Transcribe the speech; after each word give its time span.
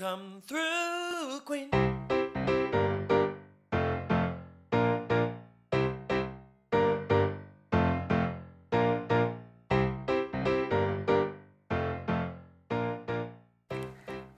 Come 0.00 0.40
through, 0.46 1.40
Queen. 1.44 1.68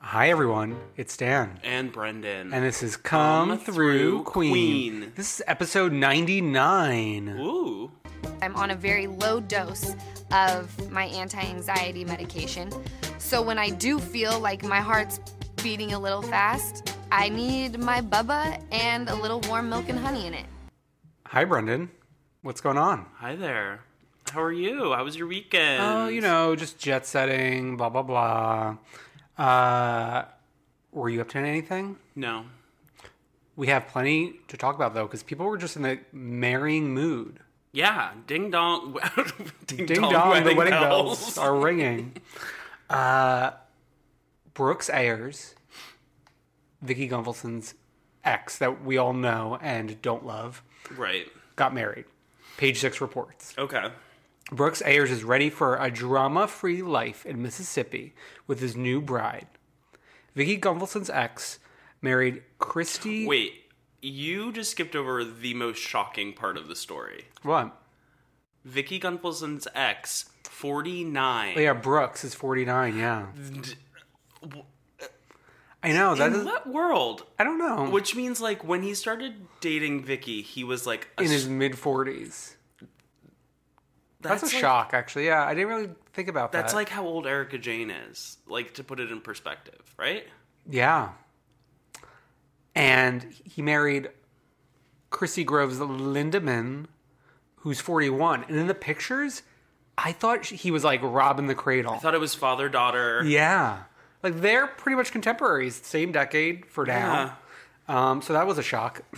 Hi 0.00 0.30
everyone, 0.30 0.80
it's 0.96 1.16
Dan. 1.16 1.60
And 1.62 1.92
Brendan. 1.92 2.52
And 2.52 2.64
this 2.64 2.83
is 2.83 2.96
Come, 2.96 3.50
Come 3.50 3.58
Through, 3.58 3.74
Through 3.74 4.22
Queen. 4.24 4.50
Queen. 4.50 5.12
This 5.14 5.36
is 5.36 5.42
episode 5.46 5.92
99. 5.92 7.28
Ooh. 7.38 7.92
I'm 8.42 8.56
on 8.56 8.72
a 8.72 8.74
very 8.74 9.06
low 9.06 9.38
dose 9.38 9.94
of 10.33 10.90
my 10.90 11.05
anti 11.05 11.40
anxiety 11.40 12.05
medication. 12.05 12.72
So 13.18 13.40
when 13.40 13.58
I 13.58 13.70
do 13.70 14.00
feel 14.00 14.40
like 14.40 14.64
my 14.64 14.80
heart's 14.80 15.20
beating 15.62 15.92
a 15.92 15.98
little 15.98 16.22
fast, 16.22 16.96
I 17.12 17.28
need 17.28 17.78
my 17.78 18.00
bubba 18.00 18.60
and 18.72 19.08
a 19.08 19.14
little 19.14 19.41
warm 19.42 19.68
milk 19.68 19.88
and 19.88 19.98
honey 19.98 20.27
in 20.27 20.34
it. 20.34 20.46
Hi 21.27 21.44
Brendan. 21.44 21.91
What's 22.42 22.60
going 22.60 22.78
on? 22.78 23.06
Hi 23.18 23.36
there. 23.36 23.84
How 24.33 24.42
are 24.42 24.52
you? 24.52 24.92
How 24.92 25.05
was 25.05 25.14
your 25.16 25.28
weekend? 25.28 25.80
Oh, 25.83 26.08
you 26.08 26.20
know, 26.20 26.56
just 26.56 26.78
jet 26.78 27.06
setting, 27.06 27.77
blah 27.77 27.90
blah 27.90 28.02
blah. 28.02 28.77
Uh 29.39 30.24
were 30.90 31.08
you 31.08 31.20
up 31.20 31.28
to 31.30 31.39
anything? 31.39 31.96
No. 32.17 32.45
We 33.55 33.68
have 33.68 33.86
plenty 33.86 34.40
to 34.48 34.56
talk 34.56 34.74
about 34.74 34.95
though 34.95 35.06
cuz 35.06 35.22
people 35.22 35.46
were 35.46 35.58
just 35.58 35.77
in 35.77 35.84
a 35.84 36.01
marrying 36.12 36.92
mood. 36.92 37.39
Yeah. 37.70 38.11
Ding 38.27 38.51
dong. 38.51 38.98
ding, 39.67 39.86
Ding 39.86 40.01
dong, 40.01 40.42
the 40.42 40.55
wedding 40.55 40.72
bells 40.72 41.39
are 41.39 41.55
ringing. 41.55 42.17
Uh, 42.90 43.52
Brooks 44.55 44.90
Ayers, 44.90 45.55
Vicki 46.80 47.08
Gunvalson's 47.08 47.74
ex 48.24 48.58
that 48.58 48.85
we 48.85 48.96
all 48.98 49.13
know 49.13 49.58
and 49.61 50.01
don't 50.02 50.24
love, 50.27 50.63
Right. 50.96 51.27
got 51.57 51.74
married. 51.74 52.05
Page 52.57 52.79
six 52.79 53.01
reports. 53.01 53.55
Okay. 53.58 53.90
Brooks 54.51 54.83
Ayers 54.85 55.11
is 55.11 55.24
ready 55.24 55.48
for 55.48 55.77
a 55.77 55.90
drama 55.90 56.46
free 56.46 56.83
life 56.83 57.24
in 57.24 57.40
Mississippi 57.40 58.14
with 58.46 58.61
his 58.61 58.77
new 58.77 59.01
bride. 59.01 59.46
Vicki 60.35 60.58
Gunvalson's 60.58 61.08
ex 61.11 61.58
married 62.02 62.42
Christy. 62.58 63.27
Wait. 63.27 63.55
You 64.05 64.52
just 64.52 64.73
skipped 64.73 64.96
over 64.96 65.23
the 65.24 65.55
most 65.55 65.79
shocking 65.79 66.33
part 66.33 66.57
of 66.57 66.67
the 66.69 66.74
story. 66.74 67.27
What? 67.42 67.77
Vicki 68.64 68.98
Gunvalson's 69.01 69.67
ex, 69.74 70.29
49. 70.45 71.55
Oh, 71.57 71.61
yeah, 71.61 71.73
Brooks 71.73 72.24
is 72.24 72.34
49, 72.34 72.96
yeah. 72.96 73.27
I 75.85 75.92
know. 75.92 76.14
That 76.14 76.33
In 76.33 76.41
is, 76.41 76.45
what 76.45 76.69
world? 76.69 77.25
I 77.39 77.45
don't 77.45 77.58
know. 77.58 77.91
Which 77.91 78.14
means, 78.14 78.41
like, 78.41 78.63
when 78.63 78.83
he 78.83 78.95
started 78.95 79.47
dating 79.61 80.05
Vicki, 80.05 80.41
he 80.42 80.63
was 80.63 80.86
like 80.86 81.08
a 81.19 81.23
in 81.23 81.30
his 81.30 81.48
mid 81.48 81.73
40s. 81.73 82.55
That's, 84.20 84.42
a 84.42 84.47
like- 84.47 84.55
shock, 84.55 84.91
actually. 84.95 85.27
Yeah, 85.27 85.45
I 85.45 85.55
didn't 85.55 85.69
really 85.69 85.91
think 86.13 86.29
about 86.29 86.52
that. 86.52 86.61
That's 86.61 86.75
like 86.75 86.89
how 86.89 87.05
old 87.05 87.27
Erika 87.27 87.58
Jayne 87.58 87.91
is. 87.91 88.36
Like 88.47 88.75
to 88.75 88.85
put 88.85 89.01
it 89.01 89.11
in 89.11 89.20
perspective, 89.20 89.95
right? 89.98 90.25
yeah. 90.69 91.11
And 92.75 93.27
he 93.45 93.61
married 93.61 94.08
Chrissy 95.11 95.45
Groves 95.45 95.79
Lindemann, 95.79 96.86
who's 97.57 97.81
41. 97.81 98.45
And 98.48 98.57
in 98.57 98.67
the 98.67 98.75
pictures, 98.75 99.42
I 99.98 100.13
thought 100.13 100.47
he 100.47 100.70
was 100.70 100.83
like 100.83 101.01
robbing 101.02 101.48
the 101.48 101.55
cradle. 101.55 101.92
I 101.92 101.98
thought 101.98 102.14
it 102.14 102.20
was 102.20 102.35
father 102.35 102.69
daughter. 102.70 103.23
yeah. 103.27 103.83
Like 104.22 104.40
they're 104.40 104.66
pretty 104.66 104.96
much 104.96 105.10
contemporaries, 105.12 105.74
same 105.77 106.12
decade 106.12 106.66
for 106.66 106.86
now. 106.86 107.38
Um, 107.88 108.22
so 108.22 108.33
that 108.33 108.46
was 108.46 108.58
a 108.58 108.62
shock. 108.62 109.02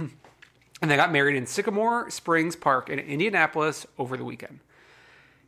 and 0.82 0.90
they 0.90 0.96
got 0.96 1.12
married 1.12 1.36
in 1.36 1.46
Sycamore 1.46 2.10
Springs 2.10 2.56
Park 2.56 2.88
in 2.88 2.98
Indianapolis 2.98 3.86
over 3.98 4.16
the 4.16 4.24
weekend. 4.24 4.60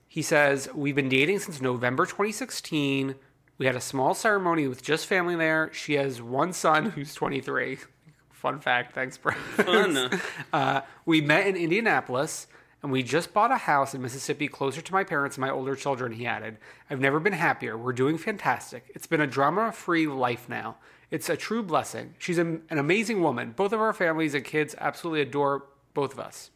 He 0.08 0.22
says, 0.22 0.68
We've 0.74 0.94
been 0.94 1.08
dating 1.08 1.40
since 1.40 1.60
November 1.60 2.06
2016. 2.06 3.16
We 3.58 3.66
had 3.66 3.74
a 3.74 3.80
small 3.80 4.14
ceremony 4.14 4.68
with 4.68 4.82
just 4.82 5.06
family 5.06 5.34
there. 5.34 5.70
She 5.72 5.94
has 5.94 6.20
one 6.20 6.52
son 6.52 6.90
who's 6.90 7.14
23. 7.14 7.78
Fun 8.32 8.60
fact. 8.60 8.94
Thanks, 8.94 9.16
Brad. 9.16 9.36
Fun. 9.36 10.10
Uh, 10.52 10.80
we 11.04 11.20
met 11.20 11.46
in 11.46 11.56
Indianapolis 11.56 12.46
and 12.82 12.92
we 12.92 13.02
just 13.02 13.32
bought 13.32 13.50
a 13.50 13.56
house 13.56 13.94
in 13.94 14.02
Mississippi 14.02 14.48
closer 14.48 14.80
to 14.80 14.92
my 14.92 15.02
parents 15.02 15.36
and 15.36 15.42
my 15.42 15.50
older 15.50 15.74
children, 15.74 16.12
he 16.12 16.26
added. 16.26 16.58
I've 16.90 17.00
never 17.00 17.18
been 17.18 17.32
happier. 17.32 17.76
We're 17.76 17.92
doing 17.92 18.18
fantastic. 18.18 18.90
It's 18.94 19.06
been 19.06 19.20
a 19.20 19.26
drama 19.26 19.72
free 19.72 20.06
life 20.06 20.48
now. 20.48 20.76
It's 21.10 21.28
a 21.28 21.36
true 21.36 21.62
blessing. 21.62 22.14
She's 22.18 22.38
an 22.38 22.62
amazing 22.70 23.22
woman. 23.22 23.52
Both 23.56 23.72
of 23.72 23.80
our 23.80 23.92
families 23.92 24.34
and 24.34 24.44
kids 24.44 24.74
absolutely 24.78 25.22
adore 25.22 25.64
both 25.94 26.12
of 26.12 26.20
us. 26.20 26.50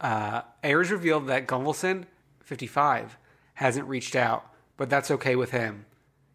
Uh, 0.00 0.42
Ayers 0.64 0.90
revealed 0.90 1.26
that 1.26 1.46
Gunvalson, 1.46 2.06
55, 2.42 3.18
hasn't 3.54 3.86
reached 3.86 4.16
out, 4.16 4.46
but 4.76 4.88
that's 4.88 5.10
okay 5.10 5.36
with 5.36 5.50
him. 5.50 5.84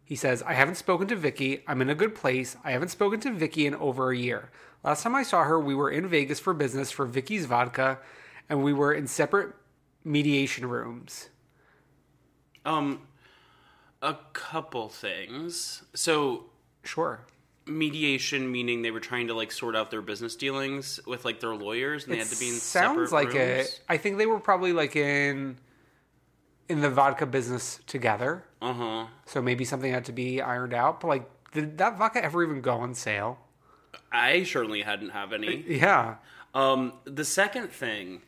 He 0.04 0.14
says, 0.14 0.42
I 0.42 0.52
haven't 0.52 0.76
spoken 0.76 1.08
to 1.08 1.16
Vicki. 1.16 1.64
I'm 1.66 1.82
in 1.82 1.90
a 1.90 1.94
good 1.94 2.14
place. 2.14 2.56
I 2.62 2.70
haven't 2.70 2.90
spoken 2.90 3.18
to 3.20 3.32
Vicki 3.32 3.66
in 3.66 3.74
over 3.74 4.10
a 4.10 4.16
year. 4.16 4.50
Last 4.84 5.02
time 5.02 5.16
I 5.16 5.24
saw 5.24 5.42
her, 5.42 5.58
we 5.58 5.74
were 5.74 5.90
in 5.90 6.06
Vegas 6.06 6.38
for 6.38 6.54
business 6.54 6.92
for 6.92 7.06
Vicki's 7.06 7.46
vodka, 7.46 7.98
and 8.48 8.62
we 8.62 8.72
were 8.72 8.92
in 8.92 9.06
separate 9.06 9.54
mediation 10.04 10.68
rooms. 10.68 11.28
Um, 12.64 13.02
a 14.02 14.16
couple 14.32 14.88
things. 14.88 15.82
So 15.94 16.46
Sure. 16.84 17.20
mediation 17.66 18.50
meaning 18.50 18.82
they 18.82 18.90
were 18.92 19.00
trying 19.00 19.26
to 19.28 19.34
like 19.34 19.50
sort 19.50 19.74
out 19.74 19.90
their 19.90 20.02
business 20.02 20.36
dealings 20.36 21.00
with 21.06 21.24
like 21.24 21.40
their 21.40 21.54
lawyers, 21.54 22.04
and 22.04 22.12
they 22.12 22.18
had 22.18 22.28
to 22.28 22.38
be 22.38 22.48
in 22.48 22.54
sounds 22.54 23.10
separate 23.10 23.12
like 23.12 23.34
it. 23.34 23.80
I 23.88 23.96
think 23.96 24.18
they 24.18 24.26
were 24.26 24.40
probably 24.40 24.72
like 24.72 24.96
in 24.96 25.58
in 26.68 26.80
the 26.80 26.90
vodka 26.90 27.26
business 27.26 27.80
together. 27.86 28.44
Uh 28.60 28.72
huh. 28.72 29.06
So 29.26 29.42
maybe 29.42 29.64
something 29.64 29.92
had 29.92 30.04
to 30.06 30.12
be 30.12 30.40
ironed 30.40 30.74
out. 30.74 31.00
But 31.00 31.08
like, 31.08 31.30
did 31.52 31.78
that 31.78 31.98
vodka 31.98 32.24
ever 32.24 32.42
even 32.42 32.60
go 32.60 32.76
on 32.76 32.94
sale? 32.94 33.38
I 34.12 34.44
certainly 34.44 34.82
hadn't 34.82 35.10
have 35.10 35.32
any. 35.32 35.64
Yeah. 35.66 36.16
Um, 36.54 36.94
the 37.04 37.24
second 37.24 37.68
thing, 37.70 38.22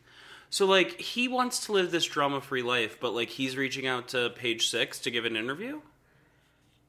so 0.51 0.67
like 0.67 1.01
he 1.01 1.29
wants 1.29 1.67
to 1.67 1.73
live 1.73 1.91
this 1.91 2.05
drama-free 2.05 2.63
life, 2.63 2.99
but 3.01 3.15
like 3.15 3.29
he's 3.31 3.57
reaching 3.57 3.87
out 3.87 4.09
to 4.09 4.31
Page 4.31 4.69
Six 4.69 4.99
to 5.01 5.11
give 5.11 5.25
an 5.25 5.37
interview. 5.37 5.81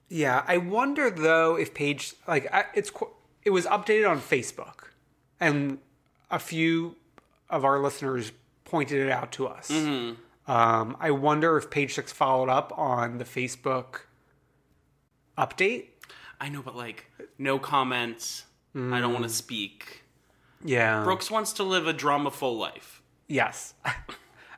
Yeah, 0.09 0.43
I 0.47 0.57
wonder 0.57 1.09
though 1.09 1.55
if 1.55 1.73
Page 1.73 2.13
like 2.27 2.51
I, 2.53 2.65
it's 2.73 2.91
it 3.43 3.51
was 3.51 3.65
updated 3.65 4.09
on 4.09 4.19
Facebook, 4.19 4.89
and 5.39 5.77
a 6.31 6.39
few 6.39 6.95
of 7.49 7.63
our 7.65 7.79
listeners 7.79 8.31
pointed 8.65 9.05
it 9.05 9.11
out 9.11 9.31
to 9.33 9.47
us. 9.47 9.69
Um, 9.71 10.97
I 10.99 11.11
wonder 11.11 11.57
if 11.57 11.69
Page 11.69 11.93
Six 11.93 12.11
followed 12.11 12.49
up 12.49 12.73
on 12.77 13.17
the 13.17 13.25
Facebook 13.25 14.01
update. 15.37 15.87
I 16.41 16.49
know, 16.49 16.61
but 16.61 16.75
like, 16.75 17.11
no 17.37 17.59
comments. 17.59 18.45
I 18.75 19.01
don't 19.01 19.11
want 19.13 19.23
to 19.23 19.29
speak. 19.29 20.03
Yeah, 20.63 21.03
Brooks 21.03 21.29
wants 21.29 21.53
to 21.53 21.63
live 21.63 21.85
a 21.85 21.93
drama 21.93 22.31
full 22.31 22.57
life. 22.57 22.98
Yes. 23.29 23.73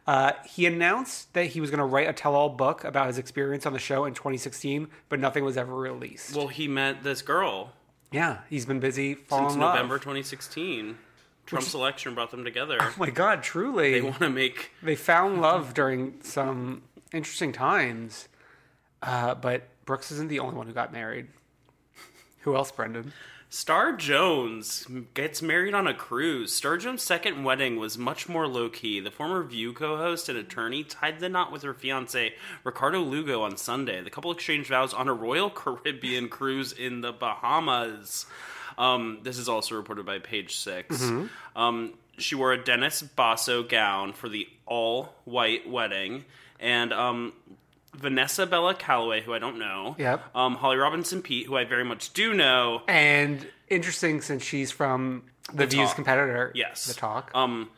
Uh, 0.08 0.32
he 0.46 0.66
announced 0.66 1.32
that 1.36 1.46
he 1.46 1.62
was 1.62 1.70
going 1.70 1.78
to 1.78 1.86
write 1.86 2.10
a 2.10 2.12
tell-all 2.12 2.50
book 2.50 2.84
about 2.84 3.06
his 3.06 3.20
experience 3.20 3.68
on 3.68 3.72
the 3.72 3.80
show 3.80 4.04
in 4.06 4.16
2016, 4.16 4.88
but 5.10 5.20
nothing 5.20 5.46
was 5.46 5.58
ever 5.58 5.76
released. 5.76 6.36
Well, 6.36 6.48
he 6.48 6.68
met 6.68 7.04
this 7.04 7.22
girl 7.22 7.72
yeah, 8.12 8.40
he's 8.50 8.66
been 8.66 8.80
busy 8.80 9.16
falling 9.16 9.46
since 9.46 9.56
in 9.56 9.62
love. 9.62 9.76
November 9.76 9.98
2016. 9.98 10.98
Trump's 11.46 11.74
election 11.74 12.14
brought 12.14 12.32
them 12.32 12.44
together. 12.44 12.78
Oh 12.80 12.94
my 12.98 13.10
God, 13.10 13.42
truly. 13.42 13.94
They 13.94 14.02
want 14.02 14.20
to 14.20 14.30
make 14.30 14.72
they 14.84 14.96
found 14.96 15.42
love 15.42 15.74
during 15.74 16.20
some 16.22 16.84
interesting 17.14 17.52
times. 17.52 18.28
Uh, 19.02 19.34
but 19.36 19.68
Brooks 19.86 20.12
isn't 20.12 20.28
the 20.28 20.40
only 20.40 20.56
one 20.56 20.68
who 20.68 20.74
got 20.74 20.94
married. 20.94 21.28
Who 22.42 22.56
else, 22.56 22.72
Brendan? 22.72 23.14
Star 23.54 23.92
Jones 23.92 24.88
gets 25.14 25.42
married 25.42 25.74
on 25.74 25.86
a 25.86 25.94
cruise. 25.94 26.56
Star 26.56 26.78
Jones' 26.78 27.02
second 27.04 27.44
wedding 27.44 27.76
was 27.76 27.98
much 27.98 28.30
more 28.30 28.48
low 28.48 28.70
key. 28.70 29.02
The 29.02 29.12
former 29.12 29.44
View 29.44 29.74
co 29.74 29.98
host 29.98 30.30
and 30.30 30.38
attorney 30.38 30.86
tied 30.86 31.20
the 31.20 31.28
knot 31.28 31.52
with 31.52 31.64
her 31.64 31.74
fiance, 31.74 32.34
Ricardo 32.64 33.02
Lugo, 33.02 33.42
on 33.42 33.58
Sunday. 33.58 34.02
The 34.02 34.10
couple 34.10 34.32
exchanged 34.32 34.70
vows 34.70 34.94
on 34.94 35.10
a 35.10 35.14
Royal 35.14 35.50
Caribbean 35.54 36.30
cruise 36.30 36.72
in 36.72 37.02
the 37.02 37.12
Bahamas. 37.12 38.26
Um, 38.78 39.20
this 39.24 39.38
is 39.38 39.50
also 39.50 39.76
reported 39.76 40.06
by 40.06 40.20
Page 40.20 40.56
6. 40.56 41.02
Um, 41.54 41.96
she 42.18 42.36
wore 42.36 42.54
a 42.54 42.64
Dennis 42.64 43.02
Basso 43.02 43.64
gown 43.64 44.14
for 44.14 44.30
the 44.30 44.48
all 44.66 45.14
white 45.26 45.70
wedding. 45.70 46.24
And 46.58 46.94
um, 46.94 47.34
Vanessa 47.94 48.46
Bella 48.46 48.74
Calloway, 48.74 49.22
who 49.22 49.34
I 49.34 49.40
don't 49.40 49.60
know. 49.60 49.96
Yep. 50.00 50.36
Um, 50.36 50.56
Holly 50.56 50.78
Robinson 50.78 51.22
Peete, 51.22 51.48
who 51.48 51.58
I 51.58 51.66
very 51.66 51.84
much 51.84 52.14
do 52.14 52.34
know. 52.34 52.82
And 52.88 53.48
interesting 53.70 54.22
since 54.22 54.44
she's 54.44 54.72
from 54.72 55.24
the, 55.54 55.66
View's 55.68 55.88
Talk. 55.88 55.96
competitor. 55.96 56.52
Yes. 56.56 56.86
The 56.86 56.94
Talk. 56.94 57.32
Um, 57.36 57.70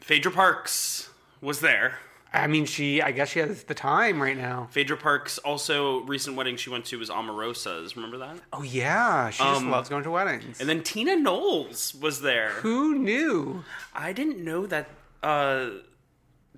Phaedra 0.00 0.32
Parks 0.32 1.10
was 1.40 1.60
there. 1.60 1.98
I 2.32 2.46
mean, 2.46 2.64
she, 2.64 3.02
I 3.02 3.10
guess 3.10 3.30
she 3.30 3.40
has 3.40 3.64
the 3.64 3.74
time 3.74 4.22
right 4.22 4.36
now. 4.36 4.68
Phaedra 4.70 4.96
Parks 4.96 5.38
also 5.38 6.02
recent 6.02 6.36
wedding 6.36 6.56
she 6.56 6.70
went 6.70 6.84
to 6.86 6.98
was 6.98 7.10
Omarosa's. 7.10 7.96
Remember 7.96 8.18
that? 8.18 8.36
Oh, 8.52 8.62
yeah. 8.62 9.30
She 9.30 9.42
just 9.42 9.62
Um, 9.62 9.70
loves 9.70 9.88
going 9.88 10.04
to 10.04 10.10
weddings. 10.12 10.60
And 10.60 10.68
then 10.68 10.82
Tina 10.84 11.16
Knowles 11.16 11.92
was 12.00 12.20
there. 12.22 12.50
Who 12.60 12.94
knew? 12.94 13.64
I 13.94 14.12
didn't 14.12 14.38
know 14.44 14.64
that 14.66 14.88
uh, 15.24 15.70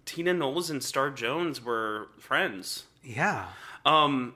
Tina 0.04 0.32
Knowles 0.34 0.70
and 0.70 0.82
Star 0.82 1.10
Jones 1.10 1.62
were 1.64 2.08
friends. 2.18 2.84
Yeah. 3.04 3.46
Um, 3.84 4.34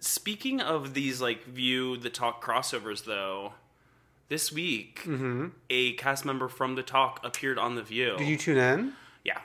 speaking 0.00 0.60
of 0.60 0.94
these 0.94 1.20
like 1.20 1.44
View 1.44 1.96
the 1.96 2.10
Talk 2.10 2.42
crossovers, 2.44 3.04
though, 3.04 3.52
this 4.28 4.50
week 4.52 5.06
a 5.70 5.92
cast 5.94 6.24
member 6.24 6.48
from 6.48 6.74
the 6.74 6.82
Talk 6.82 7.20
appeared 7.24 7.58
on 7.58 7.74
the 7.74 7.82
View. 7.82 8.16
Did 8.18 8.28
you 8.28 8.36
tune 8.38 8.56
in? 8.58 8.92
Yeah. 9.24 9.38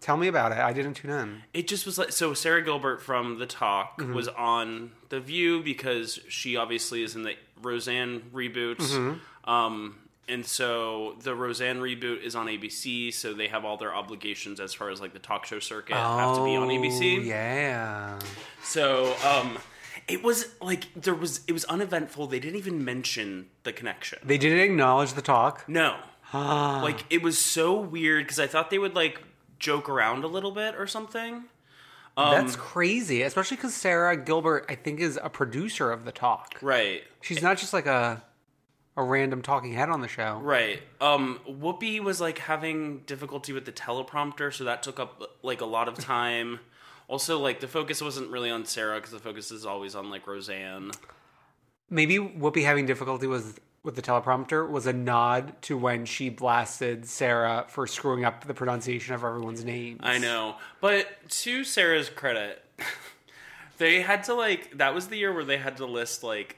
Tell 0.00 0.16
me 0.16 0.28
about 0.28 0.52
it. 0.52 0.58
I 0.58 0.72
didn't 0.72 0.94
tune 0.94 1.10
in. 1.10 1.42
It 1.52 1.66
just 1.66 1.84
was 1.84 1.98
like 1.98 2.12
so. 2.12 2.32
Sara 2.34 2.62
Gilbert 2.62 3.02
from 3.02 3.38
The 3.38 3.46
Talk 3.46 3.98
Mm-hmm. 3.98 4.14
was 4.14 4.28
on 4.28 4.92
The 5.08 5.18
View 5.20 5.60
because 5.62 6.20
she 6.28 6.56
obviously 6.56 7.02
is 7.02 7.16
in 7.16 7.24
the 7.24 7.34
Roseanne 7.60 8.22
reboot. 8.32 8.76
Mm-hmm. 8.76 9.50
Um, 9.50 9.98
and 10.28 10.44
so 10.44 11.16
the 11.22 11.34
Roseanne 11.34 11.78
reboot 11.78 12.22
is 12.22 12.34
on 12.34 12.46
ABC, 12.46 13.12
so 13.12 13.32
they 13.32 13.48
have 13.48 13.64
all 13.64 13.76
their 13.76 13.94
obligations 13.94 14.60
as 14.60 14.74
far 14.74 14.90
as 14.90 15.00
like 15.00 15.12
the 15.12 15.18
talk 15.18 15.44
show 15.44 15.58
circuit 15.58 15.96
have 15.96 16.36
to 16.36 16.44
be 16.44 16.56
on 16.56 16.68
ABC. 16.68 17.18
Oh, 17.18 17.22
Yeah. 17.22 18.18
So 18.62 19.14
um, 19.24 19.58
it 20.06 20.22
was 20.22 20.48
like 20.60 20.92
there 20.94 21.14
was 21.14 21.40
it 21.46 21.52
was 21.52 21.64
uneventful. 21.66 22.26
They 22.26 22.40
didn't 22.40 22.58
even 22.58 22.84
mention 22.84 23.46
the 23.64 23.72
connection. 23.72 24.18
They 24.24 24.38
didn't 24.38 24.60
acknowledge 24.60 25.12
the 25.12 25.22
talk. 25.22 25.68
No. 25.68 25.96
like 26.34 27.04
it 27.10 27.22
was 27.22 27.38
so 27.38 27.78
weird 27.78 28.24
because 28.24 28.38
I 28.38 28.46
thought 28.46 28.70
they 28.70 28.78
would 28.78 28.94
like 28.94 29.20
joke 29.58 29.88
around 29.88 30.24
a 30.24 30.28
little 30.28 30.52
bit 30.52 30.74
or 30.76 30.86
something. 30.86 31.44
Um, 32.16 32.32
That's 32.32 32.56
crazy, 32.56 33.22
especially 33.22 33.58
because 33.58 33.74
Sara 33.74 34.16
Gilbert, 34.16 34.66
I 34.68 34.74
think, 34.74 34.98
is 34.98 35.20
a 35.22 35.30
producer 35.30 35.92
of 35.92 36.04
the 36.04 36.10
talk. 36.10 36.58
Right. 36.60 37.04
She's 37.20 37.40
not 37.40 37.58
just 37.58 37.72
like 37.72 37.86
a 37.86 38.24
a 38.98 39.02
random 39.02 39.40
talking 39.40 39.72
head 39.72 39.88
on 39.88 40.00
the 40.00 40.08
show. 40.08 40.40
Right. 40.42 40.82
Um 41.00 41.38
Whoopi 41.48 42.00
was 42.00 42.20
like 42.20 42.38
having 42.38 42.98
difficulty 43.06 43.52
with 43.52 43.64
the 43.64 43.72
teleprompter, 43.72 44.52
so 44.52 44.64
that 44.64 44.82
took 44.82 44.98
up 44.98 45.22
like 45.42 45.60
a 45.60 45.66
lot 45.66 45.88
of 45.88 45.96
time. 45.96 46.58
also, 47.08 47.38
like 47.38 47.60
the 47.60 47.68
focus 47.68 48.02
wasn't 48.02 48.30
really 48.30 48.50
on 48.50 48.66
Sara 48.66 48.96
because 48.96 49.12
the 49.12 49.20
focus 49.20 49.50
is 49.50 49.64
always 49.64 49.94
on 49.94 50.10
like 50.10 50.26
Roseanne. 50.26 50.90
Maybe 51.88 52.18
Whoopi 52.18 52.64
having 52.64 52.86
difficulty 52.86 53.28
with 53.28 53.60
with 53.84 53.94
the 53.94 54.02
teleprompter 54.02 54.68
was 54.68 54.86
a 54.86 54.92
nod 54.92 55.54
to 55.62 55.78
when 55.78 56.04
she 56.04 56.28
blasted 56.28 57.06
Sara 57.06 57.64
for 57.68 57.86
screwing 57.86 58.24
up 58.24 58.44
the 58.44 58.52
pronunciation 58.52 59.14
of 59.14 59.24
everyone's 59.24 59.64
names. 59.64 60.00
I 60.02 60.18
know. 60.18 60.56
But 60.80 61.06
to 61.28 61.62
Sara's 61.62 62.10
credit, 62.10 62.62
they 63.78 64.02
had 64.02 64.24
to 64.24 64.34
like 64.34 64.76
that 64.78 64.92
was 64.92 65.06
the 65.06 65.16
year 65.16 65.32
where 65.32 65.44
they 65.44 65.58
had 65.58 65.76
to 65.76 65.86
list 65.86 66.24
like 66.24 66.57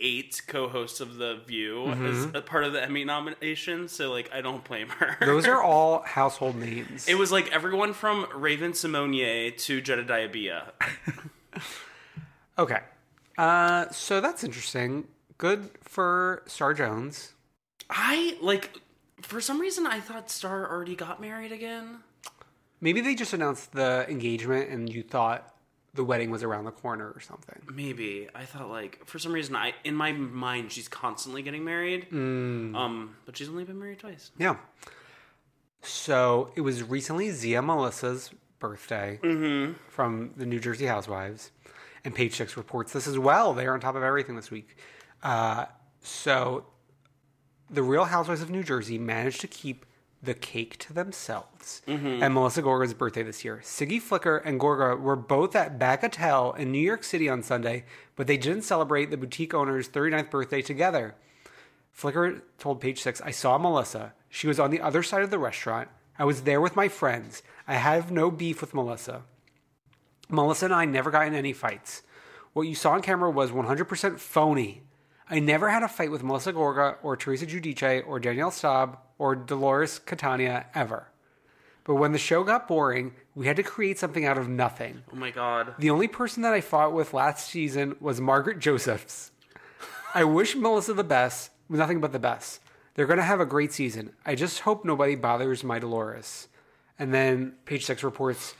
eight 0.00 0.42
co-hosts 0.46 1.00
of 1.00 1.16
the 1.16 1.40
View 1.46 1.88
as 1.88 2.26
a 2.34 2.40
part 2.40 2.64
of 2.64 2.72
the 2.72 2.82
Emmy 2.82 3.04
nomination. 3.04 3.88
So 3.88 4.10
like 4.10 4.30
I 4.32 4.40
don't 4.40 4.64
blame 4.64 4.88
her. 4.88 5.16
Those 5.20 5.46
are 5.46 5.62
all 5.64 6.02
household 6.02 6.56
names. 6.56 7.08
It 7.08 7.16
was 7.16 7.32
like 7.32 7.52
everyone 7.52 7.92
from 7.92 8.26
Raven-Symoné 8.34 9.56
to 9.56 9.80
Jedediah 9.80 10.28
Bila. 10.28 10.70
okay. 12.58 12.80
Uh, 13.36 13.88
so 13.90 14.20
that's 14.20 14.44
interesting. 14.44 15.06
Good 15.36 15.70
for 15.82 16.42
Star 16.46 16.74
Jones. 16.74 17.32
I 17.90 18.36
like 18.40 18.80
for 19.22 19.40
some 19.40 19.60
reason 19.60 19.86
I 19.86 20.00
thought 20.00 20.30
Star 20.30 20.70
already 20.70 20.96
got 20.96 21.20
married 21.20 21.52
again. 21.52 21.98
Maybe 22.80 23.00
they 23.00 23.14
just 23.14 23.32
announced 23.32 23.72
the 23.72 24.06
engagement 24.08 24.70
and 24.70 24.92
you 24.92 25.02
thought 25.02 25.54
the 25.94 26.04
wedding 26.04 26.30
was 26.30 26.42
around 26.42 26.64
the 26.64 26.70
corner 26.70 27.10
or 27.10 27.20
something. 27.20 27.60
Maybe 27.72 28.28
I 28.34 28.44
thought 28.44 28.68
like 28.68 29.04
for 29.06 29.18
some 29.18 29.32
reason 29.32 29.56
I 29.56 29.74
in 29.84 29.94
my 29.94 30.12
mind 30.12 30.70
she's 30.72 30.88
constantly 30.88 31.42
getting 31.42 31.64
married. 31.64 32.06
Um, 32.12 33.16
but 33.24 33.36
she's 33.36 33.48
only 33.48 33.64
been 33.64 33.78
married 33.78 33.98
twice. 33.98 34.30
Yeah. 34.38 34.56
So 35.82 36.50
it 36.56 36.60
was 36.60 36.82
recently 36.82 37.30
Zia 37.30 37.62
Melissa's 37.62 38.30
birthday 38.58 39.18
from 39.88 40.32
the 40.36 40.44
New 40.46 40.58
Jersey 40.60 40.86
Housewives, 40.86 41.50
and 42.04 42.14
Page 42.14 42.34
Six 42.34 42.56
reports 42.56 42.92
this 42.92 43.06
as 43.06 43.18
well. 43.18 43.54
They 43.54 43.66
are 43.66 43.74
on 43.74 43.80
top 43.80 43.94
of 43.94 44.02
everything 44.02 44.36
this 44.36 44.50
week. 44.50 44.76
Uh, 45.22 45.66
so 46.02 46.66
the 47.70 47.82
Real 47.82 48.04
Housewives 48.04 48.40
of 48.42 48.50
New 48.50 48.62
Jersey 48.62 48.98
managed 48.98 49.40
to 49.42 49.48
keep 49.48 49.86
the 50.22 50.34
cake 50.34 50.78
to 50.78 50.92
themselves. 50.92 51.82
Mm-hmm. 51.86 52.22
And 52.22 52.34
Melissa 52.34 52.62
Gorga's 52.62 52.94
birthday 52.94 53.22
this 53.22 53.44
year. 53.44 53.60
Siggy 53.62 54.00
Flicker 54.00 54.38
and 54.38 54.60
Gorga 54.60 54.98
were 54.98 55.16
both 55.16 55.54
at 55.54 55.78
Bagatelle 55.78 56.58
in 56.58 56.72
New 56.72 56.80
York 56.80 57.04
City 57.04 57.28
on 57.28 57.42
Sunday, 57.42 57.84
but 58.16 58.26
they 58.26 58.36
didn't 58.36 58.62
celebrate 58.62 59.10
the 59.10 59.16
boutique 59.16 59.54
owner's 59.54 59.88
39th 59.88 60.30
birthday 60.30 60.62
together. 60.62 61.14
Flicker 61.92 62.42
told 62.58 62.80
Page 62.80 63.00
Six, 63.00 63.20
I 63.20 63.30
saw 63.30 63.58
Melissa. 63.58 64.14
She 64.28 64.46
was 64.46 64.60
on 64.60 64.70
the 64.70 64.80
other 64.80 65.02
side 65.02 65.22
of 65.22 65.30
the 65.30 65.38
restaurant. 65.38 65.88
I 66.18 66.24
was 66.24 66.42
there 66.42 66.60
with 66.60 66.76
my 66.76 66.88
friends. 66.88 67.42
I 67.66 67.74
have 67.74 68.10
no 68.10 68.30
beef 68.30 68.60
with 68.60 68.74
Melissa. 68.74 69.22
Melissa 70.28 70.66
and 70.66 70.74
I 70.74 70.84
never 70.84 71.10
got 71.10 71.26
in 71.26 71.34
any 71.34 71.52
fights. 71.52 72.02
What 72.52 72.62
you 72.62 72.74
saw 72.74 72.92
on 72.92 73.02
camera 73.02 73.30
was 73.30 73.50
100% 73.50 74.18
phony. 74.18 74.82
I 75.30 75.38
never 75.38 75.70
had 75.70 75.82
a 75.82 75.88
fight 75.88 76.10
with 76.10 76.24
Melissa 76.24 76.52
Gorga 76.52 76.96
or 77.02 77.16
Teresa 77.16 77.46
Giudice 77.46 78.06
or 78.06 78.18
Danielle 78.18 78.50
Staub 78.50 78.98
or 79.18 79.34
Dolores 79.36 79.98
Catania 79.98 80.66
ever. 80.74 81.08
But 81.84 81.94
when 81.94 82.12
the 82.12 82.18
show 82.18 82.44
got 82.44 82.68
boring, 82.68 83.14
we 83.34 83.46
had 83.46 83.56
to 83.56 83.62
create 83.62 83.98
something 83.98 84.24
out 84.24 84.38
of 84.38 84.48
nothing. 84.48 85.02
Oh 85.12 85.16
my 85.16 85.30
god. 85.30 85.74
The 85.78 85.90
only 85.90 86.08
person 86.08 86.42
that 86.42 86.52
I 86.52 86.60
fought 86.60 86.92
with 86.92 87.14
last 87.14 87.48
season 87.48 87.96
was 88.00 88.20
Margaret 88.20 88.58
Josephs. 88.58 89.30
I 90.14 90.24
wish 90.24 90.54
Melissa 90.54 90.94
the 90.94 91.04
best, 91.04 91.50
nothing 91.68 92.00
but 92.00 92.12
the 92.12 92.18
best. 92.18 92.60
They're 92.94 93.06
going 93.06 93.18
to 93.18 93.24
have 93.24 93.40
a 93.40 93.46
great 93.46 93.72
season. 93.72 94.12
I 94.26 94.34
just 94.34 94.60
hope 94.60 94.84
nobody 94.84 95.14
bothers 95.14 95.62
my 95.62 95.78
Dolores. 95.78 96.48
And 96.98 97.14
then 97.14 97.54
page 97.64 97.86
six 97.86 98.02
reports 98.02 98.54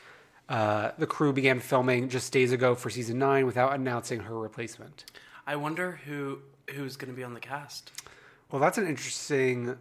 uh, 0.49 0.91
the 0.97 1.05
crew 1.05 1.31
began 1.31 1.59
filming 1.59 2.09
just 2.09 2.33
days 2.33 2.51
ago 2.51 2.73
for 2.73 2.89
season 2.89 3.19
nine 3.19 3.45
without 3.45 3.75
announcing 3.75 4.21
her 4.21 4.37
replacement. 4.37 5.05
I 5.45 5.55
wonder 5.55 5.99
who 6.05 6.39
who's 6.71 6.95
going 6.95 7.11
to 7.11 7.15
be 7.15 7.23
on 7.23 7.33
the 7.33 7.39
cast. 7.39 7.91
Well, 8.51 8.59
that's 8.59 8.77
an 8.77 8.87
interesting 8.87 9.77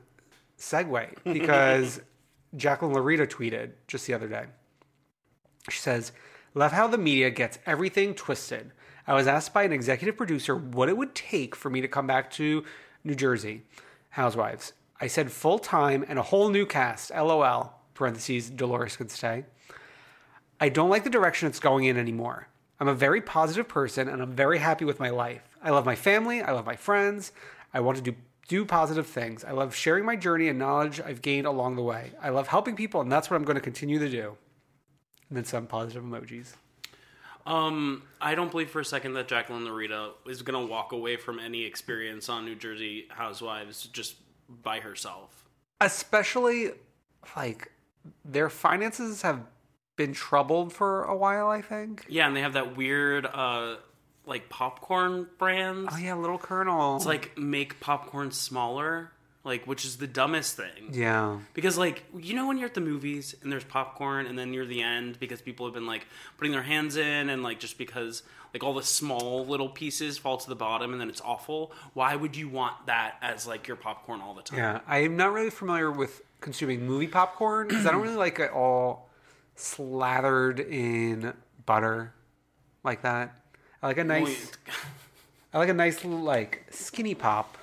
segue 0.58 1.08
because 1.24 2.00
Jacqueline 2.56 2.94
Laurita 2.94 3.26
tweeted 3.26 3.72
just 3.86 4.06
the 4.06 4.14
other 4.14 4.28
day. 4.28 4.46
She 5.70 5.78
says, 5.78 6.12
Love 6.54 6.72
how 6.72 6.86
the 6.86 6.98
media 6.98 7.30
gets 7.30 7.58
everything 7.66 8.14
twisted. 8.14 8.72
I 9.06 9.14
was 9.14 9.26
asked 9.26 9.54
by 9.54 9.62
an 9.62 9.72
executive 9.72 10.16
producer 10.16 10.56
what 10.56 10.88
it 10.88 10.96
would 10.96 11.14
take 11.14 11.54
for 11.54 11.70
me 11.70 11.80
to 11.80 11.88
come 11.88 12.06
back 12.06 12.30
to 12.32 12.64
New 13.04 13.14
Jersey 13.14 13.62
Housewives. 14.10 14.72
I 15.00 15.06
said 15.06 15.30
full 15.30 15.58
time 15.58 16.04
and 16.08 16.18
a 16.18 16.22
whole 16.22 16.48
new 16.48 16.66
cast. 16.66 17.10
LOL. 17.10 17.74
Parentheses. 17.94 18.50
Dolores 18.50 18.96
could 18.96 19.10
stay. 19.10 19.44
I 20.60 20.68
don't 20.68 20.90
like 20.90 21.04
the 21.04 21.10
direction 21.10 21.48
it's 21.48 21.60
going 21.60 21.84
in 21.84 21.96
anymore. 21.96 22.48
I'm 22.80 22.88
a 22.88 22.94
very 22.94 23.20
positive 23.20 23.68
person 23.68 24.08
and 24.08 24.22
I'm 24.22 24.32
very 24.32 24.58
happy 24.58 24.84
with 24.84 25.00
my 25.00 25.10
life. 25.10 25.56
I 25.62 25.70
love 25.70 25.84
my 25.84 25.96
family. 25.96 26.42
I 26.42 26.52
love 26.52 26.66
my 26.66 26.76
friends. 26.76 27.32
I 27.72 27.80
want 27.80 27.96
to 27.98 28.02
do 28.02 28.14
do 28.48 28.64
positive 28.64 29.06
things. 29.06 29.44
I 29.44 29.52
love 29.52 29.74
sharing 29.74 30.04
my 30.04 30.16
journey 30.16 30.48
and 30.48 30.58
knowledge 30.58 31.00
I've 31.00 31.22
gained 31.22 31.46
along 31.46 31.76
the 31.76 31.82
way. 31.82 32.12
I 32.20 32.30
love 32.30 32.48
helping 32.48 32.74
people, 32.74 33.00
and 33.00 33.12
that's 33.12 33.30
what 33.30 33.36
I'm 33.36 33.44
going 33.44 33.56
to 33.56 33.62
continue 33.62 33.98
to 33.98 34.08
do. 34.08 34.36
And 35.28 35.36
then 35.36 35.44
some 35.44 35.66
positive 35.66 36.02
emojis. 36.02 36.54
Um, 37.46 38.02
I 38.20 38.34
don't 38.34 38.50
believe 38.50 38.70
for 38.70 38.80
a 38.80 38.84
second 38.84 39.14
that 39.14 39.28
Jacqueline 39.28 39.64
Laurita 39.64 40.12
is 40.26 40.42
going 40.42 40.58
to 40.60 40.70
walk 40.70 40.92
away 40.92 41.16
from 41.16 41.38
any 41.38 41.64
experience 41.64 42.28
on 42.28 42.44
New 42.44 42.54
Jersey 42.54 43.06
Housewives 43.10 43.86
just 43.86 44.16
by 44.48 44.80
herself. 44.80 45.46
Especially, 45.80 46.72
like, 47.36 47.70
their 48.24 48.50
finances 48.50 49.22
have 49.22 49.40
been 49.96 50.12
troubled 50.12 50.72
for 50.72 51.04
a 51.04 51.16
while, 51.16 51.48
I 51.48 51.60
think. 51.60 52.06
Yeah, 52.08 52.26
and 52.26 52.36
they 52.36 52.40
have 52.40 52.54
that 52.54 52.76
weird, 52.76 53.26
uh, 53.26 53.76
like 54.28 54.48
popcorn 54.48 55.26
brands. 55.38 55.92
Oh, 55.94 55.98
yeah, 55.98 56.14
Little 56.14 56.38
Kernel. 56.38 56.96
It's 56.96 57.06
like 57.06 57.36
make 57.38 57.80
popcorn 57.80 58.30
smaller, 58.30 59.10
like 59.42 59.66
which 59.66 59.84
is 59.84 59.96
the 59.96 60.06
dumbest 60.06 60.56
thing. 60.56 60.90
yeah. 60.92 61.38
Because 61.54 61.78
like 61.78 62.04
you 62.16 62.34
know 62.34 62.46
when 62.46 62.58
you're 62.58 62.68
at 62.68 62.74
the 62.74 62.80
movies 62.80 63.34
and 63.42 63.50
there's 63.50 63.64
popcorn 63.64 64.26
and 64.26 64.38
then 64.38 64.50
near 64.50 64.66
the 64.66 64.82
end 64.82 65.18
because 65.18 65.40
people 65.40 65.66
have 65.66 65.74
been 65.74 65.86
like 65.86 66.06
putting 66.36 66.52
their 66.52 66.62
hands 66.62 66.96
in 66.96 67.30
and 67.30 67.42
like 67.42 67.58
just 67.58 67.78
because 67.78 68.22
like 68.54 68.62
all 68.62 68.74
the 68.74 68.82
small 68.82 69.44
little 69.46 69.68
pieces 69.68 70.16
fall 70.18 70.36
to 70.38 70.48
the 70.48 70.56
bottom 70.56 70.92
and 70.92 71.00
then 71.00 71.08
it's 71.08 71.20
awful. 71.22 71.72
Why 71.94 72.14
would 72.16 72.36
you 72.36 72.48
want 72.48 72.86
that 72.86 73.16
as 73.22 73.46
like 73.46 73.66
your 73.66 73.76
popcorn 73.76 74.20
all 74.20 74.34
the 74.34 74.42
time? 74.42 74.58
Yeah, 74.58 74.80
I'm 74.86 75.16
not 75.16 75.32
really 75.32 75.50
familiar 75.50 75.90
with 75.90 76.22
consuming 76.40 76.86
movie 76.86 77.08
popcorn 77.08 77.68
because 77.68 77.84
I 77.86 77.90
don't 77.92 78.02
really 78.02 78.14
like 78.16 78.38
it 78.38 78.50
all 78.52 79.08
slathered 79.56 80.60
in 80.60 81.34
butter 81.66 82.14
like 82.84 83.02
that. 83.02 83.34
I 83.82 83.86
like 83.86 83.98
a 83.98 84.04
nice, 84.04 84.52
I 85.52 85.58
like 85.58 85.68
a 85.68 85.74
nice 85.74 86.04
little 86.04 86.20
like 86.20 86.66
skinny 86.70 87.14
pop, 87.14 87.56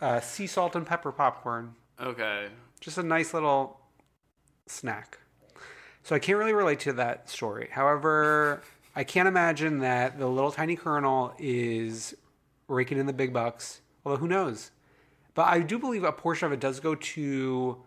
uh, 0.00 0.20
sea 0.20 0.46
salt 0.46 0.76
and 0.76 0.86
pepper 0.86 1.12
popcorn. 1.12 1.74
Okay. 2.00 2.48
Just 2.80 2.98
a 2.98 3.02
nice 3.02 3.32
little 3.32 3.80
snack. 4.66 5.18
So 6.02 6.14
I 6.14 6.18
can't 6.18 6.38
really 6.38 6.52
relate 6.52 6.80
to 6.80 6.92
that 6.94 7.30
story. 7.30 7.68
However, 7.70 8.62
I 8.94 9.04
can't 9.04 9.26
imagine 9.26 9.78
that 9.78 10.18
the 10.18 10.26
little 10.26 10.52
tiny 10.52 10.76
colonel 10.76 11.34
is 11.38 12.14
raking 12.68 12.98
in 12.98 13.06
the 13.06 13.12
big 13.12 13.32
bucks. 13.32 13.80
Although 14.04 14.18
who 14.18 14.28
knows? 14.28 14.70
But 15.34 15.48
I 15.48 15.60
do 15.60 15.78
believe 15.78 16.04
a 16.04 16.12
portion 16.12 16.46
of 16.46 16.52
it 16.52 16.60
does 16.60 16.78
go 16.78 16.94
to 16.94 17.82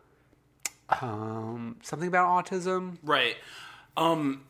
um, 1.01 1.77
something 1.84 2.08
about 2.08 2.46
autism. 2.46 2.98
Right. 3.03 3.36
Um 3.96 4.44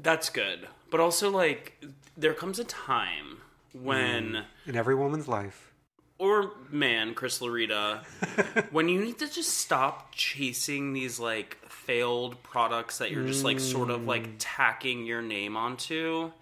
that's 0.00 0.30
good. 0.30 0.68
But 0.90 1.00
also 1.00 1.30
like 1.30 1.84
there 2.16 2.34
comes 2.34 2.58
a 2.58 2.64
time 2.64 3.38
when 3.72 4.44
in 4.66 4.76
every 4.76 4.94
woman's 4.94 5.28
life. 5.28 5.72
or 6.18 6.52
man, 6.70 7.14
Chris 7.14 7.38
Laurita, 7.40 8.04
when 8.72 8.88
you 8.88 9.00
need 9.00 9.18
to 9.18 9.28
just 9.28 9.58
stop 9.58 10.12
chasing 10.12 10.92
these 10.92 11.20
like 11.20 11.58
failed 11.68 12.42
products 12.42 12.98
that 12.98 13.10
you're 13.10 13.26
just 13.26 13.44
like 13.44 13.60
sort 13.60 13.90
of 13.90 14.04
like 14.04 14.28
tacking 14.38 15.04
your 15.06 15.22
name 15.22 15.56
onto, 15.56 16.32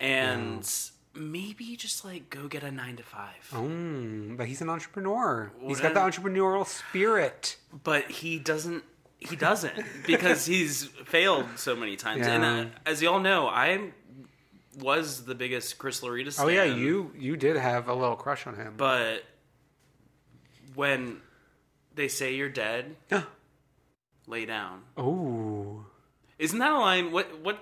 and 0.00 0.68
maybe 1.14 1.76
just 1.76 2.04
like 2.04 2.28
go 2.28 2.46
get 2.48 2.62
a 2.62 2.70
nine 2.70 2.96
to 2.96 3.02
five. 3.02 3.48
Mm, 3.52 4.36
but 4.36 4.46
he's 4.46 4.60
an 4.60 4.68
entrepreneur. 4.68 5.50
He's 5.60 5.80
got 5.80 5.94
the 5.94 6.00
entrepreneurial 6.00 6.66
spirit. 6.66 7.56
But 7.84 8.10
he 8.10 8.38
doesn't. 8.38 8.84
He 9.28 9.36
doesn't 9.36 9.84
because 10.06 10.46
he's 10.46 10.84
failed 10.84 11.46
so 11.56 11.76
many 11.76 11.96
times. 11.96 12.26
And 12.26 12.44
uh, 12.44 12.64
as 12.84 13.02
y'all 13.02 13.20
know, 13.20 13.48
I 13.48 13.90
was 14.78 15.24
the 15.24 15.34
biggest 15.34 15.78
Chris 15.78 16.00
Laurita. 16.00 16.32
Stan, 16.32 16.46
Oh 16.46 16.48
yeah, 16.48 16.64
you 16.64 17.12
you 17.16 17.36
did 17.36 17.56
have 17.56 17.88
a 17.88 17.94
little 17.94 18.16
crush 18.16 18.46
on 18.46 18.56
him. 18.56 18.74
But 18.76 19.24
when 20.74 21.20
they 21.94 22.08
say 22.08 22.34
you're 22.34 22.48
dead, 22.48 22.96
lay 24.26 24.46
down. 24.46 24.82
oh. 24.96 25.84
Isn't 26.38 26.58
that 26.58 26.72
a 26.72 26.78
line? 26.78 27.12
What 27.12 27.40
what 27.40 27.58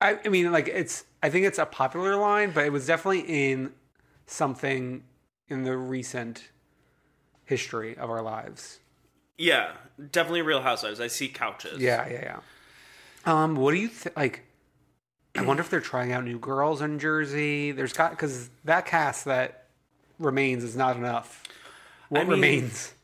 I, 0.00 0.18
I 0.24 0.28
mean, 0.28 0.50
like 0.52 0.68
it's. 0.68 1.04
I 1.22 1.30
think 1.30 1.46
it's 1.46 1.58
a 1.58 1.66
popular 1.66 2.16
line, 2.16 2.50
but 2.50 2.64
it 2.64 2.72
was 2.72 2.86
definitely 2.86 3.20
in 3.20 3.72
something 4.26 5.04
in 5.48 5.64
the 5.64 5.76
recent 5.76 6.50
history 7.44 7.96
of 7.96 8.10
our 8.10 8.22
lives. 8.22 8.80
Yeah, 9.36 9.72
definitely 10.10 10.42
Real 10.42 10.60
Housewives. 10.62 11.00
I 11.00 11.08
see 11.08 11.28
couches. 11.28 11.80
Yeah, 11.80 12.08
yeah, 12.08 12.22
yeah. 12.22 12.40
Um, 13.26 13.56
what 13.56 13.72
do 13.72 13.78
you 13.78 13.88
think? 13.88 14.16
Like, 14.16 14.44
I 15.36 15.42
wonder 15.42 15.62
if 15.62 15.70
they're 15.70 15.80
trying 15.80 16.12
out 16.12 16.24
new 16.24 16.38
girls 16.38 16.80
in 16.80 16.98
Jersey. 16.98 17.72
There's 17.72 17.92
got 17.92 18.10
because 18.10 18.50
that 18.64 18.86
cast 18.86 19.24
that 19.24 19.66
remains 20.18 20.62
is 20.62 20.76
not 20.76 20.96
enough. 20.96 21.42
What 22.08 22.20
I 22.20 22.24
mean- 22.24 22.30
remains? 22.30 22.94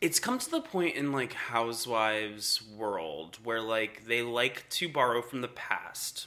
It's 0.00 0.18
come 0.18 0.38
to 0.38 0.50
the 0.50 0.62
point 0.62 0.96
in 0.96 1.12
like 1.12 1.34
Housewives 1.34 2.62
world 2.62 3.36
where 3.44 3.60
like 3.60 4.06
they 4.06 4.22
like 4.22 4.66
to 4.70 4.88
borrow 4.88 5.20
from 5.20 5.42
the 5.42 5.48
past. 5.48 6.26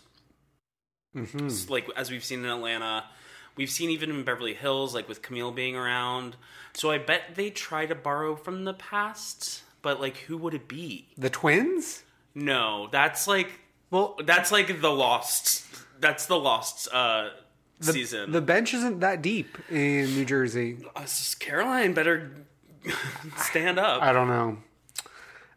Mm-hmm. 1.16 1.72
Like 1.72 1.90
as 1.96 2.12
we've 2.12 2.24
seen 2.24 2.42
in 2.42 2.46
Atlanta, 2.46 3.06
we've 3.56 3.70
seen 3.70 3.90
even 3.90 4.10
in 4.10 4.24
Beverly 4.24 4.54
Hills, 4.54 4.94
like 4.94 5.08
with 5.08 5.22
Camille 5.22 5.52
being 5.52 5.76
around. 5.76 6.36
So 6.74 6.92
I 6.92 6.98
bet 6.98 7.36
they 7.36 7.50
try 7.50 7.86
to 7.86 7.96
borrow 7.96 8.36
from 8.36 8.64
the 8.66 8.74
past, 8.74 9.64
but 9.82 10.00
like 10.02 10.18
who 10.18 10.38
would 10.38 10.54
it 10.54 10.68
be? 10.68 11.10
The 11.18 11.30
twins? 11.30 12.04
No, 12.36 12.88
that's 12.92 13.28
like 13.28 13.60
Well, 13.92 14.18
that's 14.26 14.52
like 14.52 14.82
the 14.82 14.92
lost. 14.92 15.66
That's 16.00 16.26
the 16.26 16.38
lost 16.38 16.88
uh, 16.94 17.30
season. 17.80 18.32
the 18.32 18.42
bench 18.42 18.74
isn't 18.74 19.00
that 19.02 19.22
deep 19.22 19.58
in 19.70 20.06
New 20.16 20.26
Jersey. 20.26 20.78
Uh, 20.96 21.06
Caroline 21.40 21.94
better 21.94 22.32
stand 23.38 23.80
up. 23.80 24.02
I 24.02 24.12
don't 24.12 24.28
know. 24.28 24.58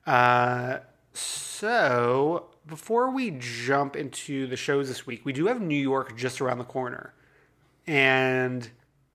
Uh, 0.07 0.79
so 1.13 2.47
before 2.67 3.11
we 3.11 3.31
jump 3.39 3.97
into 3.97 4.47
the 4.47 4.57
shows 4.57 4.89
this 4.89 5.07
week, 5.07 5.25
we 5.25 5.33
do 5.33 5.47
have 5.47 5.61
New 5.61 5.75
York 5.81 6.17
just 6.17 6.41
around 6.41 6.59
the 6.59 6.65
corner, 6.65 7.15
and 7.87 8.69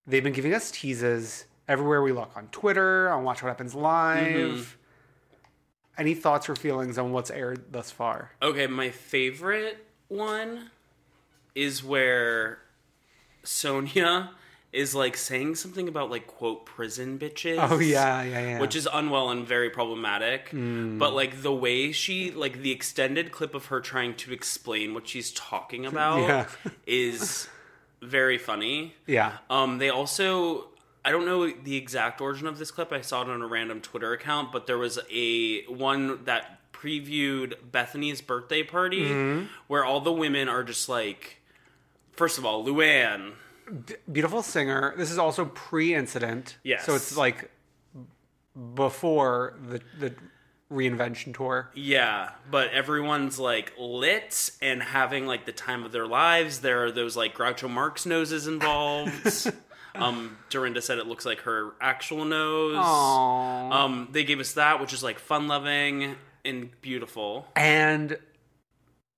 they've 0.08 0.24
been 0.24 0.34
giving 0.34 0.54
us 0.54 0.72
teases 0.72 1.46
everywhere 1.68 2.02
we 2.02 2.12
look 2.12 2.32
on 2.36 2.48
Twitter, 2.48 3.10
on 3.10 3.24
Watch 3.24 3.42
What 3.42 3.50
Happens 3.50 3.76
Live. 3.76 4.26
Mm-hmm. 4.26 4.62
Any 5.98 6.14
thoughts 6.14 6.50
or 6.50 6.56
feelings 6.56 6.98
on 6.98 7.12
what's 7.12 7.30
aired 7.30 7.72
thus 7.72 7.92
far? 7.92 8.32
Okay, 8.42 8.68
my 8.68 8.90
favorite 8.90 9.86
one 10.08 10.72
is 11.54 11.84
where 11.84 12.60
Sonja 13.44 14.30
is 14.72 14.96
like 14.96 15.18
saying 15.18 15.56
something 15.56 15.88
about 15.90 16.10
like 16.10 16.28
quote 16.28 16.66
prison 16.66 17.20
bitches. 17.20 17.58
Oh 17.70 17.80
yeah, 17.80 18.24
yeah, 18.24 18.40
yeah. 18.40 18.60
Which 18.60 18.76
is 18.76 18.88
unwell 18.92 19.30
and 19.30 19.46
very 19.46 19.70
problematic. 19.70 20.50
Mm. 20.52 20.98
But 20.98 21.14
like 21.14 21.42
the 21.42 21.54
way 21.54 21.92
she 21.92 22.32
like 22.32 22.62
the 22.62 22.72
extended 22.72 23.32
clip 23.32 23.54
of 23.54 23.66
her 23.66 23.82
trying 23.82 24.16
to 24.16 24.32
explain 24.34 24.94
what 24.94 25.08
she's 25.08 25.32
talking 25.32 25.86
about 25.86 26.22
Yeah. 26.22 26.48
is 26.88 27.50
very 28.02 28.38
funny. 28.38 28.94
yeah. 29.08 29.38
Um, 29.50 29.78
they 29.78 29.90
also, 29.90 30.68
I 31.06 31.12
don't 31.12 31.26
know 31.26 31.50
the 31.52 31.76
exact 31.76 32.20
origin 32.22 32.48
of 32.48 32.58
this 32.58 32.72
clip. 32.72 32.92
I 32.92 33.02
saw 33.02 33.22
it 33.22 33.30
on 33.30 33.42
a 33.42 33.48
random 33.48 33.82
Twitter 33.82 34.12
account, 34.14 34.52
but 34.52 34.66
there 34.68 34.78
was 34.78 35.00
a 35.12 35.64
one 35.66 36.24
that 36.26 36.60
previewed 36.74 37.54
Bethany's 37.72 38.22
birthday 38.22 38.64
party 38.64 39.06
Mm-hmm. 39.06 39.46
where 39.68 39.86
all 39.86 40.00
the 40.02 40.12
women 40.12 40.50
are 40.50 40.64
just 40.64 40.90
like, 40.90 41.38
first 42.14 42.38
of 42.40 42.46
all, 42.46 42.66
Luann. 42.66 43.34
Beautiful 44.12 44.42
singer. 44.42 44.94
This 44.98 45.12
is 45.12 45.18
also 45.20 45.46
pre-incident. 45.46 46.58
Yes. 46.64 46.86
So 46.86 46.96
it's 46.96 47.16
like 47.16 47.50
before 48.76 49.54
the 49.70 49.82
the 50.00 50.14
reinvention 50.72 51.36
tour. 51.36 51.70
Yeah, 51.74 52.32
but 52.50 52.72
everyone's 52.72 53.40
like 53.40 53.74
lit 53.78 54.52
and 54.62 54.82
having 54.82 55.28
like 55.28 55.46
the 55.46 55.52
time 55.52 55.84
of 55.84 55.92
their 55.92 56.08
lives. 56.08 56.60
There 56.60 56.86
are 56.86 56.92
those 56.92 57.18
like 57.18 57.36
Groucho 57.36 57.70
Marx 57.70 58.06
noses 58.06 58.48
involved. 58.48 59.52
um, 59.96 60.38
Dorinda 60.50 60.82
said 60.82 60.98
it 60.98 61.08
looks 61.08 61.26
like 61.26 61.42
her 61.42 61.74
actual 61.82 62.26
nose. 62.26 62.76
Aww. 62.76 63.72
Um, 63.72 64.10
they 64.12 64.24
gave 64.24 64.40
us 64.40 64.54
that, 64.54 64.80
which 64.80 64.94
is 64.94 65.04
like 65.04 65.20
fun 65.20 65.48
loving 65.48 66.16
and 66.46 66.70
beautiful. 66.82 67.48
And 67.56 68.18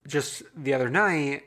just 0.07 0.43
the 0.55 0.73
other 0.73 0.89
night, 0.89 1.43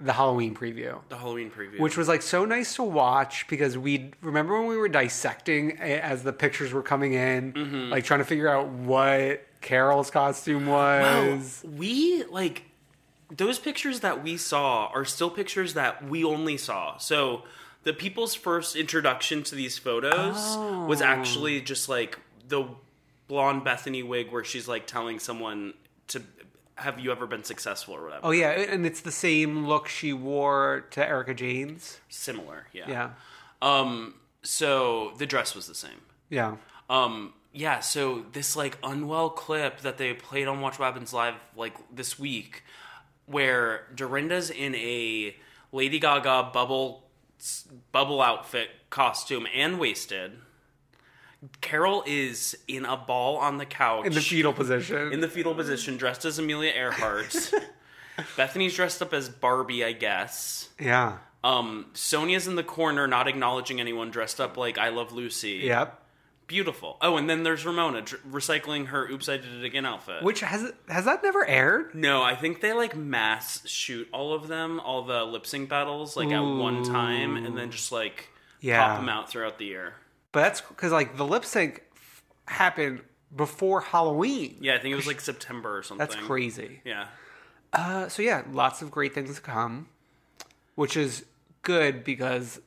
the 0.00 0.12
Halloween 0.12 0.54
preview, 0.54 0.98
The 1.10 1.16
Halloween 1.18 1.50
preview. 1.50 1.78
which 1.78 1.96
was 1.96 2.08
like 2.08 2.22
so 2.22 2.44
nice 2.44 2.74
to 2.76 2.82
watch 2.82 3.46
because 3.48 3.76
we 3.76 4.12
remember 4.22 4.58
when 4.58 4.66
we 4.66 4.76
were 4.76 4.88
dissecting 4.88 5.78
as 5.78 6.22
the 6.22 6.32
pictures 6.32 6.72
were 6.72 6.82
coming 6.82 7.12
in, 7.14 7.52
Mm-hmm. 7.52 7.90
like 7.90 8.04
trying 8.04 8.20
to 8.20 8.24
figure 8.24 8.48
out 8.48 8.68
what 8.68 9.46
Carol's 9.60 10.10
costume 10.10 10.66
was. 10.66 11.62
we 11.64 12.24
like 12.24 12.62
those 13.30 13.58
pictures 13.58 14.00
that 14.00 14.24
we 14.24 14.36
saw 14.36 14.86
are 14.94 15.04
still 15.04 15.30
pictures 15.30 15.74
that 15.74 16.04
we 16.08 16.24
only 16.24 16.56
saw. 16.56 16.96
So 16.96 17.42
The 17.82 17.92
people's 17.92 18.34
first 18.34 18.76
introduction 18.76 19.42
to 19.44 19.54
these 19.54 19.78
photos 19.78 20.56
was 20.88 21.00
actually 21.00 21.60
just 21.60 21.88
like 21.88 22.18
the 22.48 22.64
blonde 23.28 23.64
Bethany 23.64 24.02
wig 24.02 24.32
where 24.32 24.42
she's 24.44 24.66
like 24.66 24.86
telling 24.86 25.18
someone 25.18 25.74
to 26.08 26.22
have 26.80 26.98
you 26.98 27.12
ever 27.12 27.26
been 27.26 27.44
successful 27.44 27.94
or 27.94 28.04
whatever. 28.04 28.20
Oh 28.26 28.30
yeah, 28.30 28.50
and 28.50 28.84
it's 28.84 29.00
the 29.00 29.12
same 29.12 29.66
look 29.66 29.88
she 29.88 30.12
wore 30.12 30.86
to 30.90 31.06
Erika 31.06 31.34
Jayne's. 31.34 32.00
Similar, 32.08 32.66
yeah. 32.72 32.88
Yeah, 32.88 33.10
Um 33.62 34.14
so 34.42 35.12
the 35.18 35.26
dress 35.26 35.54
was 35.54 35.66
the 35.66 35.74
same. 35.74 36.00
yeah. 36.28 36.56
Um 36.88 37.34
yeah, 37.52 37.80
so 37.80 38.24
this 38.32 38.54
like 38.56 38.78
unwell 38.82 39.30
clip 39.30 39.80
that 39.80 39.98
they 39.98 40.14
played 40.14 40.46
on 40.48 40.60
Watch 40.60 40.76
Happens 40.76 41.12
Live 41.12 41.34
like 41.56 41.74
this 41.94 42.18
week 42.18 42.62
where 43.26 43.86
Dorinda's 43.94 44.50
in 44.50 44.74
a 44.74 45.36
Lady 45.72 45.98
Gaga 45.98 46.50
bubble 46.52 47.04
bubble 47.92 48.20
outfit 48.20 48.68
costume 48.90 49.46
and 49.54 49.78
wasted. 49.78 50.32
Carol 51.60 52.02
is 52.06 52.56
in 52.68 52.84
a 52.84 52.96
ball 52.96 53.36
on 53.38 53.56
the 53.58 53.66
couch 53.66 54.06
In 54.06 54.12
the 54.12 54.20
fetal 54.20 54.52
position. 54.52 55.12
in 55.12 55.20
the 55.20 55.28
fetal 55.28 55.54
position 55.54 55.96
dressed 55.96 56.24
as 56.24 56.38
Amelia 56.38 56.70
Earhart. 56.72 57.52
Bethany's 58.36 58.74
dressed 58.74 59.00
up 59.00 59.14
as 59.14 59.28
Barbie, 59.28 59.84
I 59.84 59.92
guess. 59.92 60.68
yeah. 60.78 61.18
Um, 61.42 61.86
Sonja's 61.94 62.46
in 62.46 62.56
the 62.56 62.62
corner, 62.62 63.06
not 63.06 63.26
acknowledging 63.26 63.80
anyone, 63.80 64.10
dressed 64.10 64.42
up 64.42 64.58
like 64.58 64.76
I 64.76 64.90
Love 64.90 65.12
Lucy. 65.12 65.62
Yep. 65.64 65.98
Beautiful. 66.46 66.98
Oh, 67.00 67.16
and 67.16 67.30
then 67.30 67.44
there's 67.44 67.64
Ramona 67.64 68.02
dr- 68.02 68.22
recycling 68.30 68.88
her 68.88 69.08
"Oops, 69.08 69.26
I 69.26 69.38
Did 69.38 69.54
It 69.54 69.64
Again" 69.64 69.86
outfit. 69.86 70.22
Which 70.22 70.40
has 70.40 70.70
has 70.88 71.06
that 71.06 71.22
never 71.22 71.46
aired? 71.46 71.94
no, 71.94 72.22
I 72.22 72.34
think 72.34 72.60
they 72.60 72.74
like 72.74 72.94
mass 72.94 73.66
shoot 73.66 74.06
all 74.12 74.34
of 74.34 74.48
them, 74.48 74.80
all 74.80 75.02
the 75.02 75.24
lip 75.24 75.46
sync 75.46 75.70
battles, 75.70 76.14
like 76.16 76.28
at 76.30 76.40
one 76.40 76.82
time, 76.84 77.36
and 77.36 77.56
then 77.56 77.70
just 77.70 77.90
like 77.92 78.28
Yeah. 78.60 78.84
pop 78.84 78.98
them 78.98 79.08
out 79.08 79.30
throughout 79.30 79.56
the 79.58 79.64
year. 79.66 79.94
But 80.32 80.40
that's 80.42 80.60
because 80.60 80.92
like 80.92 81.16
the 81.16 81.26
lip 81.26 81.44
sync 81.44 81.82
f- 81.96 82.22
happened 82.46 83.00
before 83.34 83.80
Halloween. 83.80 84.56
Yeah, 84.60 84.74
I 84.74 84.78
think 84.78 84.92
it 84.92 84.96
was 84.96 85.06
like 85.06 85.20
September 85.20 85.76
or 85.78 85.82
something. 85.82 85.98
That's 86.06 86.14
crazy. 86.16 86.80
Yeah. 86.84 87.06
Uh, 87.72 88.08
so 88.08 88.22
yeah, 88.22 88.42
lots 88.52 88.82
of 88.82 88.90
great 88.90 89.14
things 89.14 89.34
to 89.36 89.40
come, 89.40 89.88
which 90.74 90.96
is 90.96 91.24
good 91.62 92.02
because 92.04 92.60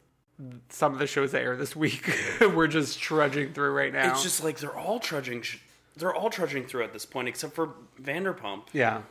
some 0.70 0.94
of 0.94 1.00
the 1.00 1.08
shows 1.08 1.32
that 1.32 1.42
air 1.42 1.56
this 1.56 1.76
week 1.76 2.12
we're 2.42 2.68
just 2.68 3.00
trudging 3.00 3.54
through 3.54 3.72
right 3.72 3.94
now. 3.94 4.12
It's 4.12 4.24
just 4.24 4.44
like 4.44 4.60
they're 4.60 4.76
all 4.78 5.00
trudging. 5.00 5.42
Sh- 5.42 5.60
they're 5.96 6.14
all 6.14 6.30
trudging 6.30 6.66
through 6.66 6.84
at 6.84 6.92
this 6.94 7.06
point, 7.06 7.28
except 7.28 7.54
for 7.54 7.70
Vanderpump. 8.02 8.64
yeah. 8.74 9.02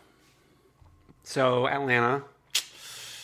So 1.24 1.68
Atlanta, 1.68 2.24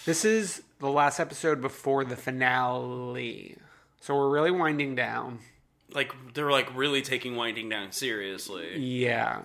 this 0.04 0.24
is 0.24 0.62
the 0.78 0.88
last 0.88 1.18
episode 1.18 1.60
before 1.60 2.04
the 2.04 2.14
finale. 2.16 3.56
So 4.00 4.16
we're 4.16 4.30
really 4.30 4.50
winding 4.50 4.94
down. 4.94 5.40
Like 5.92 6.12
they're 6.34 6.50
like 6.50 6.74
really 6.76 7.02
taking 7.02 7.36
winding 7.36 7.68
down 7.68 7.92
seriously. 7.92 8.78
Yeah. 8.78 9.42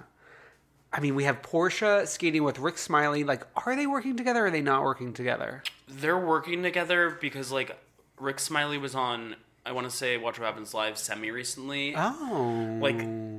I 0.91 0.99
mean, 0.99 1.15
we 1.15 1.23
have 1.23 1.41
Porsha 1.41 2.07
skating 2.07 2.43
with 2.43 2.59
Rick 2.59 2.77
Smiley. 2.77 3.23
Like, 3.23 3.47
are 3.65 3.75
they 3.75 3.87
working 3.87 4.15
together 4.15 4.43
or 4.43 4.47
are 4.47 4.51
they 4.51 4.61
not 4.61 4.83
working 4.83 5.11
together? 5.11 5.63
They're 5.87 6.19
working 6.19 6.61
together 6.61 7.17
because 7.19 7.51
like 7.51 7.75
Rick 8.19 8.39
Smiley 8.39 8.77
was 8.77 8.93
on. 8.93 9.35
I 9.65 9.71
want 9.71 9.89
to 9.89 9.95
say 9.95 10.17
Watch 10.17 10.39
What 10.39 10.45
Happens 10.45 10.73
Live 10.73 10.97
semi 10.97 11.31
recently, 11.31 11.93
Oh. 11.95 12.77
like 12.81 12.97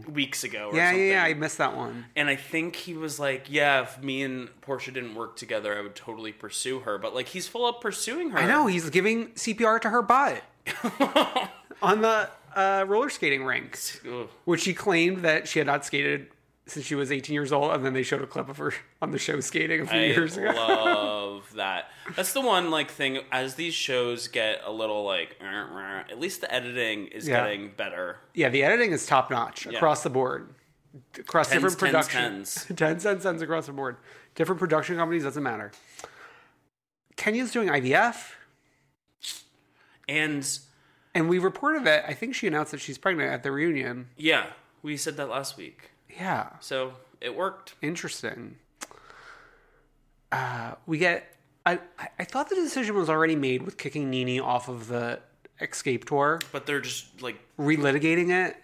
weeks 0.08 0.42
ago. 0.42 0.70
Or 0.72 0.76
yeah, 0.76 0.88
something. 0.90 1.06
yeah, 1.08 1.12
yeah. 1.12 1.24
I 1.24 1.34
missed 1.34 1.58
that 1.58 1.76
one. 1.76 2.06
And 2.16 2.28
I 2.30 2.36
think 2.36 2.76
he 2.76 2.94
was 2.94 3.20
like, 3.20 3.46
"Yeah, 3.50 3.82
if 3.82 4.02
me 4.02 4.22
and 4.22 4.48
Porsha 4.62 4.92
didn't 4.92 5.14
work 5.14 5.36
together, 5.36 5.76
I 5.76 5.82
would 5.82 5.94
totally 5.94 6.32
pursue 6.32 6.80
her." 6.80 6.96
But 6.96 7.14
like, 7.14 7.28
he's 7.28 7.46
full 7.46 7.66
up 7.66 7.80
pursuing 7.82 8.30
her. 8.30 8.38
I 8.38 8.46
know, 8.46 8.66
he's 8.66 8.88
giving 8.88 9.28
CPR 9.32 9.78
to 9.82 9.90
her 9.90 10.00
butt 10.00 10.42
on 11.82 12.00
the 12.00 12.30
uh, 12.56 12.84
roller 12.88 13.10
skating 13.10 13.44
rink, 13.44 13.78
Ugh. 14.10 14.28
which 14.46 14.62
she 14.62 14.72
claimed 14.74 15.18
that 15.24 15.46
she 15.48 15.58
had 15.58 15.66
not 15.66 15.84
skated 15.84 16.28
since 16.66 16.86
she 16.86 16.94
was 16.94 17.12
18 17.12 17.34
years 17.34 17.52
old. 17.52 17.72
And 17.72 17.84
then 17.84 17.92
they 17.92 18.02
showed 18.02 18.22
a 18.22 18.26
clip 18.26 18.48
of 18.48 18.56
her 18.56 18.72
on 19.02 19.10
the 19.10 19.18
show 19.18 19.40
skating 19.40 19.82
a 19.82 19.86
few 19.86 19.98
I 19.98 20.04
years 20.04 20.36
ago. 20.38 20.52
That. 21.56 21.88
That's 22.16 22.32
the 22.32 22.40
one 22.40 22.70
like 22.70 22.90
thing. 22.90 23.18
As 23.32 23.54
these 23.54 23.74
shows 23.74 24.28
get 24.28 24.60
a 24.64 24.72
little 24.72 25.04
like, 25.04 25.36
at 25.42 26.18
least 26.20 26.40
the 26.40 26.52
editing 26.52 27.06
is 27.08 27.26
Yeah. 27.28 27.42
getting 27.44 27.70
better. 27.76 28.18
yeah, 28.34 28.48
the 28.48 28.62
editing 28.62 28.92
is 28.92 29.06
top 29.06 29.30
notch 29.30 29.66
across 29.66 30.02
the 30.02 30.10
board. 30.10 30.54
Across 31.18 31.48
Tens, 31.50 31.60
different 31.62 31.78
productions. 31.78 32.66
tens. 32.66 32.78
10 32.78 33.00
cents, 33.00 33.22
cents 33.24 33.42
across 33.42 33.66
the 33.66 33.72
board. 33.72 33.96
Different 34.36 34.58
production 34.60 34.96
companies, 34.96 35.24
doesn't 35.24 35.42
matter. 35.42 35.72
Kenya's 37.16 37.50
doing 37.50 37.68
IVF. 37.68 38.32
And 40.08 40.58
And 41.14 41.28
we 41.28 41.38
reported 41.38 41.84
that 41.84 42.04
I 42.08 42.14
think 42.14 42.34
she 42.34 42.46
announced 42.46 42.70
that 42.72 42.80
she's 42.80 42.98
pregnant 42.98 43.32
at 43.32 43.42
the 43.42 43.50
reunion. 43.50 44.08
yeah, 44.16 44.46
we 44.82 44.96
said 44.96 45.16
that 45.16 45.28
last 45.28 45.56
week, 45.56 45.90
Yeah. 46.08 46.50
so 46.60 46.94
it 47.20 47.34
worked. 47.34 47.74
Interesting. 47.82 48.58
Uh, 50.30 50.74
we 50.86 50.98
get. 50.98 51.33
I, 51.66 51.80
I- 52.18 52.24
thought 52.24 52.48
the 52.48 52.56
decision 52.56 52.94
was 52.96 53.08
already 53.08 53.36
made 53.36 53.62
with 53.62 53.76
kicking 53.78 54.10
NeNe 54.10 54.40
off 54.40 54.68
of 54.68 54.88
the 54.88 55.20
escape 55.60 56.04
tour, 56.06 56.40
But 56.52 56.66
they're 56.66 56.80
just 56.80 57.22
like 57.22 57.38
relitigating 57.58 58.30
it. 58.30 58.56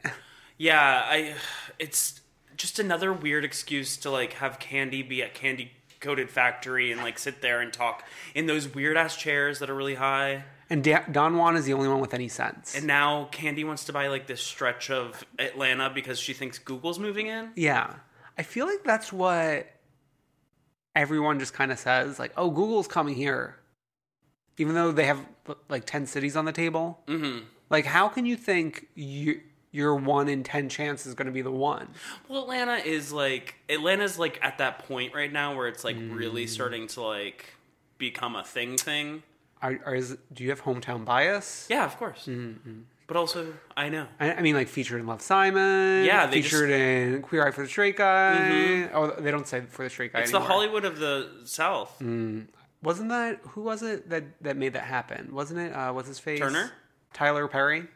Yeah, 0.58 1.02
I. 1.04 1.34
It's 1.78 2.20
just 2.56 2.78
another 2.78 3.12
weird 3.12 3.44
excuse 3.44 3.96
to 3.98 4.10
like 4.10 4.34
have 4.34 4.58
Kandi 4.58 5.08
be 5.08 5.22
at 5.22 5.32
Candy 5.32 5.70
Coated 6.00 6.28
Factory 6.30 6.92
and 6.92 7.00
like 7.00 7.18
sit 7.18 7.40
there 7.42 7.60
and 7.60 7.72
talk 7.72 8.04
in 8.34 8.46
those 8.46 8.74
weird 8.74 8.96
ass 8.96 9.16
chairs 9.16 9.60
that 9.60 9.70
are 9.70 9.74
really 9.74 9.94
high. 9.94 10.44
And 10.68 10.84
da- 10.84 11.04
Don 11.10 11.36
Juan 11.36 11.56
is 11.56 11.64
the 11.64 11.72
only 11.72 11.88
one 11.88 12.00
with 12.00 12.12
any 12.14 12.28
sense. 12.28 12.76
And 12.76 12.86
now 12.86 13.28
Kandi 13.32 13.66
wants 13.66 13.84
to 13.86 13.92
buy 13.92 14.08
like 14.08 14.26
this 14.26 14.40
stretch 14.42 14.90
of 14.90 15.24
Atlanta 15.38 15.90
because 15.90 16.18
she 16.18 16.32
thinks 16.34 16.58
Google's 16.58 16.98
moving 16.98 17.26
in. 17.28 17.50
yeah, 17.56 17.94
I 18.38 18.42
feel 18.42 18.66
like 18.66 18.84
that's 18.84 19.12
what 19.12 19.66
everyone 21.00 21.38
just 21.38 21.54
kind 21.54 21.72
of 21.72 21.78
says. 21.78 22.18
Like, 22.18 22.32
oh, 22.36 22.50
Google's 22.50 22.86
coming 22.86 23.14
here, 23.14 23.56
even 24.58 24.74
though 24.74 24.92
they 24.92 25.06
have 25.06 25.24
like 25.68 25.86
ten 25.86 26.06
cities 26.06 26.36
on 26.36 26.44
the 26.44 26.52
table. 26.52 27.00
Mm-hmm. 27.06 27.44
Like, 27.70 27.86
how 27.86 28.08
can 28.08 28.26
you 28.26 28.36
think 28.36 28.86
you? 28.94 29.40
Your 29.72 29.94
one 29.94 30.28
in 30.28 30.42
ten 30.42 30.68
chance 30.68 31.06
is 31.06 31.14
going 31.14 31.26
to 31.26 31.32
be 31.32 31.42
the 31.42 31.52
one. 31.52 31.86
Well, 32.28 32.42
Atlanta 32.42 32.74
is 32.84 33.12
like 33.12 33.54
Atlanta's 33.68 34.18
like 34.18 34.36
at 34.42 34.58
that 34.58 34.80
point 34.80 35.14
right 35.14 35.32
now 35.32 35.54
where 35.56 35.68
it's 35.68 35.84
like 35.84 35.94
really 35.96 36.46
Mm. 36.46 36.48
starting 36.48 36.86
to 36.88 37.02
like 37.02 37.54
become 37.96 38.34
a 38.34 38.42
thing 38.42 38.76
thing. 38.76 39.22
Are, 39.62 39.78
are 39.86 39.94
is, 39.94 40.16
do 40.32 40.42
you 40.42 40.50
have 40.50 40.62
hometown 40.62 41.04
bias? 41.04 41.68
Yeah, 41.70 41.84
of 41.84 41.96
course. 41.98 42.26
Mm-hmm. 42.26 42.80
But 43.10 43.16
also, 43.16 43.52
I 43.76 43.88
know. 43.88 44.06
I, 44.20 44.34
I 44.34 44.40
mean, 44.40 44.54
like 44.54 44.68
featured 44.68 45.00
in 45.00 45.06
Love 45.08 45.20
Simon. 45.20 46.04
Yeah, 46.04 46.26
they 46.26 46.42
featured 46.42 46.70
in 46.70 47.22
Queer 47.22 47.44
Eye 47.44 47.50
for 47.50 47.62
the 47.64 47.68
Straight 47.68 47.96
Guy. 47.96 48.88
Oh, 48.94 49.16
they 49.18 49.32
don't 49.32 49.48
say 49.48 49.62
for 49.62 49.82
the 49.82 49.90
Straight 49.90 50.12
Guy 50.12 50.20
It's 50.20 50.30
the. 50.30 50.38
Hollywood 50.38 50.84
of 50.84 51.00
the 51.00 51.28
South. 51.42 52.00
Wasn't 52.00 53.08
that 53.08 53.40
who 53.48 53.62
was 53.62 53.82
it 53.82 54.10
that 54.10 54.40
that 54.44 54.56
made 54.56 54.74
that 54.74 54.84
happen? 54.84 55.34
Wasn't 55.34 55.58
it? 55.58 55.72
Uh, 55.72 55.92
what's 55.92 56.06
his 56.06 56.20
face? 56.20 56.38
Turner? 56.38 56.70
Tyler 57.12 57.48
Perry. 57.48 57.88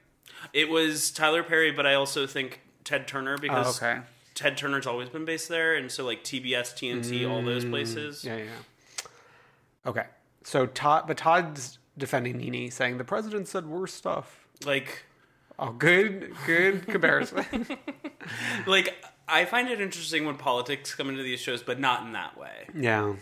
It 0.53 0.69
was 0.69 1.13
Tyler 1.13 1.45
Perry, 1.45 1.71
but 1.71 1.87
I 1.87 1.95
also 1.95 2.27
think 2.27 2.61
Ted 2.83 3.07
Turner 3.07 3.39
because 3.39 3.81
Oh, 3.81 3.87
okay. 3.87 4.01
Ted 4.35 4.59
Turner's 4.59 4.85
always 4.85 5.11
been 5.11 5.25
based 5.25 5.49
there, 5.49 5.77
and 5.77 5.93
so 5.93 6.05
like 6.05 6.25
TBS, 6.25 6.75
TNT, 6.75 7.31
all 7.31 7.41
those 7.41 7.65
places. 7.65 8.23
Mm, 8.23 8.27
Yeah, 8.27 8.37
yeah. 8.39 8.45
yeah. 8.45 9.07
Okay, 9.87 10.07
so 10.43 10.67
Todd, 10.67 11.05
but 11.07 11.17
Todd's 11.17 11.79
defending 11.97 12.39
NeNe, 12.39 12.73
saying 12.73 12.99
the 12.99 13.05
president 13.05 13.47
said 13.47 13.69
worse 13.69 13.95
stuff. 13.95 14.41
Like, 14.67 15.05
Oh, 15.59 15.71
good, 15.71 16.33
good 16.47 16.87
comparison. 16.89 17.67
like 18.67 18.95
I 19.29 19.45
find 19.45 19.69
it 19.69 19.81
interesting 19.81 20.25
when 20.27 20.37
politics 20.37 20.95
come 20.95 21.09
into 21.09 21.23
these 21.23 21.41
shows, 21.41 21.63
but 21.63 21.79
not 21.79 22.05
in 22.05 22.13
that 22.13 22.37
way. 22.37 22.67
yeah. 22.75 23.15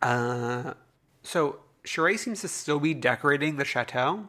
Uh, 0.00 0.74
so 1.22 1.60
Sheree 1.84 2.18
seems 2.18 2.40
to 2.40 2.48
still 2.48 2.80
be 2.80 2.92
decorating 2.92 3.56
the 3.56 3.64
chateau. 3.64 4.28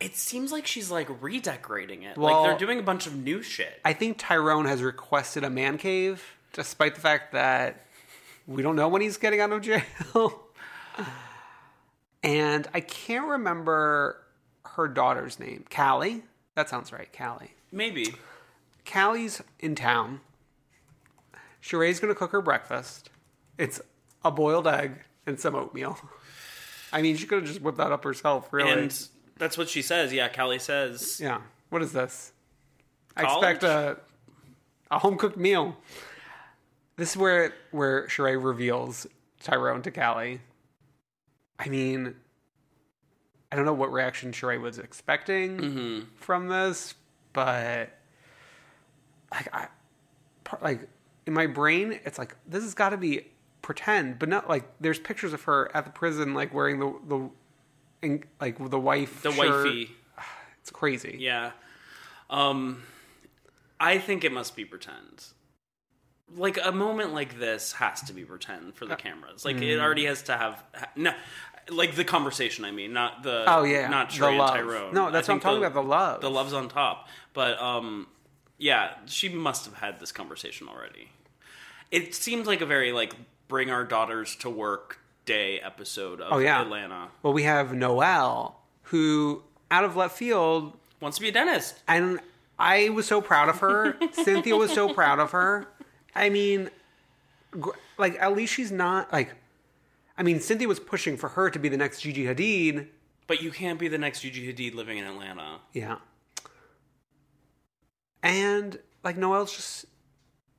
It 0.00 0.16
seems 0.16 0.50
like 0.50 0.66
she's 0.66 0.90
like 0.90 1.08
redecorating 1.22 2.02
it. 2.02 2.16
Well- 2.18 2.42
like 2.42 2.50
they're 2.50 2.66
doing 2.66 2.80
a 2.80 2.82
bunch 2.82 3.06
of 3.06 3.14
new 3.16 3.42
shit. 3.42 3.80
I 3.84 3.92
think 3.92 4.18
Tyrone 4.18 4.64
has 4.66 4.82
requested 4.82 5.44
a 5.44 5.50
man 5.50 5.78
cave, 5.78 6.24
despite 6.52 6.96
the 6.96 7.00
fact 7.00 7.32
that 7.32 7.86
we 8.48 8.62
don't 8.62 8.74
know 8.74 8.88
when 8.88 9.02
he's 9.02 9.16
getting 9.18 9.40
out 9.40 9.52
of 9.52 9.62
jail. 9.62 10.42
and 12.22 12.66
I 12.74 12.80
can't 12.80 13.26
remember 13.28 14.18
her 14.74 14.88
daughter's 14.88 15.38
name. 15.38 15.64
Callie? 15.74 16.24
That 16.54 16.68
sounds 16.68 16.92
right, 16.92 17.08
Callie. 17.16 17.54
Maybe. 17.70 18.14
Callie's 18.84 19.42
in 19.60 19.74
town. 19.74 20.20
Sheree's 21.62 22.00
gonna 22.00 22.14
cook 22.14 22.32
her 22.32 22.42
breakfast. 22.42 23.10
It's 23.58 23.80
a 24.24 24.30
boiled 24.30 24.66
egg 24.66 25.04
and 25.26 25.38
some 25.38 25.54
oatmeal. 25.54 25.98
I 26.92 27.00
mean, 27.02 27.16
she 27.16 27.26
could 27.26 27.40
have 27.40 27.48
just 27.48 27.62
whipped 27.62 27.78
that 27.78 27.92
up 27.92 28.04
herself, 28.04 28.52
really. 28.52 28.70
And 28.70 29.08
that's 29.38 29.56
what 29.56 29.68
she 29.68 29.82
says. 29.82 30.12
Yeah, 30.12 30.28
Callie 30.28 30.58
says. 30.58 31.20
Yeah. 31.20 31.40
What 31.70 31.82
is 31.82 31.92
this? 31.92 32.32
I 33.16 33.24
expect 33.24 33.62
a 33.62 33.98
a 34.90 34.98
home 34.98 35.16
cooked 35.16 35.36
meal. 35.36 35.76
This 36.96 37.12
is 37.12 37.16
where 37.16 37.54
where 37.70 38.06
Sheree 38.08 38.42
reveals 38.42 39.06
Tyrone 39.40 39.82
to 39.82 39.90
Callie. 39.90 40.40
I 41.58 41.68
mean, 41.68 42.16
I 43.52 43.54
don't 43.54 43.66
know 43.66 43.74
what 43.74 43.92
reaction 43.92 44.32
Sheree 44.32 44.58
was 44.60 44.78
expecting 44.78 45.58
Mm-hmm. 45.58 46.00
from 46.16 46.48
this, 46.48 46.94
but 47.34 47.90
like 49.30 49.54
I, 49.54 49.66
like 50.62 50.88
in 51.26 51.34
my 51.34 51.46
brain, 51.46 52.00
it's 52.04 52.18
like 52.18 52.34
this 52.48 52.64
has 52.64 52.72
got 52.74 52.88
to 52.90 52.96
be 52.96 53.26
pretend, 53.60 54.18
but 54.18 54.28
not 54.28 54.48
like 54.48 54.64
there's 54.80 54.98
pictures 54.98 55.32
of 55.34 55.42
her 55.42 55.70
at 55.76 55.84
the 55.84 55.90
prison, 55.90 56.34
like 56.34 56.52
wearing 56.54 56.80
the 56.80 56.94
the, 57.06 57.30
in, 58.00 58.24
like 58.40 58.56
the 58.70 58.80
wife, 58.80 59.22
The 59.22 59.32
shirt. 59.32 59.64
wifey. 59.64 59.90
It's 60.62 60.70
crazy. 60.70 61.16
Yeah. 61.20 61.50
Um, 62.30 62.84
I 63.80 63.98
think 63.98 64.22
it 64.24 64.30
must 64.32 64.54
be 64.54 64.64
pretend. 64.64 65.24
Like 66.36 66.56
a 66.64 66.70
moment 66.72 67.12
like 67.12 67.38
this 67.40 67.72
has 67.72 68.00
to 68.02 68.12
be 68.12 68.24
pretend 68.24 68.74
for 68.76 68.86
the 68.86 68.94
cameras. 68.96 69.44
Like 69.44 69.56
mm. 69.56 69.62
it 69.68 69.80
already 69.80 70.04
has 70.06 70.22
to 70.24 70.36
have 70.36 70.62
ha- 70.74 70.88
no, 70.96 71.12
like 71.70 71.94
the 71.94 72.04
conversation. 72.04 72.64
I 72.64 72.70
mean, 72.70 72.92
not 72.92 73.22
the 73.22 73.44
Oh, 73.46 73.62
yeah. 73.64 73.88
not 73.88 74.10
The 74.10 74.16
Sheree 74.18 74.28
and 74.30 74.38
love. 74.38 74.50
Tyrone. 74.54 74.94
No, 74.94 75.06
I 75.08 75.10
that's 75.10 75.28
what 75.28 75.34
I'm 75.34 75.40
talking 75.40 75.58
about, 75.64 75.74
the 75.74 75.82
love. 75.82 76.20
The 76.20 76.30
love's 76.30 76.52
on 76.52 76.68
top, 76.68 77.08
but 77.34 77.60
um, 77.60 78.06
yeah, 78.58 78.94
she 79.06 79.28
must 79.28 79.64
have 79.66 79.74
had 79.74 80.00
this 80.00 80.12
conversation 80.12 80.68
already. 80.68 81.08
It 81.90 82.14
seems 82.14 82.46
like 82.46 82.60
a 82.60 82.66
very 82.66 82.92
like 82.92 83.14
bring 83.48 83.70
our 83.70 83.84
daughters 83.84 84.34
to 84.36 84.48
work 84.50 84.98
day 85.24 85.60
episode 85.60 86.20
of 86.20 86.32
Oh 86.32 86.38
yeah, 86.38 86.60
Atlanta. 86.62 87.08
Well, 87.22 87.32
we 87.32 87.42
have 87.44 87.72
Noelle, 87.74 88.60
who 88.84 89.42
out 89.70 89.84
of 89.84 89.94
left 89.96 90.16
field 90.16 90.76
Wants 91.00 91.16
to 91.18 91.22
be 91.22 91.28
a 91.28 91.32
dentist. 91.32 91.74
and 91.88 92.20
I 92.58 92.90
was 92.90 93.06
so 93.06 93.20
proud 93.20 93.48
of 93.48 93.58
her. 93.58 93.96
Cynthia 94.12 94.56
was 94.56 94.72
so 94.72 94.92
proud 94.94 95.18
of 95.18 95.32
her. 95.32 95.66
I 96.14 96.28
mean, 96.28 96.70
like 97.98 98.16
at 98.20 98.34
least 98.36 98.54
she's 98.54 98.72
not 98.72 99.12
like. 99.12 99.30
I 100.16 100.22
mean, 100.22 100.40
Cynthia 100.40 100.68
was 100.68 100.80
pushing 100.80 101.16
for 101.16 101.30
her 101.30 101.50
to 101.50 101.58
be 101.58 101.68
the 101.68 101.76
next 101.76 102.00
Gigi 102.02 102.24
Hadid. 102.24 102.88
But 103.26 103.42
you 103.42 103.50
can't 103.50 103.78
be 103.78 103.88
the 103.88 103.98
next 103.98 104.20
Gigi 104.20 104.52
Hadid 104.52 104.74
living 104.74 104.98
in 104.98 105.04
Atlanta. 105.04 105.60
Yeah. 105.72 105.96
And 108.22 108.78
like 109.02 109.16
Noelle's 109.16 109.54
just 109.54 109.86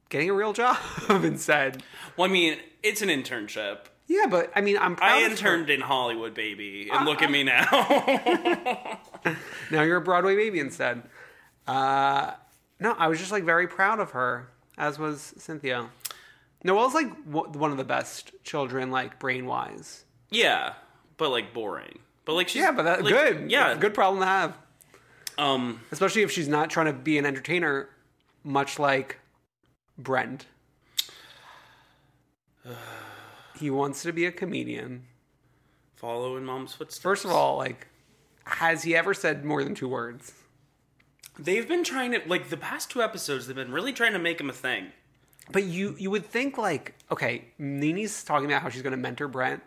getting 0.09 0.29
a 0.29 0.33
real 0.33 0.53
job 0.53 0.77
instead. 1.09 1.83
Well, 2.17 2.29
I 2.29 2.31
mean, 2.33 2.57
it's 2.81 3.01
an 3.01 3.09
internship. 3.09 3.85
Yeah, 4.07 4.25
but 4.29 4.51
I 4.55 4.61
mean, 4.61 4.77
I'm 4.77 4.95
proud 4.95 5.11
I 5.11 5.17
of 5.19 5.23
her. 5.23 5.29
interned 5.31 5.69
in 5.69 5.79
Hollywood, 5.81 6.33
baby, 6.33 6.89
and 6.91 7.05
look 7.05 7.21
at 7.21 7.31
me 7.31 7.43
now. 7.43 7.65
Now 9.71 9.81
you're 9.83 9.97
a 9.97 10.01
Broadway 10.01 10.35
baby 10.35 10.59
instead. 10.59 11.01
Uh, 11.65 12.33
no, 12.81 12.91
I 12.91 13.07
was 13.07 13.17
just 13.19 13.31
like 13.31 13.45
very 13.45 13.67
proud 13.67 13.99
of 14.01 14.11
her, 14.11 14.49
as 14.77 14.99
was 14.99 15.33
Cynthia. 15.37 15.89
Noelle's 16.63 16.93
like 16.93 17.09
w- 17.29 17.57
one 17.59 17.71
of 17.71 17.77
the 17.77 17.83
best 17.83 18.31
children, 18.43 18.89
like 18.91 19.19
brain 19.19 19.45
wise. 19.45 20.05
yeah, 20.29 20.73
but 21.17 21.29
like 21.29 21.53
boring. 21.53 21.99
But 22.25 22.33
like 22.33 22.47
she's 22.49 22.61
Yeah, 22.61 22.71
but 22.71 22.83
that 22.83 23.03
like, 23.03 23.13
good. 23.13 23.51
Yeah, 23.51 23.75
good 23.75 23.93
problem 23.93 24.21
to 24.21 24.25
have, 24.25 24.57
Um, 25.37 25.81
especially 25.91 26.21
if 26.21 26.31
she's 26.31 26.47
not 26.47 26.69
trying 26.69 26.85
to 26.87 26.93
be 26.93 27.17
an 27.17 27.25
entertainer, 27.25 27.89
much 28.43 28.79
like 28.79 29.19
Brent. 29.97 30.45
he 33.59 33.69
wants 33.69 34.01
to 34.03 34.11
be 34.13 34.25
a 34.25 34.31
comedian. 34.31 35.03
follow 35.95 36.37
in 36.37 36.45
mom's 36.45 36.73
footsteps. 36.73 37.01
First 37.01 37.25
of 37.25 37.31
all, 37.31 37.57
like, 37.57 37.87
has 38.45 38.83
he 38.83 38.95
ever 38.95 39.13
said 39.13 39.43
more 39.45 39.63
than 39.63 39.75
two 39.75 39.87
words? 39.87 40.33
they've 41.39 41.67
been 41.67 41.83
trying 41.83 42.11
to 42.11 42.21
like 42.27 42.49
the 42.49 42.57
past 42.57 42.91
two 42.91 43.01
episodes. 43.01 43.47
They've 43.47 43.55
been 43.55 43.71
really 43.71 43.91
trying 43.91 44.13
to 44.13 44.19
make 44.19 44.39
him 44.39 44.49
a 44.51 44.53
thing. 44.53 44.91
But 45.51 45.65
you 45.65 45.95
you 45.99 46.09
would 46.11 46.25
think 46.25 46.57
like 46.57 46.95
okay, 47.11 47.45
NeNe's 47.57 48.23
talking 48.23 48.45
about 48.49 48.61
how 48.61 48.69
she's 48.69 48.81
going 48.81 48.91
to 48.91 48.97
mentor 48.97 49.27
Brent 49.27 49.61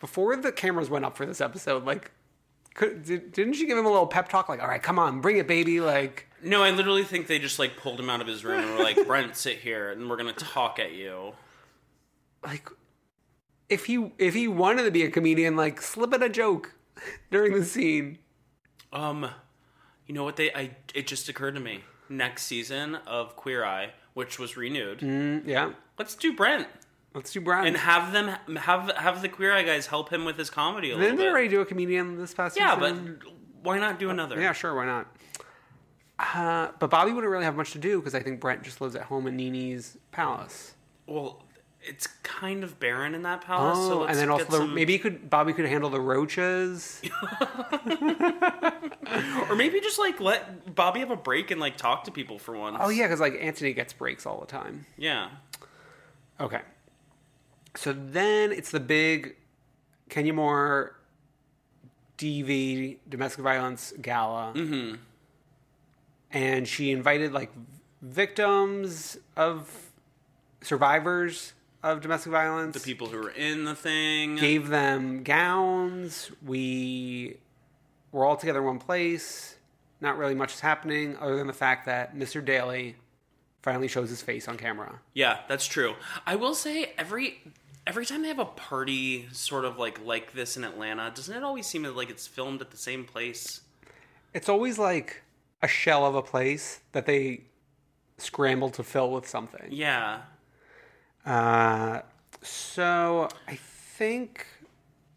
before 0.00 0.36
the 0.36 0.52
cameras 0.52 0.90
went 0.90 1.04
up 1.04 1.16
for 1.16 1.24
this 1.26 1.40
episode. 1.40 1.84
Like, 1.84 2.10
could, 2.74 3.04
did, 3.04 3.32
didn't 3.32 3.54
she 3.54 3.66
give 3.66 3.78
him 3.78 3.86
a 3.86 3.90
little 3.90 4.06
pep 4.06 4.28
talk? 4.28 4.48
Like, 4.48 4.60
all 4.60 4.68
right, 4.68 4.82
come 4.82 4.98
on, 4.98 5.20
bring 5.20 5.36
it, 5.38 5.46
baby. 5.46 5.80
Like, 5.80 6.28
No, 6.42 6.62
I 6.62 6.70
literally 6.70 7.04
think 7.04 7.28
they 7.28 7.38
just 7.38 7.58
like 7.58 7.76
pulled 7.76 7.98
him 7.98 8.10
out 8.10 8.20
of 8.20 8.26
his 8.26 8.44
room 8.44 8.60
and 8.60 8.76
were 8.76 8.84
like, 8.84 9.06
"Brent, 9.06 9.36
sit 9.36 9.58
here, 9.58 9.90
and 9.90 10.08
we're 10.10 10.16
gonna 10.16 10.32
talk 10.32 10.78
at 10.78 10.92
you." 10.92 11.32
like 12.44 12.68
if 13.68 13.86
he 13.86 14.12
if 14.18 14.34
he 14.34 14.48
wanted 14.48 14.82
to 14.84 14.90
be 14.90 15.02
a 15.02 15.10
comedian, 15.10 15.56
like 15.56 15.80
slip 15.80 16.12
in 16.12 16.22
a 16.22 16.28
joke 16.28 16.74
during 17.30 17.54
the 17.54 17.64
scene. 17.64 18.18
Um, 18.92 19.30
you 20.06 20.14
know 20.14 20.24
what? 20.24 20.36
They 20.36 20.52
I 20.52 20.76
it 20.94 21.06
just 21.06 21.28
occurred 21.28 21.54
to 21.54 21.60
me. 21.60 21.84
Next 22.08 22.42
season 22.44 22.96
of 23.06 23.36
Queer 23.36 23.64
Eye, 23.64 23.92
which 24.14 24.38
was 24.38 24.56
renewed, 24.56 24.98
Mm, 25.00 25.46
yeah, 25.46 25.72
let's 25.98 26.14
do 26.14 26.34
Brent. 26.34 26.66
let's 27.14 27.32
do 27.32 27.40
Brent. 27.40 27.66
and 27.66 27.76
have 27.76 28.12
them 28.12 28.28
have 28.58 28.90
have 28.96 29.22
the 29.22 29.28
queer 29.28 29.52
eye 29.52 29.62
guys 29.62 29.86
help 29.86 30.10
him 30.10 30.24
with 30.24 30.36
his 30.36 30.50
comedy 30.50 30.88
a 30.90 30.94
Didn't 30.94 31.02
little 31.02 31.16
they 31.18 31.22
bit. 31.24 31.30
already 31.30 31.48
do 31.48 31.60
a 31.60 31.66
comedian 31.66 32.16
this 32.18 32.34
past 32.34 32.56
year? 32.56 32.66
yeah, 32.66 32.76
but 32.76 32.94
why 33.62 33.78
not 33.78 33.98
do 33.98 34.10
another? 34.10 34.40
yeah, 34.40 34.52
sure, 34.52 34.74
why 34.74 34.86
not? 34.86 35.06
Uh, 36.18 36.68
but 36.78 36.88
Bobby 36.90 37.10
wouldn't 37.12 37.30
really 37.30 37.44
have 37.44 37.56
much 37.56 37.72
to 37.72 37.78
do 37.78 37.98
because 37.98 38.14
I 38.14 38.20
think 38.22 38.38
Brent 38.40 38.62
just 38.62 38.80
lives 38.80 38.94
at 38.94 39.02
home 39.02 39.26
in 39.26 39.36
NeNe's 39.36 39.96
palace. 40.12 40.74
Well, 41.06 41.41
it's 41.84 42.06
kind 42.22 42.62
of 42.64 42.78
barren 42.78 43.14
in 43.14 43.22
that 43.22 43.40
palace. 43.42 43.78
Oh, 43.78 43.88
so 43.88 43.98
let's 44.00 44.10
and 44.12 44.18
then 44.18 44.30
also 44.30 44.44
the, 44.44 44.56
some, 44.58 44.74
maybe 44.74 44.98
could 44.98 45.28
Bobby 45.28 45.52
could 45.52 45.66
handle 45.66 45.90
the 45.90 46.00
roaches. 46.00 47.02
or 49.48 49.56
maybe 49.56 49.80
just 49.80 49.98
like 49.98 50.20
let 50.20 50.74
Bobby 50.74 51.00
have 51.00 51.10
a 51.10 51.16
break 51.16 51.50
and 51.50 51.60
like 51.60 51.76
talk 51.76 52.04
to 52.04 52.10
people 52.10 52.38
for 52.38 52.56
once. 52.56 52.76
oh 52.80 52.88
yeah, 52.88 53.06
because 53.06 53.20
like 53.20 53.34
Antoni 53.34 53.74
gets 53.74 53.92
breaks 53.92 54.26
all 54.26 54.40
the 54.40 54.46
time. 54.46 54.86
yeah. 54.96 55.30
Okay. 56.40 56.60
So 57.74 57.92
then 57.92 58.52
it's 58.52 58.70
the 58.70 58.80
big 58.80 59.36
Kenya 60.08 60.32
Moore 60.32 60.96
DV 62.18 62.98
domestic 63.08 63.42
violence 63.42 63.92
gala. 64.00 64.52
Mm-hmm. 64.54 64.96
And 66.32 66.66
she 66.68 66.90
invited 66.90 67.32
like 67.32 67.50
victims 68.00 69.16
of 69.36 69.90
survivors 70.62 71.54
of 71.82 72.00
domestic 72.00 72.32
violence. 72.32 72.74
The 72.74 72.80
people 72.80 73.08
who 73.08 73.18
were 73.18 73.30
in 73.30 73.64
the 73.64 73.74
thing. 73.74 74.36
gave 74.36 74.68
them 74.68 75.22
gowns. 75.22 76.30
We 76.44 77.36
were 78.12 78.24
all 78.24 78.36
together 78.36 78.60
in 78.60 78.66
one 78.66 78.78
place. 78.78 79.56
Not 80.00 80.18
really 80.18 80.34
much 80.34 80.54
is 80.54 80.60
happening 80.60 81.16
other 81.18 81.36
than 81.36 81.46
the 81.46 81.52
fact 81.52 81.86
that 81.86 82.16
Mr. 82.16 82.44
Daly 82.44 82.96
finally 83.62 83.88
shows 83.88 84.10
his 84.10 84.22
face 84.22 84.48
on 84.48 84.56
camera. 84.56 85.00
Yeah, 85.14 85.38
that's 85.48 85.66
true. 85.66 85.94
I 86.26 86.36
will 86.36 86.54
say 86.54 86.92
every 86.98 87.40
every 87.86 88.06
time 88.06 88.22
they 88.22 88.28
have 88.28 88.38
a 88.38 88.44
party 88.44 89.28
sort 89.32 89.64
of 89.64 89.78
like 89.78 90.04
like 90.04 90.32
this 90.32 90.56
in 90.56 90.64
Atlanta, 90.64 91.12
doesn't 91.14 91.34
it 91.34 91.42
always 91.42 91.66
seem 91.66 91.84
like 91.84 92.10
it's 92.10 92.26
filmed 92.26 92.60
at 92.60 92.70
the 92.70 92.76
same 92.76 93.04
place? 93.04 93.60
It's 94.34 94.48
always 94.48 94.78
like 94.78 95.22
a 95.62 95.68
shell 95.68 96.04
of 96.04 96.14
a 96.14 96.22
place 96.22 96.80
that 96.92 97.06
they 97.06 97.42
scramble 98.18 98.70
to 98.70 98.82
fill 98.82 99.10
with 99.10 99.28
something. 99.28 99.68
Yeah. 99.70 100.20
Uh, 101.24 102.00
so 102.42 103.28
I 103.46 103.56
think. 103.56 104.46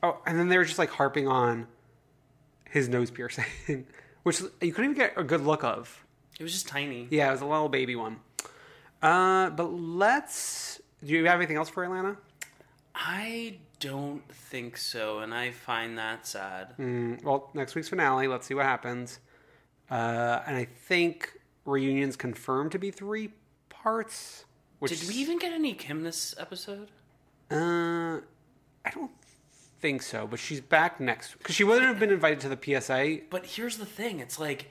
Oh, 0.03 0.19
and 0.25 0.37
then 0.37 0.49
they 0.49 0.57
were 0.57 0.65
just 0.65 0.79
like 0.79 0.89
harping 0.91 1.27
on 1.27 1.67
his 2.69 2.89
nose 2.89 3.09
piercing, 3.09 3.45
which 4.23 4.41
you 4.61 4.71
couldn't 4.71 4.91
even 4.91 4.93
get 4.93 5.13
a 5.17 5.23
good 5.23 5.41
look 5.41 5.63
of. 5.63 6.05
It 6.39 6.43
was 6.43 6.51
just 6.51 6.67
tiny. 6.67 7.07
Yeah, 7.09 7.29
it 7.29 7.31
was 7.31 7.41
a 7.41 7.45
little 7.45 7.69
baby 7.69 7.95
one. 7.95 8.17
Uh, 9.01 9.49
but 9.51 9.71
let's. 9.71 10.81
Do 11.03 11.13
you 11.13 11.25
have 11.25 11.39
anything 11.39 11.57
else 11.57 11.69
for 11.69 11.83
Atlanta? 11.83 12.17
I 12.93 13.57
don't 13.79 14.27
think 14.31 14.77
so, 14.77 15.19
and 15.19 15.33
I 15.33 15.51
find 15.51 15.97
that 15.97 16.25
sad. 16.25 16.75
Mm, 16.79 17.23
well, 17.23 17.49
next 17.53 17.75
week's 17.75 17.89
finale. 17.89 18.27
Let's 18.27 18.47
see 18.47 18.53
what 18.53 18.65
happens. 18.65 19.19
Uh, 19.91 20.41
and 20.47 20.55
I 20.55 20.65
think 20.65 21.39
reunions 21.65 22.15
confirmed 22.15 22.71
to 22.71 22.79
be 22.79 22.91
three 22.91 23.33
parts. 23.69 24.44
Which 24.79 24.99
Did 24.99 25.07
we 25.07 25.15
even 25.15 25.39
get 25.39 25.53
any 25.53 25.73
Kim 25.73 26.03
this 26.03 26.35
episode? 26.37 26.89
Uh, 27.49 28.19
I 28.83 28.89
don't 28.93 29.11
think 29.79 30.01
so. 30.01 30.27
But 30.27 30.39
she's 30.39 30.61
back 30.61 30.99
next 30.99 31.37
because 31.37 31.55
she 31.55 31.63
wouldn't 31.63 31.85
have 31.87 31.99
been 31.99 32.11
invited 32.11 32.39
to 32.41 32.49
the 32.49 32.81
PSA. 32.81 33.19
But 33.29 33.45
here's 33.45 33.77
the 33.77 33.85
thing: 33.85 34.19
it's 34.19 34.39
like 34.39 34.69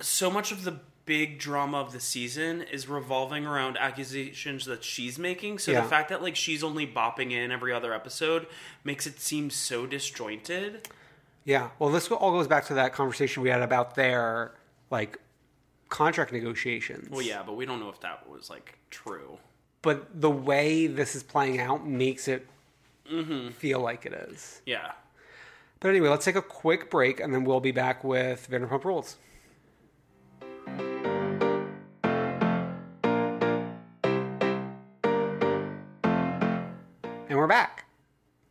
so 0.00 0.30
much 0.30 0.52
of 0.52 0.64
the 0.64 0.80
big 1.04 1.38
drama 1.38 1.78
of 1.78 1.92
the 1.92 2.00
season 2.00 2.62
is 2.62 2.86
revolving 2.88 3.44
around 3.44 3.76
accusations 3.78 4.64
that 4.66 4.84
she's 4.84 5.18
making. 5.18 5.58
So 5.58 5.72
Yeah. 5.72 5.80
the 5.80 5.88
fact 5.88 6.08
that 6.10 6.22
like 6.22 6.36
she's 6.36 6.62
only 6.62 6.86
bopping 6.86 7.32
in 7.32 7.50
every 7.50 7.72
other 7.72 7.92
episode 7.92 8.46
makes 8.84 9.06
it 9.06 9.20
seem 9.20 9.50
so 9.50 9.86
disjointed. 9.86 10.88
Yeah. 11.44 11.70
Well, 11.78 11.90
this 11.90 12.08
all 12.10 12.30
goes 12.32 12.46
back 12.46 12.66
to 12.66 12.74
that 12.74 12.92
conversation 12.92 13.42
we 13.42 13.48
had 13.48 13.62
about 13.62 13.94
their 13.96 14.52
like 14.90 15.18
contract 15.90 16.32
negotiations. 16.32 17.10
Well, 17.10 17.20
yeah, 17.20 17.42
but 17.44 17.56
we 17.56 17.66
don't 17.66 17.80
know 17.80 17.90
if 17.90 18.00
that 18.00 18.26
was 18.28 18.48
like 18.48 18.78
true. 18.90 19.36
But 19.82 20.20
the 20.20 20.30
way 20.30 20.86
this 20.86 21.14
is 21.14 21.22
playing 21.22 21.60
out 21.60 21.86
makes 21.86 22.28
it 22.28 22.46
mm-hmm. 23.10 23.50
feel 23.50 23.80
like 23.80 24.06
it 24.06 24.12
is. 24.12 24.62
Yeah. 24.64 24.92
But 25.80 25.88
anyway, 25.88 26.08
let's 26.08 26.24
take 26.24 26.36
a 26.36 26.42
quick 26.42 26.90
break 26.90 27.20
and 27.20 27.34
then 27.34 27.44
we'll 27.44 27.60
be 27.60 27.72
back 27.72 28.04
with 28.04 28.48
Vanderpump 28.50 28.84
Rules. 28.84 29.16
And 37.28 37.38
we're 37.38 37.46
back. 37.46 37.86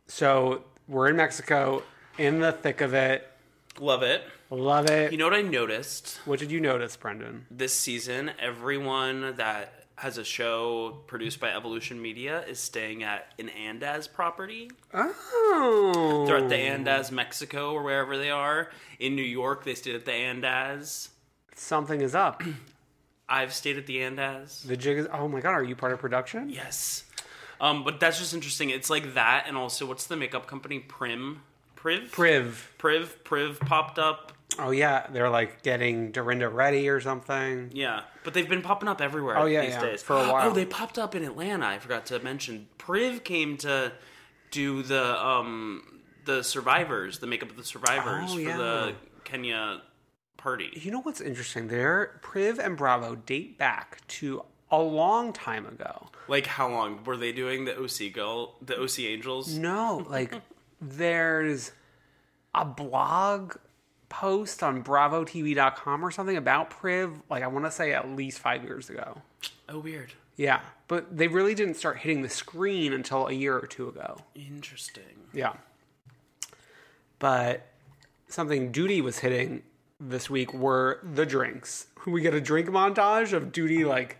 So 0.08 0.64
we're 0.88 1.08
in 1.08 1.16
Mexico 1.16 1.84
in 2.18 2.40
the 2.40 2.50
thick 2.50 2.80
of 2.80 2.94
it. 2.94 3.29
Love 3.80 4.02
it. 4.02 4.22
Love 4.50 4.90
it. 4.90 5.10
You 5.10 5.18
know 5.18 5.24
what 5.24 5.34
I 5.34 5.42
noticed 5.42 6.20
what 6.24 6.38
did 6.38 6.50
you 6.52 6.60
notice, 6.60 6.96
Brendan? 6.96 7.46
this 7.50 7.72
season? 7.74 8.30
Everyone 8.38 9.34
that 9.36 9.84
has 9.96 10.16
a 10.18 10.24
show 10.24 11.02
produced 11.06 11.40
by 11.40 11.50
Evolution 11.50 12.00
Media 12.00 12.42
is 12.46 12.58
staying 12.58 13.02
at 13.02 13.32
an 13.38 13.48
Andaz 13.48 14.10
property. 14.10 14.70
Oh, 14.94 16.24
They're 16.26 16.38
at 16.38 16.48
the 16.48 16.54
Andaz, 16.56 17.10
Mexico, 17.10 17.72
or 17.72 17.82
wherever 17.82 18.16
they 18.16 18.30
are. 18.30 18.70
In 18.98 19.14
New 19.16 19.22
York, 19.22 19.64
they 19.64 19.74
stayed 19.74 19.94
at 19.94 20.04
the 20.04 20.12
Andaz. 20.12 21.08
something 21.54 22.00
is 22.00 22.14
up. 22.14 22.42
I've 23.28 23.52
stayed 23.52 23.76
at 23.78 23.86
the 23.86 23.98
Andaz. 23.98 24.66
The 24.66 24.76
jig 24.76 24.98
is. 24.98 25.06
Oh 25.12 25.28
my 25.28 25.40
god, 25.40 25.50
are 25.52 25.62
you 25.62 25.76
part 25.76 25.92
of 25.92 26.00
production? 26.00 26.48
Yes. 26.50 27.04
Um, 27.60 27.84
but 27.84 28.00
that's 28.00 28.18
just 28.18 28.32
interesting. 28.34 28.70
It's 28.70 28.90
like 28.90 29.14
that, 29.14 29.44
and 29.46 29.56
also, 29.56 29.86
what's 29.86 30.06
the 30.06 30.16
makeup 30.16 30.46
company? 30.46 30.78
Prim? 30.80 31.42
Priv? 31.80 32.12
Priv. 32.12 32.74
Priv? 32.78 33.24
Priv 33.24 33.58
popped 33.60 33.98
up. 33.98 34.32
Oh 34.58 34.70
yeah, 34.70 35.06
they're 35.10 35.30
like 35.30 35.62
getting 35.62 36.10
Dorinda 36.12 36.48
ready 36.48 36.88
or 36.88 37.00
something. 37.00 37.70
Yeah, 37.72 38.02
but 38.24 38.34
they've 38.34 38.48
been 38.48 38.60
popping 38.62 38.88
up 38.88 39.00
everywhere 39.00 39.38
Oh, 39.38 39.46
yeah, 39.46 39.62
these 39.62 39.70
yeah, 39.74 39.80
days. 39.82 40.02
for 40.02 40.16
a 40.16 40.30
while. 40.30 40.50
Oh, 40.50 40.52
they 40.52 40.66
popped 40.66 40.98
up 40.98 41.14
in 41.14 41.24
Atlanta. 41.24 41.66
I 41.66 41.78
forgot 41.78 42.04
to 42.06 42.18
mention. 42.18 42.68
Priv 42.76 43.24
came 43.24 43.56
to 43.58 43.92
do 44.50 44.82
the 44.82 45.24
um 45.24 46.00
the 46.26 46.42
survivors, 46.42 47.18
the 47.20 47.26
makeup 47.26 47.50
of 47.50 47.56
the 47.56 47.64
survivors 47.64 48.30
Oh, 48.30 48.34
for 48.34 48.40
yeah. 48.40 48.56
the 48.58 48.94
Kenya 49.24 49.80
party. 50.36 50.68
You 50.74 50.90
know 50.90 51.00
what's 51.00 51.20
interesting? 51.22 51.68
There, 51.68 52.18
Priv 52.20 52.58
and 52.58 52.76
Bravo 52.76 53.14
date 53.14 53.56
back 53.56 54.06
to 54.08 54.44
a 54.70 54.78
long 54.82 55.32
time 55.32 55.64
ago. 55.64 56.08
Like 56.28 56.44
how 56.46 56.68
long 56.68 57.02
were 57.04 57.16
they 57.16 57.32
doing 57.32 57.64
the 57.64 57.78
OC 57.78 58.12
girl, 58.12 58.56
the 58.60 58.78
OC 58.78 58.98
Angels? 59.00 59.56
No, 59.56 60.04
like 60.10 60.34
there's 60.80 61.72
a 62.54 62.64
blog 62.64 63.56
post 64.08 64.62
on 64.62 64.82
bravotv.com 64.82 66.04
or 66.04 66.10
something 66.10 66.36
about 66.36 66.70
Priv, 66.70 67.12
like 67.30 67.42
I 67.42 67.46
want 67.46 67.64
to 67.64 67.70
say 67.70 67.92
at 67.92 68.08
least 68.10 68.40
5 68.40 68.64
years 68.64 68.90
ago. 68.90 69.22
Oh, 69.68 69.78
weird. 69.78 70.12
Yeah, 70.36 70.60
but 70.88 71.16
they 71.16 71.28
really 71.28 71.54
didn't 71.54 71.74
start 71.74 71.98
hitting 71.98 72.22
the 72.22 72.28
screen 72.28 72.92
until 72.92 73.28
a 73.28 73.32
year 73.32 73.56
or 73.56 73.66
two 73.66 73.88
ago. 73.88 74.18
Interesting. 74.34 75.04
Yeah. 75.32 75.52
But 77.18 77.66
something 78.28 78.72
Duty 78.72 79.00
was 79.02 79.18
hitting 79.18 79.62
this 80.00 80.30
week 80.30 80.54
were 80.54 81.00
the 81.02 81.26
drinks. 81.26 81.86
We 82.06 82.22
get 82.22 82.32
a 82.32 82.40
drink 82.40 82.66
montage 82.68 83.34
of 83.34 83.52
Duty 83.52 83.84
like 83.84 84.18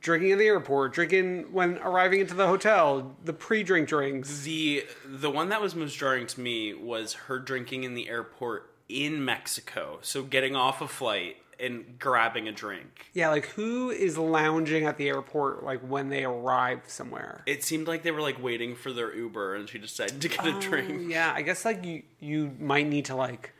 drinking 0.00 0.30
in 0.30 0.38
the 0.38 0.46
airport, 0.46 0.92
drinking 0.92 1.52
when 1.52 1.78
arriving 1.78 2.20
into 2.20 2.34
the 2.34 2.46
hotel, 2.46 3.14
the 3.24 3.32
pre-drink 3.32 3.88
drinks. 3.88 4.42
The 4.42 4.84
the 5.06 5.30
one 5.30 5.48
that 5.50 5.60
was 5.60 5.74
most 5.74 5.96
jarring 5.96 6.26
to 6.28 6.40
me 6.40 6.74
was 6.74 7.14
her 7.14 7.38
drinking 7.38 7.84
in 7.84 7.94
the 7.94 8.08
airport 8.08 8.70
in 8.88 9.24
Mexico. 9.24 9.98
So 10.02 10.22
getting 10.22 10.56
off 10.56 10.80
a 10.80 10.88
flight 10.88 11.36
and 11.60 11.98
grabbing 11.98 12.48
a 12.48 12.52
drink. 12.52 13.06
Yeah, 13.12 13.28
like 13.28 13.46
who 13.46 13.90
is 13.90 14.16
lounging 14.16 14.86
at 14.86 14.96
the 14.96 15.08
airport 15.08 15.62
like 15.62 15.80
when 15.80 16.08
they 16.08 16.24
arrive 16.24 16.82
somewhere? 16.86 17.42
It 17.46 17.62
seemed 17.62 17.86
like 17.86 18.02
they 18.02 18.10
were 18.10 18.22
like 18.22 18.42
waiting 18.42 18.74
for 18.74 18.92
their 18.92 19.14
Uber, 19.14 19.54
and 19.54 19.68
she 19.68 19.78
decided 19.78 20.20
to 20.22 20.28
get 20.28 20.46
a 20.46 20.56
oh, 20.56 20.60
drink. 20.60 21.10
Yeah, 21.10 21.32
I 21.34 21.42
guess 21.42 21.64
like 21.64 21.84
you 21.84 22.02
you 22.18 22.56
might 22.58 22.88
need 22.88 23.06
to 23.06 23.14
like 23.16 23.52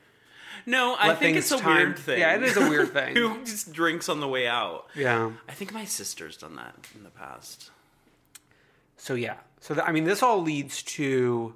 No, 0.66 0.96
I 0.99 1.14
think 1.14 1.37
it's 1.37 1.51
a 1.53 1.59
time- 1.59 1.77
weird 1.77 1.99
thing. 1.99 2.18
Yeah, 2.20 2.35
it 2.37 2.42
is 2.42 2.57
a 2.57 2.68
weird 2.68 2.92
thing. 2.92 3.14
Who 3.16 3.42
just 3.44 3.73
drinks 3.73 4.09
on 4.09 4.20
the 4.20 4.29
way 4.29 4.46
out? 4.46 4.87
yeah. 4.94 5.31
I 5.49 5.53
think 5.53 5.73
my 5.73 5.85
sister's 5.85 6.37
done 6.37 6.57
that 6.57 6.75
in 6.94 7.03
the 7.05 7.11
past. 7.11 7.70
So 8.96 9.14
yeah. 9.14 9.37
So 9.61 9.75
th- 9.75 9.87
I 9.87 9.92
mean, 9.92 10.05
this 10.05 10.23
all 10.23 10.40
leads 10.42 10.83
to 10.85 11.55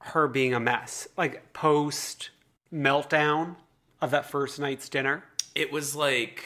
her 0.00 0.28
being 0.28 0.54
a 0.54 0.60
mess, 0.60 1.08
like 1.16 1.52
post 1.52 2.30
meltdown 2.72 3.56
of 4.00 4.10
that 4.12 4.26
first 4.30 4.58
night's 4.58 4.88
dinner. 4.88 5.24
It 5.54 5.72
was 5.72 5.94
like 5.96 6.44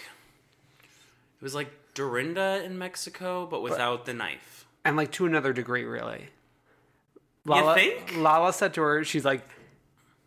it 1.36 1.42
was 1.42 1.54
like 1.54 1.70
Dorinda 1.94 2.62
in 2.64 2.78
Mexico, 2.78 3.46
but 3.46 3.62
without 3.62 4.06
the 4.06 4.14
knife. 4.14 4.66
and 4.84 4.96
like 4.96 5.12
to 5.12 5.26
another 5.26 5.52
degree, 5.52 5.84
really. 5.84 6.28
You 7.46 7.74
think? 7.74 8.16
Lala 8.16 8.52
said 8.52 8.72
to 8.74 8.82
her, 8.82 9.02
she's 9.04 9.24
like, 9.24 9.42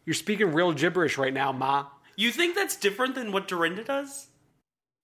"You're 0.05 0.13
speaking 0.13 0.53
real 0.53 0.71
gibberish 0.71 1.17
right 1.17 1.33
now, 1.33 1.51
ma." 1.51 1.87
You 2.15 2.31
think 2.31 2.55
that's 2.55 2.75
different 2.75 3.15
than 3.15 3.31
what 3.31 3.47
Dorinda 3.47 3.83
does? 3.83 4.27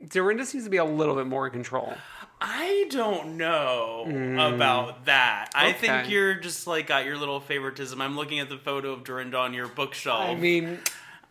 Dorinda 0.09 0.45
seems 0.45 0.63
to 0.63 0.69
be 0.69 0.77
a 0.77 0.85
little 0.85 1.15
bit 1.15 1.27
more 1.27 1.45
in 1.47 1.53
control. 1.53 1.93
I 2.43 2.87
don't 2.89 3.37
know 3.37 4.05
about 4.39 5.05
that. 5.05 5.49
I 5.53 5.73
think 5.73 5.93
Mm. 5.93 6.09
You're 6.09 6.33
just 6.35 6.65
like 6.65 6.87
got 6.87 7.05
your 7.05 7.17
little 7.17 7.39
favoritism. 7.39 8.01
I'm 8.01 8.15
looking 8.15 8.39
at 8.39 8.49
the 8.49 8.57
photo 8.57 8.93
of 8.93 9.03
Dorinda 9.03 9.37
on 9.37 9.53
your 9.53 9.67
bookshelf. 9.67 10.21
I 10.29 10.35
mean, 10.35 10.79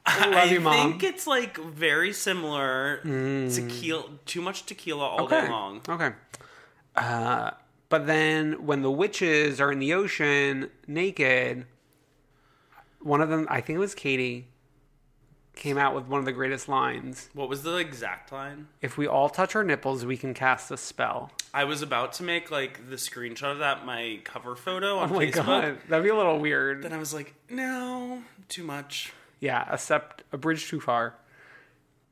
I 0.07 0.33
I 0.33 0.45
you. 0.45 0.61
Mm. 0.61 0.73
think 0.73 1.03
it's 1.03 1.27
like 1.27 1.57
very 1.59 2.13
similar 2.13 2.99
tequila. 2.99 4.05
Too 4.25 4.41
much 4.41 4.67
tequila 4.67 5.05
all 5.05 5.25
okay. 5.25 5.41
day 5.41 5.49
long. 5.49 5.81
Okay. 5.89 6.13
Uh, 6.95 7.51
but 7.89 8.07
then 8.07 8.65
when 8.65 8.83
the 8.83 8.91
witches 8.91 9.61
are 9.61 9.73
in 9.73 9.81
the 9.81 9.93
ocean 9.93 10.71
naked, 10.87 11.67
one 13.01 13.21
of 13.21 13.29
them, 13.29 13.47
I 13.51 13.61
think 13.61 13.77
it 13.77 13.81
was 13.81 13.95
Katie, 13.95 14.49
came 15.57 15.77
out 15.79 15.95
with 15.95 16.07
one 16.07 16.19
of 16.21 16.25
the 16.27 16.33
greatest 16.33 16.69
lines. 16.69 17.29
What 17.35 17.49
was 17.49 17.63
the 17.63 17.77
exact 17.77 18.33
line? 18.33 18.69
If 18.81 18.97
we 18.97 19.07
all 19.07 19.29
touch 19.29 19.55
our 19.57 19.65
nipples, 19.65 20.05
we 20.07 20.17
can 20.17 20.33
cast 20.35 20.71
a 20.71 20.77
spell. 20.77 21.31
I 21.53 21.65
was 21.65 21.83
about 21.83 22.13
to 22.15 22.23
make 22.23 22.51
like 22.51 22.89
the 22.89 22.97
screenshot 22.97 23.53
of 23.53 23.59
that 23.59 23.85
my 23.85 24.21
cover 24.25 24.55
photo 24.57 24.99
on 24.99 25.11
Oh 25.11 25.15
my 25.15 25.27
Facebook. 25.27 25.47
god, 25.47 25.79
that'd 25.89 26.05
be 26.05 26.11
a 26.11 26.15
little 26.17 26.39
weird. 26.39 26.83
Then 26.83 26.93
I 26.93 26.99
was 26.99 27.13
like, 27.13 27.35
no, 27.51 28.23
too 28.49 28.63
much. 28.63 29.13
Yeah, 29.41 29.75
step, 29.77 30.23
a 30.33 30.39
bridge 30.39 30.69
too 30.69 30.81
far. 30.81 31.15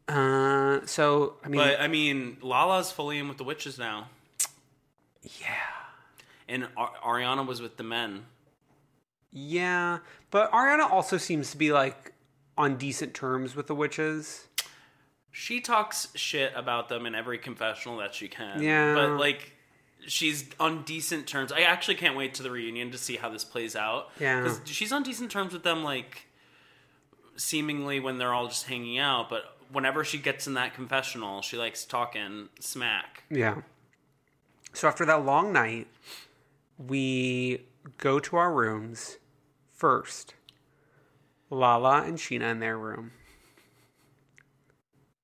Uh, 0.09 0.81
so 0.87 1.35
I 1.45 1.49
mean, 1.49 1.61
But 1.61 1.81
I 1.81 1.87
mean, 1.89 2.39
Lala's 2.41 2.91
fully 2.91 3.19
in 3.19 3.29
with 3.29 3.37
the 3.37 3.45
witches 3.45 3.79
now, 3.79 4.09
yeah, 5.23 5.55
and 6.49 6.67
Ar- 6.79 6.93
Ariana 7.05 7.47
was 7.47 7.61
with 7.61 7.77
the 7.77 7.83
men. 7.83 8.25
Yeah, 9.31 9.99
but 10.31 10.51
Ariana 10.53 10.91
also 10.91 11.17
seems 11.17 11.51
to 11.51 11.57
be 11.57 11.73
like 11.73 12.13
on 12.57 12.77
decent 12.77 13.15
terms 13.15 13.55
with 13.55 13.67
the 13.67 13.75
witches. 13.75 14.47
She 15.31 15.61
talks 15.61 16.09
shit 16.15 16.53
about 16.57 16.89
them 16.89 17.07
in 17.07 17.15
every 17.15 17.39
confessional 17.39 17.99
that 17.99 18.15
she 18.15 18.29
can. 18.29 18.63
Yeah. 18.63 18.95
But 18.95 19.19
like 19.19 19.53
she's 20.07 20.49
on 20.59 20.83
decent 20.83 21.27
terms. 21.27 21.53
I 21.53 21.61
actually 21.61 21.95
can't 21.95 22.17
wait 22.17 22.35
to 22.35 22.43
the 22.43 22.51
reunion 22.51 22.91
to 22.91 22.99
see 22.99 23.17
how 23.17 23.29
this 23.29 23.45
plays 23.45 23.77
out. 23.77 24.11
Yeah. 24.19 24.43
Cuz 24.43 24.61
she's 24.65 24.93
on 24.93 25.03
decent 25.03 25.31
terms 25.31 25.53
with 25.53 25.63
them 25.63 25.85
like 25.85 26.27
seemingly 27.37 28.01
when 28.01 28.19
they're 28.19 28.35
all 28.35 28.49
just 28.49 28.67
hanging 28.67 28.99
out, 28.99 29.29
but 29.29 29.57
whenever 29.71 30.05
she 30.05 30.19
gets 30.19 30.47
in 30.47 30.55
that 30.55 30.75
confessional, 30.75 31.43
she 31.43 31.57
likes 31.57 31.85
talking 31.85 32.49
smack. 32.59 33.23
Yeah. 33.31 33.63
So 34.73 34.89
after 34.89 35.05
that 35.07 35.25
long 35.25 35.53
night, 35.53 35.87
we 36.79 37.63
go 37.97 38.19
to 38.21 38.37
our 38.37 38.53
rooms 38.53 39.19
first. 39.73 40.35
Lala 41.51 42.03
and 42.03 42.19
Scheana 42.19 42.51
in 42.51 42.61
their 42.61 42.77
room. 42.77 43.13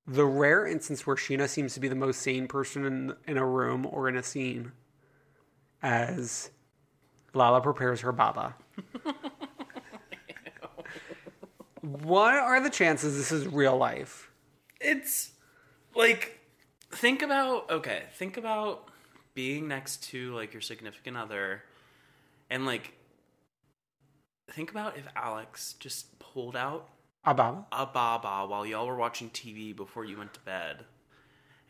The 0.06 0.24
rare 0.24 0.66
instance 0.66 1.06
where 1.06 1.16
Scheana 1.16 1.48
seems 1.48 1.74
to 1.74 1.80
be 1.80 1.88
the 1.88 1.94
most 1.94 2.20
sane 2.20 2.46
person 2.46 2.84
in, 2.84 3.14
in 3.26 3.36
a 3.36 3.46
room 3.46 3.86
or 3.86 4.08
in 4.08 4.16
a 4.16 4.22
scene 4.22 4.72
as 5.82 6.50
Lala 7.34 7.60
prepares 7.60 8.00
her 8.00 8.12
baba. 8.12 8.54
what 11.80 12.34
are 12.34 12.60
the 12.60 12.70
chances 12.70 13.16
this 13.16 13.32
is 13.32 13.46
real 13.46 13.76
life? 13.76 14.30
It's 14.80 15.32
like 15.94 16.40
think 16.90 17.22
about 17.22 17.70
okay, 17.70 18.04
think 18.14 18.36
about 18.36 18.88
being 19.34 19.68
next 19.68 20.04
to 20.10 20.34
like 20.34 20.52
your 20.52 20.62
significant 20.62 21.16
other 21.16 21.62
and 22.50 22.66
like 22.66 22.92
think 24.50 24.70
about 24.70 24.96
if 24.96 25.06
Alex 25.16 25.74
just 25.78 26.18
pulled 26.18 26.54
out 26.56 26.88
A 27.24 27.34
baba? 27.34 27.66
a 27.72 27.86
baba 27.86 28.46
while 28.48 28.64
y'all 28.66 28.86
were 28.86 28.96
watching 28.96 29.30
TV 29.30 29.74
before 29.74 30.04
you 30.04 30.18
went 30.18 30.34
to 30.34 30.40
bed 30.40 30.84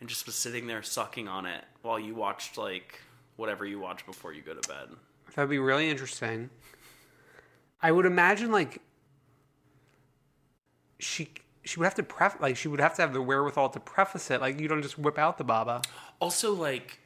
and 0.00 0.08
just 0.08 0.26
was 0.26 0.34
sitting 0.34 0.66
there 0.66 0.82
sucking 0.82 1.28
on 1.28 1.46
it 1.46 1.64
while 1.82 1.98
you 1.98 2.14
watched 2.14 2.58
like 2.58 3.00
whatever 3.36 3.64
you 3.64 3.78
watch 3.78 4.04
before 4.06 4.32
you 4.32 4.42
go 4.42 4.54
to 4.54 4.68
bed. 4.68 4.88
That'd 5.34 5.50
be 5.50 5.58
really 5.58 5.88
interesting. 5.90 6.50
I 7.82 7.90
would 7.92 8.06
imagine 8.06 8.50
like 8.52 8.80
she 10.98 11.28
she 11.64 11.78
would 11.78 11.84
have 11.84 11.94
to 11.94 12.02
pref 12.02 12.40
like 12.40 12.56
she 12.56 12.68
would 12.68 12.80
have 12.80 12.94
to 12.96 13.02
have 13.02 13.12
the 13.12 13.22
wherewithal 13.22 13.70
to 13.70 13.80
preface 13.80 14.30
it. 14.30 14.40
Like 14.40 14.60
you 14.60 14.68
don't 14.68 14.82
just 14.82 14.98
whip 14.98 15.18
out 15.18 15.38
the 15.38 15.44
baba. 15.44 15.82
Also 16.20 16.52
like 16.54 16.98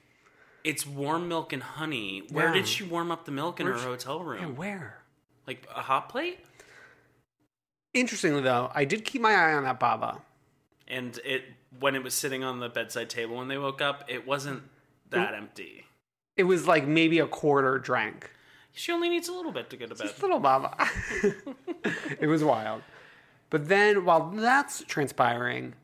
it's 0.69 0.87
warm 0.87 1.29
milk 1.29 1.53
and 1.55 1.63
honey. 1.63 2.23
Where 2.31 2.49
Yeah. 2.49 2.53
did 2.53 2.69
she 2.69 2.85
warm 2.85 3.11
up 3.11 3.25
the 3.25 3.31
milk 3.33 3.59
in 3.59 3.67
her 3.67 3.73
hotel 3.79 4.21
room? 4.23 4.55
Where? 4.55 5.03
Like 5.47 5.67
a 5.75 5.81
hot 5.81 6.11
plate? 6.11 6.39
Interestingly 7.95 8.43
though, 8.43 8.71
I 8.75 8.85
did 8.85 9.05
keep 9.07 9.23
my 9.23 9.33
eye 9.35 9.55
on 9.55 9.65
that 9.65 9.81
baba. 9.81 10.21
and 10.87 11.19
it 11.25 11.45
when 11.81 11.95
it 11.95 12.03
was 12.03 12.15
sitting 12.15 12.43
on 12.43 12.61
the 12.61 12.69
bedside 12.69 13.11
table 13.11 13.37
when 13.37 13.49
they 13.49 13.59
woke 13.59 13.83
up, 13.83 14.03
it 14.09 14.27
wasn't 14.27 14.63
that 15.11 15.35
empty. 15.35 15.85
It 16.37 16.45
was 16.45 16.67
like 16.67 16.87
maybe 16.87 17.19
a 17.19 17.27
quarter 17.27 17.79
drank. 17.79 18.31
She 18.73 18.91
only 18.93 19.09
needs 19.09 19.29
a 19.29 19.33
little 19.33 19.53
bit 19.53 19.69
to 19.71 19.77
go 19.77 19.87
to 19.87 19.95
bed. 19.95 20.07
Just 20.07 20.23
little 20.23 20.39
baba. 20.39 20.77
it 22.21 22.27
was 22.27 22.43
wild. 22.45 22.83
But 23.51 23.69
then 23.69 24.05
while 24.05 24.31
that's 24.31 24.83
transpiring, 24.85 25.75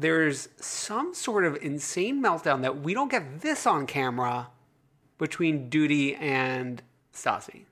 there's 0.00 0.48
some 0.56 1.14
sort 1.14 1.44
of 1.44 1.56
insane 1.62 2.22
meltdown 2.22 2.62
that 2.62 2.80
we 2.80 2.94
don't 2.94 3.10
get 3.10 3.42
this 3.42 3.66
on 3.66 3.86
camera 3.86 4.48
between 5.18 5.68
Doute 5.68 6.16
and 6.18 6.82
Stassi. 7.14 7.64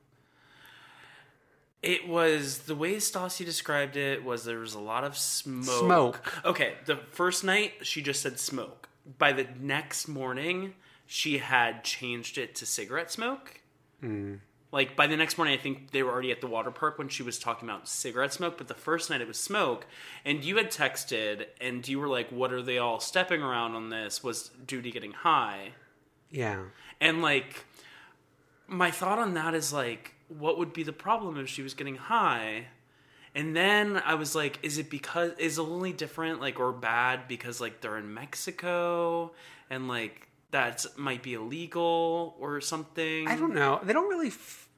It 1.83 2.09
was 2.09 2.61
the 2.61 2.75
way 2.75 2.97
Stassi 2.97 3.45
described 3.45 3.97
it 3.97 4.25
was 4.25 4.45
there 4.45 4.59
was 4.59 4.75
a 4.75 4.81
lot 4.81 5.05
of 5.05 5.17
smoke. 5.17 5.65
Smoke. 5.65 6.43
Okay, 6.45 6.75
the 6.87 6.97
first 6.97 7.45
night 7.45 7.75
she 7.83 8.03
just 8.03 8.21
said 8.21 8.39
smoke. 8.39 8.89
By 9.17 9.33
the 9.33 9.47
next 9.59 10.07
morning, 10.07 10.75
she 11.07 11.39
had 11.39 11.83
changed 11.85 12.37
it 12.37 12.55
to 12.57 12.67
cigarette 12.67 13.11
smoke. 13.11 13.61
Mm. 14.03 14.41
Like 14.71 14.97
by 14.97 15.07
the 15.07 15.17
next 15.17 15.39
morning, 15.39 15.59
I 15.59 15.63
think 15.63 15.93
they 15.93 16.03
were 16.03 16.11
already 16.11 16.31
at 16.31 16.41
the 16.41 16.47
water 16.47 16.71
park 16.71 16.99
when 16.99 17.09
she 17.09 17.23
was 17.23 17.39
talking 17.39 17.69
about 17.69 17.89
cigarette 17.89 18.35
smoke. 18.35 18.59
But 18.59 18.69
the 18.69 18.75
first 18.75 19.09
night 19.09 19.21
it 19.21 19.29
was 19.29 19.39
smoke, 19.39 19.87
and 20.25 20.45
you 20.45 20.57
had 20.57 20.71
texted 20.71 21.47
and 21.61 21.87
you 21.89 21.99
were 21.99 22.09
like, 22.09 22.31
"What 22.31 22.53
are 22.53 22.63
they 22.63 22.79
all 22.79 23.01
stepping 23.01 23.43
around 23.43 23.75
on 23.75 23.89
this?" 23.89 24.23
Was 24.23 24.51
Doute 24.67 24.93
getting 24.93 25.13
high? 25.13 25.73
Yeah. 26.31 26.65
And 27.01 27.23
like, 27.23 27.65
my 28.67 28.91
thought 28.91 29.19
on 29.19 29.35
that 29.35 29.55
is 29.55 29.73
like, 29.73 30.15
what 30.29 30.59
would 30.59 30.73
be 30.73 30.83
the 30.83 30.93
problem 30.93 31.39
if 31.39 31.49
she 31.49 31.63
was 31.63 31.75
getting 31.75 31.97
high? 31.97 32.67
And 33.35 33.55
then 33.57 34.03
I 34.05 34.15
was 34.15 34.35
like, 34.35 34.59
is 34.63 34.79
it 34.79 34.91
because 34.91 35.33
is 35.39 35.59
it 35.59 35.63
only 35.63 35.93
different 35.93 36.41
like 36.41 36.59
or 36.59 36.73
bad 36.73 37.29
because 37.29 37.61
like 37.61 37.81
they're 37.81 37.99
in 37.99 38.13
Mexico 38.13 39.33
and 39.71 39.89
like 39.89 40.28
that 40.51 40.87
might 40.97 41.23
be 41.23 41.35
illegal 41.35 42.37
or 42.39 42.61
something? 42.61 43.29
I 43.29 43.37
don't 43.37 43.55
know. 43.55 43.81
They 43.83 43.93
don't 43.93 44.09
really 44.09 44.29
f- 44.29 44.69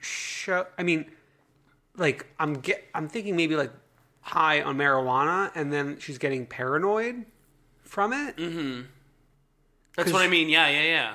show. 0.00 0.66
I 0.78 0.82
mean, 0.82 1.06
like 1.96 2.26
I'm 2.38 2.54
get. 2.54 2.84
I'm 2.94 3.08
thinking 3.08 3.36
maybe 3.36 3.56
like 3.56 3.72
high 4.20 4.62
on 4.62 4.76
marijuana, 4.76 5.50
and 5.54 5.72
then 5.72 5.98
she's 5.98 6.18
getting 6.18 6.46
paranoid 6.46 7.24
from 7.82 8.12
it. 8.12 8.36
Mm-hmm. 8.36 8.82
That's 9.96 10.12
what 10.12 10.22
I 10.22 10.28
mean. 10.28 10.48
Yeah, 10.48 10.68
yeah, 10.68 10.82
yeah. 10.82 11.14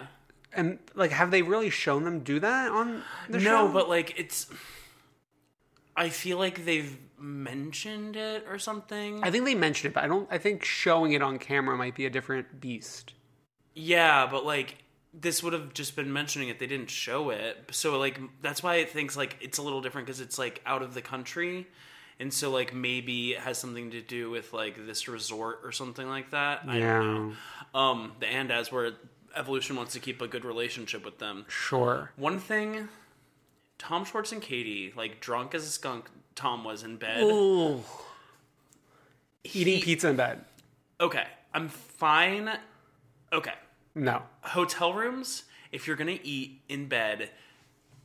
And 0.54 0.80
like, 0.96 1.12
have 1.12 1.32
they 1.32 1.44
really 1.44 1.70
shown 1.70 2.04
them 2.04 2.22
do 2.22 2.40
that 2.40 2.72
on 2.72 3.04
the 3.30 3.38
no, 3.38 3.68
show? 3.68 3.74
but 3.74 3.88
like 3.90 4.20
it's. 4.20 4.48
I 5.96 6.10
feel 6.10 6.38
like 6.38 6.66
they've 6.66 6.98
mentioned 7.20 8.16
it 8.16 8.46
or 8.50 8.58
something. 8.58 9.24
I 9.24 9.30
think 9.30 9.46
they 9.46 9.56
mentioned 9.56 9.92
it, 9.92 9.94
but 9.94 10.04
I 10.04 10.08
don't. 10.08 10.28
I 10.32 10.38
think 10.38 10.64
showing 10.64 11.14
it 11.14 11.22
on 11.22 11.38
camera 11.38 11.78
might 11.78 11.96
be 11.96 12.06
a 12.06 12.10
different 12.10 12.60
beast. 12.60 13.14
Yeah, 13.74 14.28
but 14.30 14.46
like 14.46 14.76
this 15.14 15.44
would 15.44 15.54
have 15.54 15.74
just 15.74 15.96
been 15.96 16.12
mentioning 16.14 16.50
it. 16.50 16.60
They 16.60 16.68
didn't 16.68 16.90
show 16.90 17.30
it, 17.32 17.58
so 17.72 17.98
like 18.00 18.20
that's 18.42 18.62
why 18.64 18.76
it 18.76 18.90
thinks 18.90 19.16
like 19.18 19.38
it's 19.42 19.58
a 19.58 19.62
little 19.62 19.82
different 19.82 20.08
because 20.08 20.22
it's 20.22 20.38
like 20.40 20.62
out 20.66 20.82
of 20.82 20.94
the 20.94 21.02
country, 21.02 21.68
and 22.20 22.34
so 22.34 22.50
like 22.52 22.74
maybe 22.74 23.32
it 23.34 23.40
has 23.40 23.58
something 23.58 23.92
to 23.92 24.02
do 24.02 24.30
with 24.30 24.54
like 24.54 24.86
this 24.86 25.08
resort 25.08 25.60
or 25.64 25.72
something 25.72 26.08
like 26.08 26.32
that. 26.32 26.62
I 26.68 26.78
Yeah. 26.78 26.98
don't 27.00 27.30
know. 27.74 27.80
Um, 27.80 28.12
the 28.20 28.26
Andaz 28.26 28.72
where 28.72 28.92
Evolution 29.36 29.76
wants 29.78 29.94
to 29.94 30.00
keep 30.00 30.22
a 30.22 30.28
good 30.28 30.44
relationship 30.46 31.06
with 31.06 31.20
them. 31.20 31.46
Sure. 31.48 32.12
One 32.18 32.38
thing, 32.40 32.90
Tom 33.78 34.04
Schwartz 34.06 34.32
and 34.34 34.42
Katie, 34.42 34.94
like 34.96 35.20
drunk 35.22 35.56
as 35.56 35.64
a 35.66 35.70
skunk, 35.72 36.10
Tom 36.36 36.64
was 36.66 36.84
in 36.84 36.98
bed. 36.98 37.24
Ooh. 37.24 37.84
Eating 39.44 39.78
He- 39.78 39.82
pizza 39.84 40.10
in 40.10 40.16
bed. 40.18 40.46
Okay, 41.00 41.26
I'm 41.54 41.68
fine. 41.70 42.52
Okay, 43.34 43.54
No. 43.96 44.24
hotel 44.42 44.94
rooms, 44.94 45.44
if 45.72 45.88
you're 45.88 45.96
gonna 45.96 46.20
eat 46.24 46.62
in 46.70 46.88
bed, 46.88 47.30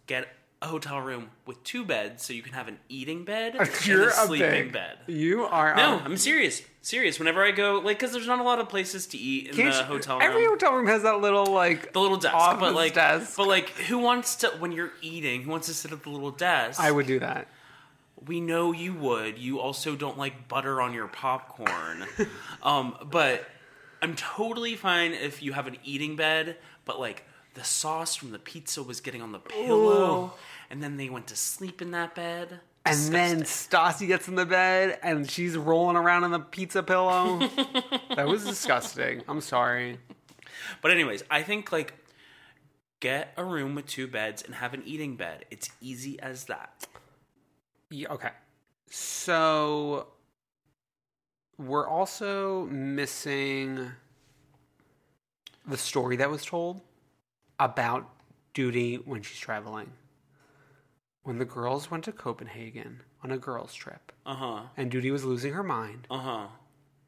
get 0.07 0.29
a 0.63 0.67
hotel 0.69 1.01
room 1.01 1.31
with 1.47 1.63
two 1.65 1.85
beds 1.85 2.25
so 2.25 2.33
you 2.33 2.43
can 2.43 2.53
have 2.55 2.67
an 2.69 2.79
eating 2.89 3.25
bed 3.25 3.55
and 3.59 3.87
You're 3.87 4.05
a 4.05 4.07
a 4.09 4.27
sleeping 4.27 4.51
big- 4.51 4.73
bed. 4.73 4.99
You 5.07 5.45
are. 5.45 5.75
No, 5.77 6.01
I'm 6.05 6.17
serious. 6.17 6.63
Serious. 6.81 7.19
Whenever 7.19 7.43
I 7.45 7.51
go, 7.51 7.81
like, 7.81 7.99
because 7.99 8.13
there's 8.13 8.29
not 8.29 8.39
a 8.39 8.43
lot 8.45 8.61
of 8.61 8.69
places 8.69 9.07
to 9.09 9.19
eat 9.19 9.49
in 9.49 9.55
Can't 9.57 9.75
the 9.75 9.81
you- 9.81 9.85
hotel 9.87 10.19
room. 10.19 10.23
Every 10.29 10.45
hotel 10.47 10.73
room 10.73 10.87
has 10.87 11.03
that 11.03 11.21
little 11.21 11.47
like 11.47 11.93
the 11.93 12.01
little 12.01 12.17
desk, 12.17 12.35
office 12.35 12.61
but 12.61 12.75
like, 12.75 12.95
desk. 12.95 13.37
but 13.37 13.49
like, 13.49 13.71
who 13.71 13.99
wants 13.99 14.37
to 14.37 14.49
when 14.61 14.71
you're 14.73 14.93
eating? 15.03 15.43
Who 15.43 15.51
wants 15.51 15.67
to 15.67 15.75
sit 15.75 15.91
at 15.93 16.03
the 16.05 16.11
little 16.11 16.31
desk? 16.31 16.81
I 16.81 16.91
would 16.93 17.07
do 17.07 17.19
that. 17.19 17.49
We 18.25 18.41
know 18.41 18.73
you 18.73 18.95
would. 18.95 19.39
You 19.39 19.61
also 19.61 19.95
don't 19.97 20.17
like 20.17 20.49
butter 20.49 20.81
on 20.81 20.95
your 20.95 21.07
popcorn. 21.09 22.07
um, 22.63 22.97
but 23.11 23.47
I'm 24.03 24.15
totally 24.15 24.77
fine 24.77 25.13
if 25.13 25.43
you 25.43 25.53
have 25.53 25.67
an 25.67 25.77
eating 25.85 26.17
bed, 26.17 26.57
but 26.85 27.01
like 27.01 27.25
the 27.55 27.65
sauce 27.65 28.15
from 28.15 28.31
the 28.31 28.39
pizza 28.39 28.83
was 28.83 29.01
getting 29.01 29.23
on 29.23 29.33
the 29.33 29.39
pillow, 29.39 30.35
and 30.71 30.83
then 30.83 30.97
they 30.97 31.09
went 31.09 31.29
to 31.29 31.37
sleep 31.37 31.81
in 31.81 31.91
that 31.93 32.15
bed. 32.15 32.61
And 32.85 33.13
then 33.13 33.43
Stassi 33.43 34.07
gets 34.07 34.29
in 34.29 34.37
the 34.37 34.47
bed 34.47 35.01
and 35.03 35.29
she's 35.29 35.57
rolling 35.57 35.97
around 35.97 36.23
on 36.23 36.31
the 36.31 36.39
pizza 36.39 36.85
pillow. 36.85 37.39
that 38.15 38.29
was 38.29 38.45
disgusting. 38.45 39.23
I'm 39.27 39.41
sorry. 39.41 39.99
But 40.83 40.93
anyways, 40.93 41.25
I 41.29 41.43
think 41.43 41.73
like 41.73 41.95
get 43.01 43.33
a 43.37 43.45
room 43.45 43.75
with 43.75 43.87
two 43.87 44.07
beds 44.07 44.43
and 44.43 44.55
have 44.55 44.73
an 44.73 44.83
eating 44.87 45.17
bed. 45.17 45.47
It's 45.51 45.69
easy 45.81 46.21
as 46.21 46.45
that. 46.45 46.87
Yeah, 47.91 48.13
okay. 48.13 48.31
So 48.89 50.07
we're 51.59 51.87
also 51.89 52.67
missing 52.67 53.91
the 55.67 55.77
story 55.77 56.17
that 56.17 56.31
was 56.31 56.45
told 56.45 56.81
about 57.59 58.09
Doute 58.55 59.07
when 59.07 59.23
she's 59.23 59.39
traveling. 59.39 59.93
When 61.23 61.39
the 61.39 61.45
girls 61.45 61.91
went 61.91 62.05
to 62.05 62.13
Copenhagen 62.13 63.01
on 63.25 63.33
a 63.33 63.39
girls' 63.39 63.75
trip, 63.75 64.13
Uh 64.25 64.35
huh. 64.35 64.61
and 64.77 64.91
Doute 64.91 65.11
was 65.11 65.25
losing 65.25 65.55
her 65.55 65.63
mind, 65.65 66.07
Uh 66.11 66.19
huh. 66.19 66.47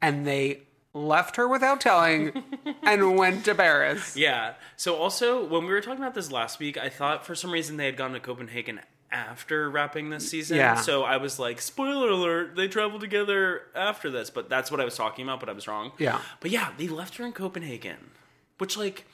and 0.01 0.27
they 0.27 0.63
left 0.93 1.35
her 1.37 1.47
without 1.47 1.79
telling 1.79 2.43
and 2.83 3.15
went 3.17 3.45
to 3.45 3.53
Paris. 3.55 4.17
Yeah. 4.17 4.55
So 4.75 4.95
also, 4.95 5.45
when 5.45 5.65
we 5.65 5.71
were 5.71 5.81
talking 5.81 5.99
about 6.01 6.15
this 6.15 6.31
last 6.31 6.59
week, 6.59 6.77
I 6.77 6.89
thought 6.89 7.25
for 7.25 7.35
some 7.35 7.51
reason 7.51 7.77
they 7.77 7.85
had 7.85 7.95
gone 7.95 8.11
to 8.13 8.19
Copenhagen 8.19 8.81
after 9.11 9.69
wrapping 9.69 10.09
this 10.09 10.29
season. 10.29 10.57
Yeah. 10.57 10.75
So 10.75 11.03
I 11.03 11.17
was 11.17 11.39
like, 11.39 11.61
spoiler 11.61 12.09
alert, 12.09 12.55
they 12.55 12.67
traveled 12.67 13.01
together 13.01 13.63
after 13.75 14.09
this. 14.09 14.29
But 14.29 14.49
that's 14.49 14.71
what 14.71 14.79
I 14.79 14.85
was 14.85 14.95
talking 14.95 15.25
about, 15.25 15.39
but 15.39 15.49
I 15.49 15.53
was 15.53 15.67
wrong. 15.67 15.91
Yeah. 15.97 16.21
But 16.39 16.51
yeah, 16.51 16.69
they 16.77 16.87
left 16.87 17.17
her 17.17 17.25
in 17.25 17.31
Copenhagen. 17.31 18.11
Which 18.57 18.77
like 18.77 19.05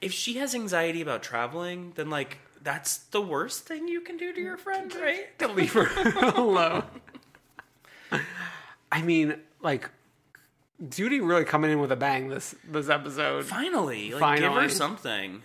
if 0.00 0.12
she 0.12 0.34
has 0.38 0.54
anxiety 0.54 1.00
about 1.00 1.22
traveling, 1.22 1.92
then 1.96 2.10
like 2.10 2.38
that's 2.62 2.98
the 2.98 3.20
worst 3.20 3.66
thing 3.66 3.88
you 3.88 4.00
can 4.00 4.16
do 4.16 4.32
to 4.32 4.40
your 4.40 4.56
friend, 4.56 4.94
right? 5.00 5.38
to 5.38 5.48
leave 5.48 5.72
her 5.72 5.88
alone. 6.34 6.84
I 8.92 9.02
mean, 9.02 9.36
like, 9.62 9.88
Doute 10.86 11.22
really 11.22 11.44
coming 11.44 11.70
in 11.70 11.80
with 11.80 11.92
a 11.92 11.96
bang 11.96 12.28
this 12.28 12.54
this 12.68 12.88
episode. 12.88 13.44
Finally. 13.44 14.12
Like 14.12 14.38
give 14.38 14.46
Finally. 14.48 14.62
her 14.62 14.68
something. 14.68 15.42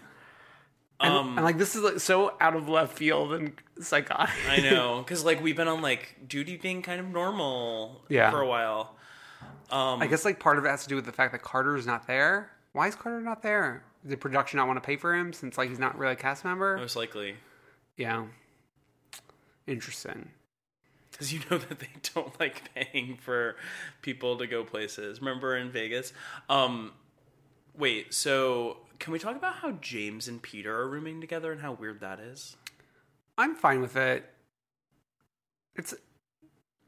And, 0.99 1.13
Um, 1.13 1.37
and, 1.37 1.43
like 1.45 1.57
this 1.57 1.75
is 1.75 1.81
like 1.83 1.99
so 1.99 2.35
out 2.39 2.55
of 2.55 2.69
left 2.69 2.97
field 2.97 3.33
and 3.33 3.51
psychotic. 3.81 4.33
I 4.49 4.57
know, 4.61 4.99
because 5.05 5.25
like 5.25 5.41
we've 5.43 5.55
been 5.57 5.67
on 5.67 5.81
like 5.81 6.15
Doute 6.27 6.61
being 6.61 6.81
kind 6.81 6.99
of 7.01 7.07
normal 7.07 8.01
Yeah. 8.07 8.31
for 8.31 8.39
a 8.41 8.47
while. 8.47 8.95
Um, 9.71 10.01
I 10.01 10.07
guess 10.07 10.23
like 10.23 10.39
part 10.39 10.57
of 10.57 10.65
it 10.65 10.69
has 10.69 10.83
to 10.83 10.89
do 10.89 10.95
with 10.95 11.05
the 11.05 11.11
fact 11.11 11.31
that 11.33 11.41
Carter 11.41 11.75
is 11.75 11.85
not 11.85 12.07
there. 12.07 12.51
Why 12.71 12.87
is 12.87 12.95
Carter 12.95 13.19
not 13.19 13.41
there? 13.41 13.83
Did 14.07 14.21
production 14.21 14.57
not 14.57 14.67
want 14.67 14.77
to 14.81 14.85
pay 14.85 14.95
for 14.95 15.13
him 15.15 15.33
since 15.33 15.57
like 15.57 15.69
he's 15.69 15.79
not 15.79 15.97
really 15.97 16.13
a 16.13 16.15
cast 16.15 16.45
member? 16.45 16.77
most 16.77 16.95
likely 16.95 17.35
Yeah. 17.97 18.25
Interesting. 19.67 20.29
because 21.11 21.33
you 21.33 21.39
know 21.49 21.57
that 21.69 21.79
they 21.79 21.89
don't 22.13 22.39
like 22.39 22.61
paying 22.73 23.17
for 23.17 23.55
people 24.01 24.37
to 24.37 24.47
go 24.47 24.63
places. 24.63 25.19
Remember 25.19 25.55
in 25.57 25.71
Vegas? 25.71 26.13
Um, 26.49 26.91
wait, 27.77 28.13
so 28.13 28.77
can 28.99 29.13
we 29.13 29.19
talk 29.19 29.35
about 29.35 29.55
how 29.55 29.71
James 29.71 30.27
and 30.27 30.41
Peter 30.41 30.75
are 30.79 30.89
rooming 30.89 31.21
together 31.21 31.51
and 31.51 31.61
how 31.61 31.73
weird 31.73 31.99
that 32.01 32.19
is? 32.19 32.55
I'm 33.37 33.55
fine 33.55 33.81
with 33.81 33.95
it. 33.95 34.25
It's 35.75 35.93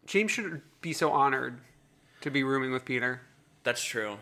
James 0.05 0.31
should 0.31 0.61
be 0.81 0.93
so 0.93 1.11
honored 1.11 1.59
to 2.21 2.31
be 2.31 2.43
rooming 2.43 2.71
with 2.71 2.85
Peter. 2.85 3.21
That's 3.63 3.83
true. 3.83 4.17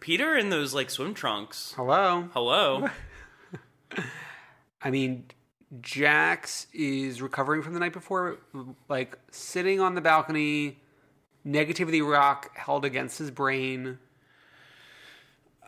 Peter 0.00 0.36
in 0.36 0.50
those 0.50 0.74
like 0.74 0.90
swim 0.90 1.14
trunks. 1.14 1.74
Hello. 1.76 2.28
Hello. 2.32 2.88
I 4.82 4.90
mean, 4.90 5.26
Jax 5.80 6.66
is 6.72 7.22
recovering 7.22 7.62
from 7.62 7.74
the 7.74 7.80
night 7.80 7.92
before, 7.92 8.38
like 8.88 9.16
sitting 9.30 9.78
on 9.78 9.94
the 9.94 10.00
balcony, 10.00 10.78
negativity 11.46 12.04
rock 12.06 12.56
held 12.56 12.84
against 12.84 13.18
his 13.18 13.30
brain. 13.30 13.98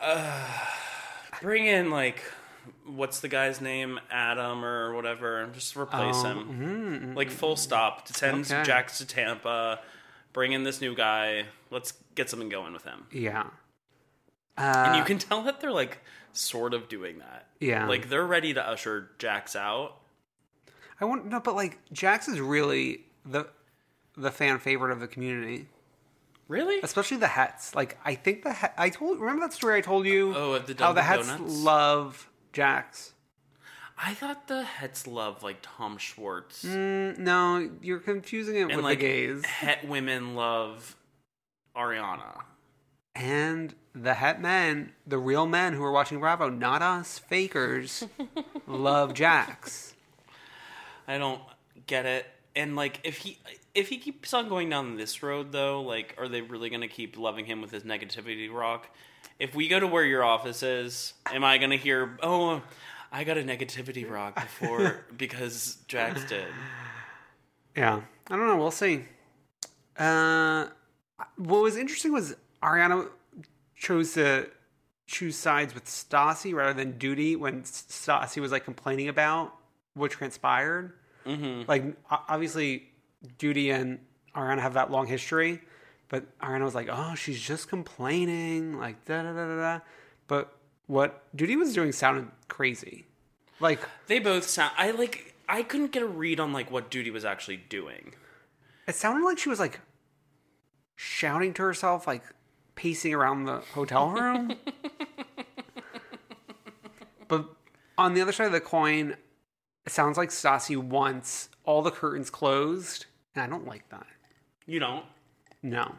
Uh, 0.01 0.49
Bring 1.43 1.65
in 1.67 1.91
like 1.91 2.23
what's 2.85 3.19
the 3.19 3.27
guy's 3.27 3.59
name? 3.61 3.99
Adam 4.09 4.63
or 4.63 4.93
whatever. 4.95 5.47
Just 5.53 5.75
replace 5.75 6.15
Oh, 6.17 6.23
him. 6.23 6.37
Mm, 6.37 7.03
mm, 7.11 7.15
like 7.15 7.27
mm, 7.27 7.33
full 7.33 7.55
stop. 7.57 8.07
Send 8.07 8.45
Okay. 8.45 8.63
Jax 8.63 8.97
to 8.99 9.05
Tampa. 9.05 9.79
Bring 10.31 10.53
in 10.53 10.63
this 10.63 10.79
new 10.81 10.95
guy. 10.95 11.45
Let's 11.69 11.93
get 12.15 12.29
something 12.29 12.49
going 12.49 12.71
with 12.73 12.83
him. 12.85 13.05
Yeah. 13.11 13.47
And 14.57 14.93
Uh, 14.93 14.97
you 14.97 15.03
can 15.03 15.17
tell 15.19 15.43
that 15.43 15.59
they're 15.59 15.71
like 15.71 15.99
sort 16.31 16.73
of 16.73 16.87
doing 16.87 17.19
that. 17.19 17.47
Yeah. 17.59 17.87
Like 17.87 18.07
they're 18.09 18.25
ready 18.25 18.53
to 18.53 18.65
usher 18.67 19.09
Jax 19.19 19.55
out. 19.55 19.97
I 21.01 21.05
want 21.05 21.25
no, 21.25 21.39
but 21.41 21.55
like 21.55 21.79
Jax 21.91 22.27
is 22.29 22.39
really 22.39 23.01
the 23.25 23.47
the 24.15 24.31
fan 24.31 24.59
favorite 24.59 24.91
of 24.93 24.99
the 25.01 25.07
community, 25.07 25.67
Really? 26.47 26.79
especially 26.81 27.17
the 27.17 27.27
Hets. 27.27 27.73
Like 27.75 27.97
I 28.03 28.15
think 28.15 28.43
the 28.43 28.53
Het, 28.53 28.73
I 28.77 28.89
told 28.89 29.19
remember 29.19 29.45
that 29.45 29.53
story 29.53 29.77
I 29.77 29.81
told 29.81 30.05
you. 30.05 30.33
Oh, 30.35 30.53
of 30.53 30.67
the 30.67 30.75
how 30.83 30.93
the 30.93 31.01
Hets 31.03 31.27
Donuts? 31.27 31.63
love 31.63 32.29
Jax. 32.51 33.13
I 33.97 34.13
thought 34.13 34.47
the 34.47 34.63
Hets 34.63 35.07
love 35.07 35.43
like 35.43 35.57
Tom 35.61 35.97
Schwartz. 35.97 36.63
Mm, 36.63 37.19
no, 37.19 37.69
you're 37.81 37.99
confusing 37.99 38.55
it 38.55 38.63
and 38.63 38.75
with 38.75 38.83
like 38.83 38.99
the 38.99 39.05
gays. 39.05 39.45
Het 39.45 39.87
women 39.87 40.35
love 40.35 40.95
Ariana. 41.75 42.41
And 43.15 43.75
the 43.93 44.15
Het 44.15 44.41
men, 44.41 44.93
the 45.05 45.19
real 45.19 45.45
men 45.45 45.73
who 45.73 45.83
are 45.83 45.91
watching 45.91 46.19
Bravo, 46.19 46.49
not 46.49 46.81
us 46.81 47.19
fakers, 47.19 48.03
love 48.67 49.13
Jax. 49.13 49.93
I 51.07 51.17
don't 51.17 51.41
get 51.85 52.05
it. 52.05 52.25
And 52.55 52.75
like 52.75 52.99
if 53.03 53.17
he 53.19 53.37
if 53.75 53.89
he 53.89 53.97
keeps 53.97 54.33
on 54.33 54.49
going 54.49 54.69
down 54.69 54.97
this 54.97 55.23
road 55.23 55.51
though, 55.51 55.81
like 55.81 56.15
are 56.17 56.27
they 56.27 56.41
really 56.41 56.69
gonna 56.69 56.87
keep 56.87 57.17
loving 57.17 57.45
him 57.45 57.61
with 57.61 57.71
his 57.71 57.83
negativity 57.83 58.51
rock? 58.51 58.89
If 59.39 59.55
we 59.55 59.67
go 59.67 59.79
to 59.79 59.87
where 59.87 60.05
your 60.05 60.23
office 60.23 60.63
is, 60.63 61.13
am 61.31 61.43
I 61.43 61.57
gonna 61.57 61.77
hear 61.77 62.17
oh 62.21 62.61
I 63.11 63.23
got 63.23 63.37
a 63.37 63.43
negativity 63.43 64.09
rock 64.09 64.35
before 64.35 65.05
because 65.17 65.77
Jax 65.87 66.25
did. 66.25 66.47
Yeah, 67.75 68.01
I 68.27 68.35
don't 68.35 68.47
know. 68.47 68.57
We'll 68.57 68.71
see. 68.71 69.05
Uh, 69.97 70.67
what 71.37 71.61
was 71.61 71.77
interesting 71.77 72.11
was 72.11 72.35
Ariana 72.63 73.07
chose 73.75 74.13
to 74.13 74.49
choose 75.05 75.35
sides 75.35 75.75
with 75.75 75.85
Stassi 75.85 76.55
rather 76.55 76.73
than 76.73 76.97
Doute 76.97 77.39
when 77.39 77.61
Stassi 77.61 78.41
was 78.41 78.51
like 78.51 78.65
complaining 78.65 79.09
about 79.09 79.53
what 79.93 80.09
transpired. 80.09 80.93
Mm-hmm. 81.25 81.69
Like 81.69 81.95
obviously, 82.09 82.89
Doute 83.37 83.69
and 83.69 83.99
Ariana 84.35 84.59
have 84.59 84.73
that 84.73 84.91
long 84.91 85.07
history, 85.07 85.61
but 86.09 86.37
Ariana 86.39 86.63
was 86.63 86.75
like, 86.75 86.89
"Oh, 86.91 87.15
she's 87.15 87.41
just 87.41 87.69
complaining," 87.69 88.77
like 88.77 89.05
da 89.05 89.23
da 89.23 89.33
da 89.33 89.47
da 89.47 89.55
da. 89.55 89.79
But 90.27 90.57
what 90.87 91.23
Doute 91.35 91.57
was 91.57 91.73
doing 91.73 91.91
sounded 91.91 92.27
crazy. 92.47 93.05
Like 93.59 93.79
They 94.07 94.19
both 94.19 94.47
sound 94.47 94.73
I 94.77 94.91
like 94.91 95.35
I 95.47 95.63
couldn't 95.63 95.91
get 95.91 96.03
a 96.03 96.07
read 96.07 96.39
on 96.39 96.53
like 96.53 96.71
what 96.71 96.89
Doute 96.89 97.11
was 97.13 97.25
actually 97.25 97.57
doing. 97.57 98.13
It 98.87 98.95
sounded 98.95 99.25
like 99.25 99.37
she 99.37 99.49
was 99.49 99.59
like 99.59 99.79
shouting 100.95 101.53
to 101.53 101.63
herself, 101.63 102.07
like 102.07 102.23
pacing 102.75 103.13
around 103.13 103.45
the 103.45 103.57
hotel 103.73 104.09
room. 104.09 104.55
but 107.27 107.49
on 107.97 108.13
the 108.13 108.21
other 108.21 108.31
side 108.31 108.47
of 108.47 108.51
the 108.51 108.61
coin, 108.61 109.15
it 109.85 109.91
sounds 109.91 110.17
like 110.17 110.29
Stassi 110.29 110.77
wants 110.77 111.49
all 111.65 111.81
the 111.81 111.91
curtains 111.91 112.29
closed, 112.29 113.05
and 113.35 113.43
I 113.43 113.47
don't 113.47 113.67
like 113.67 113.87
that. 113.89 114.07
You 114.65 114.79
don't? 114.79 115.05
No. 115.61 115.95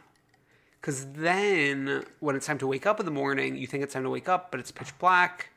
Because 0.81 1.07
then 1.13 2.05
when 2.21 2.37
it's 2.37 2.47
time 2.47 2.59
to 2.59 2.67
wake 2.67 2.87
up 2.87 3.01
in 3.01 3.07
the 3.07 3.13
morning, 3.13 3.57
you 3.57 3.67
think 3.67 3.83
it's 3.83 3.95
time 3.95 4.03
to 4.03 4.11
wake 4.11 4.29
up, 4.29 4.51
but 4.51 4.61
it's 4.61 4.71
pitch 4.71 4.97
black. 4.99 5.49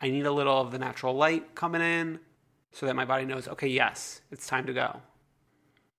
I 0.00 0.10
need 0.10 0.26
a 0.26 0.32
little 0.32 0.60
of 0.60 0.70
the 0.70 0.78
natural 0.78 1.14
light 1.14 1.54
coming 1.54 1.82
in 1.82 2.20
so 2.72 2.86
that 2.86 2.94
my 2.94 3.04
body 3.04 3.24
knows, 3.24 3.48
okay, 3.48 3.66
yes, 3.66 4.20
it's 4.30 4.46
time 4.46 4.66
to 4.66 4.72
go. 4.72 5.00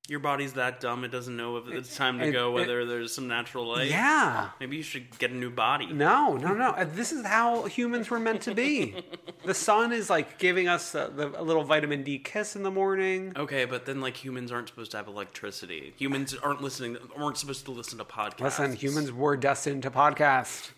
Your 0.09 0.19
body's 0.21 0.53
that 0.53 0.79
dumb 0.79 1.03
it 1.03 1.09
doesn't 1.11 1.35
know 1.35 1.57
if 1.57 1.67
it's 1.67 1.93
time 1.97 2.17
to 2.19 2.27
it- 2.27 2.31
go 2.31 2.51
it- 2.51 2.53
whether 2.61 2.85
there's 2.85 3.13
some 3.13 3.27
natural 3.27 3.67
light. 3.67 3.89
Yeah. 3.89 4.51
Maybe 4.59 4.77
you 4.77 4.83
should 4.83 5.19
get 5.19 5.31
a 5.31 5.35
new 5.35 5.49
body. 5.49 5.87
No, 5.87 6.37
no, 6.37 6.53
no. 6.53 6.69
Uh, 6.69 6.85
This 6.85 7.11
is 7.11 7.25
how 7.25 7.65
humans 7.65 8.09
were 8.09 8.17
meant 8.19 8.41
to 8.43 8.55
be. 8.55 8.95
the 9.43 9.53
sun 9.53 9.91
is 9.91 10.09
like 10.09 10.37
giving 10.37 10.69
us 10.69 10.95
a, 10.95 11.11
the, 11.13 11.41
a 11.41 11.43
little 11.43 11.65
vitamin 11.65 12.03
D 12.03 12.19
kiss 12.19 12.55
in 12.55 12.63
the 12.63 12.71
morning. 12.71 13.33
Okay, 13.35 13.65
but 13.65 13.85
then 13.85 13.99
like 13.99 14.15
humans 14.15 14.49
aren't 14.49 14.69
supposed 14.69 14.91
to 14.91 14.97
have 14.97 15.07
electricity. 15.09 15.93
Humans 15.97 16.35
aren't 16.41 16.61
listening 16.61 16.95
aren't 17.17 17.37
supposed 17.37 17.65
to 17.65 17.71
listen 17.71 17.97
to 17.97 18.05
podcasts. 18.05 18.39
Listen, 18.39 18.73
humans 18.77 19.11
were 19.11 19.35
destined 19.35 19.83
to 19.83 19.91
podcast. 19.91 20.69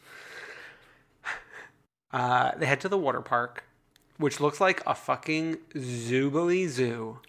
Uh, 2.12 2.52
they 2.58 2.66
head 2.66 2.82
to 2.82 2.90
the 2.90 2.98
water 2.98 3.22
park, 3.22 3.64
which 4.18 4.40
looks 4.40 4.60
like 4.60 4.82
a 4.88 4.96
fucking 4.96 5.58
zoobly 5.76 6.68
zoo. 6.68 7.20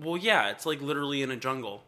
Well, 0.00 0.16
yeah, 0.16 0.50
it's 0.50 0.66
like 0.66 0.80
literally 0.80 1.22
in 1.22 1.30
a 1.30 1.36
jungle. 1.36 1.82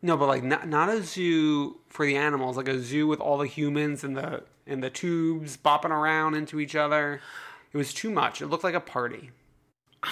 No, 0.00 0.16
but 0.16 0.26
like 0.26 0.42
not 0.42 0.68
not 0.68 0.88
a 0.88 1.02
zoo 1.02 1.78
for 1.88 2.04
the 2.04 2.16
animals, 2.16 2.56
like 2.56 2.68
a 2.68 2.80
zoo 2.80 3.06
with 3.06 3.20
all 3.20 3.38
the 3.38 3.46
humans 3.46 4.02
and 4.04 4.16
the 4.16 4.42
and 4.66 4.82
the 4.82 4.90
tubes 4.90 5.56
bopping 5.56 5.90
around 5.90 6.34
into 6.34 6.60
each 6.60 6.74
other. 6.74 7.20
It 7.72 7.76
was 7.76 7.94
too 7.94 8.10
much. 8.10 8.42
It 8.42 8.48
looked 8.48 8.64
like 8.64 8.74
a 8.74 8.80
party. 8.80 9.30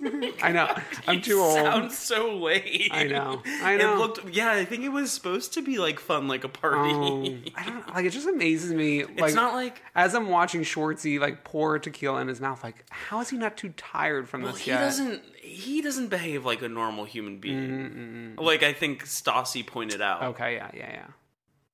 I 0.42 0.52
know. 0.52 0.74
I'm 1.06 1.20
too 1.20 1.40
old. 1.40 1.54
Sounds 1.54 1.96
so 1.98 2.36
lame. 2.36 2.88
I 2.90 3.04
know. 3.04 3.42
I 3.62 3.76
know. 3.76 3.94
It 3.94 3.98
looked. 3.98 4.34
Yeah, 4.34 4.52
I 4.52 4.64
think 4.64 4.84
it 4.84 4.90
was 4.90 5.10
supposed 5.12 5.54
to 5.54 5.62
be 5.62 5.78
like 5.78 5.98
fun, 5.98 6.28
like 6.28 6.44
a 6.44 6.48
party. 6.48 6.90
Um, 6.90 7.44
I 7.54 7.64
don't 7.64 7.94
like. 7.94 8.04
It 8.06 8.10
just 8.10 8.28
amazes 8.28 8.72
me. 8.72 9.04
Like, 9.04 9.18
it's 9.18 9.34
not 9.34 9.54
like- 9.54 9.82
as 9.94 10.14
I'm 10.14 10.28
watching 10.28 10.62
Schwartzy 10.62 11.18
like 11.18 11.44
pour 11.44 11.78
tequila 11.78 12.20
in 12.20 12.28
his 12.28 12.40
mouth. 12.40 12.62
Like, 12.62 12.84
how 12.90 13.20
is 13.20 13.30
he 13.30 13.36
not 13.36 13.56
too 13.56 13.70
tired 13.76 14.28
from 14.28 14.42
well, 14.42 14.52
this 14.52 14.62
he 14.62 14.70
yet? 14.70 14.80
doesn't. 14.80 15.22
He 15.40 15.80
doesn't 15.80 16.08
behave 16.08 16.44
like 16.44 16.62
a 16.62 16.68
normal 16.68 17.04
human 17.04 17.38
being. 17.38 18.36
Like 18.36 18.62
I 18.62 18.72
think 18.72 19.04
Stassi 19.04 19.66
pointed 19.66 20.00
out. 20.02 20.22
Okay, 20.22 20.54
yeah, 20.56 20.70
yeah, 20.74 20.90
yeah. 20.90 21.06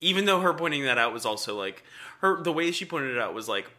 Even 0.00 0.24
though 0.26 0.40
her 0.40 0.52
pointing 0.54 0.84
that 0.84 0.98
out 0.98 1.12
was 1.12 1.24
also 1.24 1.56
like 1.56 1.82
her. 2.20 2.42
The 2.42 2.52
way 2.52 2.70
she 2.70 2.84
pointed 2.84 3.12
it 3.16 3.18
out 3.18 3.34
was 3.34 3.48
like 3.48 3.70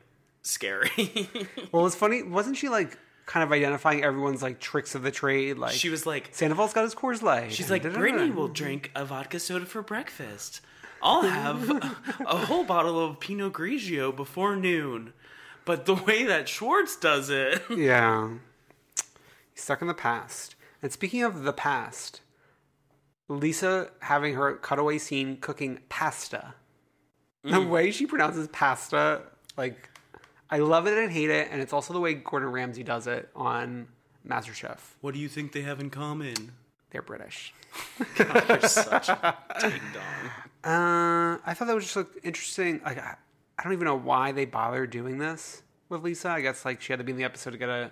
scary. 0.41 1.29
Well, 1.71 1.85
it's 1.87 1.95
funny. 1.95 2.23
Wasn't 2.23 2.55
she 2.55 2.69
like 2.69 2.97
kind 3.26 3.43
of 3.43 3.51
identifying 3.51 4.03
everyone's 4.03 4.41
like 4.41 4.59
tricks 4.59 4.95
of 4.95 5.03
the 5.03 5.11
trade? 5.11 5.57
Like 5.57 5.73
she 5.73 5.89
was 5.89 6.05
like, 6.05 6.30
Sandoval's 6.32 6.73
got 6.73 6.84
his 6.84 6.95
Coors 6.95 7.21
Light. 7.21 7.51
She's 7.51 7.69
like. 7.69 7.84
Brittany 7.84 8.32
will 8.32 8.47
drink 8.47 8.91
a 8.95 9.05
vodka 9.05 9.39
soda 9.39 9.65
for 9.65 9.82
breakfast. 9.82 10.61
I'll 11.01 11.21
have 11.21 11.69
a, 11.69 11.95
a 12.28 12.38
whole 12.38 12.63
bottle 12.63 13.03
of 13.03 13.19
Pinot 13.19 13.53
Grigio 13.53 14.15
before 14.15 14.55
noon. 14.55 15.13
But 15.65 15.86
the 15.86 15.95
way 15.95 16.23
that 16.23 16.47
Schwartz 16.47 16.95
does 16.95 17.30
it, 17.30 17.61
Yeah. 17.69 18.30
He's 19.53 19.63
stuck 19.63 19.82
in 19.82 19.88
the 19.88 19.93
past. 19.93 20.55
And 20.82 20.91
speaking 20.91 21.23
of 21.23 21.43
the 21.43 21.53
past, 21.53 22.21
Lisa 23.28 23.89
having 24.01 24.36
her 24.36 24.55
cutaway 24.57 24.97
scene 24.97 25.38
cooking 25.38 25.80
pasta. 25.89 26.53
The 27.43 27.51
mm. 27.51 27.69
way 27.69 27.91
she 27.91 28.05
pronounces 28.05 28.47
pasta, 28.49 29.21
like, 29.57 29.89
I 30.49 30.59
love 30.59 30.87
it 30.87 30.97
and 30.97 31.11
hate 31.11 31.29
it. 31.29 31.49
And 31.51 31.61
it's 31.61 31.73
also 31.73 31.93
the 31.93 31.99
way 31.99 32.13
Gordon 32.13 32.51
Ramsay 32.51 32.83
does 32.83 33.07
it 33.07 33.29
on 33.35 33.87
MasterChef. 34.27 34.77
what 35.01 35.13
do 35.13 35.19
you 35.19 35.27
think 35.27 35.51
they 35.51 35.61
have 35.61 35.79
in 35.79 35.89
common? 35.89 36.51
They're 36.91 37.01
British. 37.01 37.53
You're 38.17 38.61
such 38.61 39.09
a 39.09 39.35
ding 39.59 39.81
dong. 39.93 40.31
Uh, 40.63 41.37
I 41.45 41.53
thought 41.53 41.67
that 41.67 41.75
was 41.75 41.83
just 41.83 41.95
like, 41.95 42.07
interesting. 42.23 42.79
Like, 42.85 42.97
I, 42.97 43.15
I 43.59 43.63
don't 43.63 43.73
even 43.73 43.85
know 43.85 43.97
why 43.97 44.31
they 44.31 44.45
bother 44.45 44.87
doing 44.87 45.17
this 45.17 45.61
with 45.89 46.01
Lisa. 46.03 46.29
I 46.29 46.41
guess 46.41 46.63
like 46.65 46.81
she 46.81 46.93
had 46.93 46.97
to 46.99 47.03
be 47.03 47.11
in 47.11 47.17
the 47.17 47.23
episode 47.23 47.51
to 47.51 47.57
get 47.57 47.69
a 47.69 47.91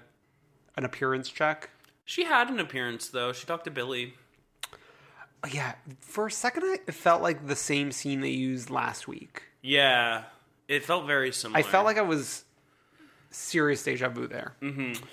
an 0.77 0.85
appearance 0.85 1.29
check. 1.29 1.69
She 2.05 2.23
had 2.23 2.49
an 2.49 2.59
appearance 2.59 3.09
though. 3.09 3.31
She 3.33 3.45
talked 3.45 3.65
to 3.65 3.71
Billy. 3.71 4.13
Yeah, 5.51 5.73
for 5.99 6.27
a 6.27 6.31
second, 6.31 6.63
I- 6.63 6.79
it 6.87 6.93
felt 6.93 7.21
like 7.21 7.47
the 7.47 7.55
same 7.55 7.91
scene 7.91 8.21
they 8.21 8.29
used 8.29 8.69
last 8.69 9.07
week. 9.07 9.43
Yeah, 9.61 10.23
it 10.67 10.83
felt 10.85 11.05
very 11.05 11.31
similar. 11.31 11.59
I 11.59 11.63
felt 11.63 11.85
like 11.85 11.97
I 11.97 12.01
was 12.03 12.43
serious 13.31 13.83
deja 13.83 14.09
vu 14.09 14.27
there. 14.27 14.53
Mm-hmm. 14.61 15.03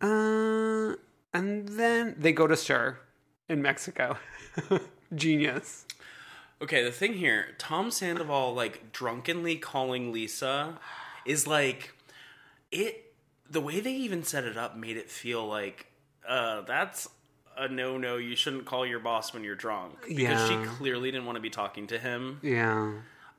Uh, 0.00 0.94
and 1.32 1.68
then 1.68 2.14
they 2.18 2.32
go 2.32 2.46
to 2.46 2.56
Sir 2.56 2.98
in 3.48 3.62
Mexico. 3.62 4.16
Genius. 5.14 5.86
Okay, 6.60 6.82
the 6.82 6.90
thing 6.92 7.14
here, 7.14 7.48
Tom 7.58 7.90
Sandoval 7.90 8.54
like 8.54 8.92
drunkenly 8.92 9.56
calling 9.56 10.12
Lisa 10.12 10.78
is 11.24 11.46
like 11.46 11.94
it 12.72 13.12
the 13.48 13.60
way 13.60 13.80
they 13.80 13.92
even 13.92 14.22
set 14.24 14.44
it 14.44 14.56
up 14.56 14.76
made 14.76 14.96
it 14.96 15.10
feel 15.10 15.46
like 15.46 15.86
uh 16.26 16.62
that's 16.62 17.08
a 17.56 17.68
no 17.68 17.96
no 17.98 18.16
you 18.16 18.34
shouldn't 18.34 18.64
call 18.64 18.84
your 18.86 18.98
boss 18.98 19.32
when 19.32 19.44
you're 19.44 19.54
drunk 19.54 19.94
because 20.08 20.18
Yeah. 20.50 20.62
she 20.62 20.68
clearly 20.76 21.10
didn't 21.10 21.26
want 21.26 21.36
to 21.36 21.40
be 21.42 21.50
talking 21.50 21.86
to 21.88 21.98
him. 21.98 22.40
Yeah. 22.42 22.92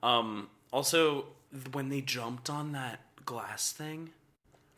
Um 0.04 0.48
also 0.72 1.26
when 1.72 1.90
they 1.90 2.02
jumped 2.02 2.50
on 2.50 2.72
that 2.74 3.00
glass 3.26 3.72
thing 3.72 4.10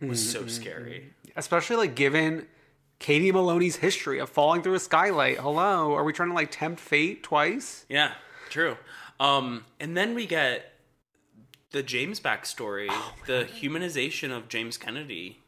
was 0.02 0.20
mm-hmm, 0.22 0.32
so 0.32 0.40
mm-hmm, 0.40 0.50
scary. 0.50 0.92
Mm-hmm. 1.26 1.40
Especially 1.40 1.76
like 1.76 1.96
given 1.96 2.48
Katie 3.00 3.32
Maloney's 3.32 3.78
history 3.78 4.20
of 4.20 4.30
falling 4.30 4.62
through 4.62 4.76
a 4.76 4.80
skylight. 4.80 5.38
Hello, 5.38 5.94
are 5.94 6.04
we 6.04 6.14
trying 6.14 6.30
to 6.30 6.36
like 6.36 6.52
tempt 6.52 6.80
fate 6.80 7.24
twice? 7.24 7.86
Yeah, 7.90 8.14
true. 8.50 8.78
Um 9.20 9.66
and 9.80 9.96
then 9.98 10.16
we 10.16 10.26
get 10.26 10.74
the 11.72 11.84
James 11.84 12.20
backstory, 12.20 12.88
Oh, 12.90 13.14
the 13.28 13.48
humanization 13.62 14.36
of 14.36 14.48
James 14.50 14.78
Kennedy. 14.78 15.40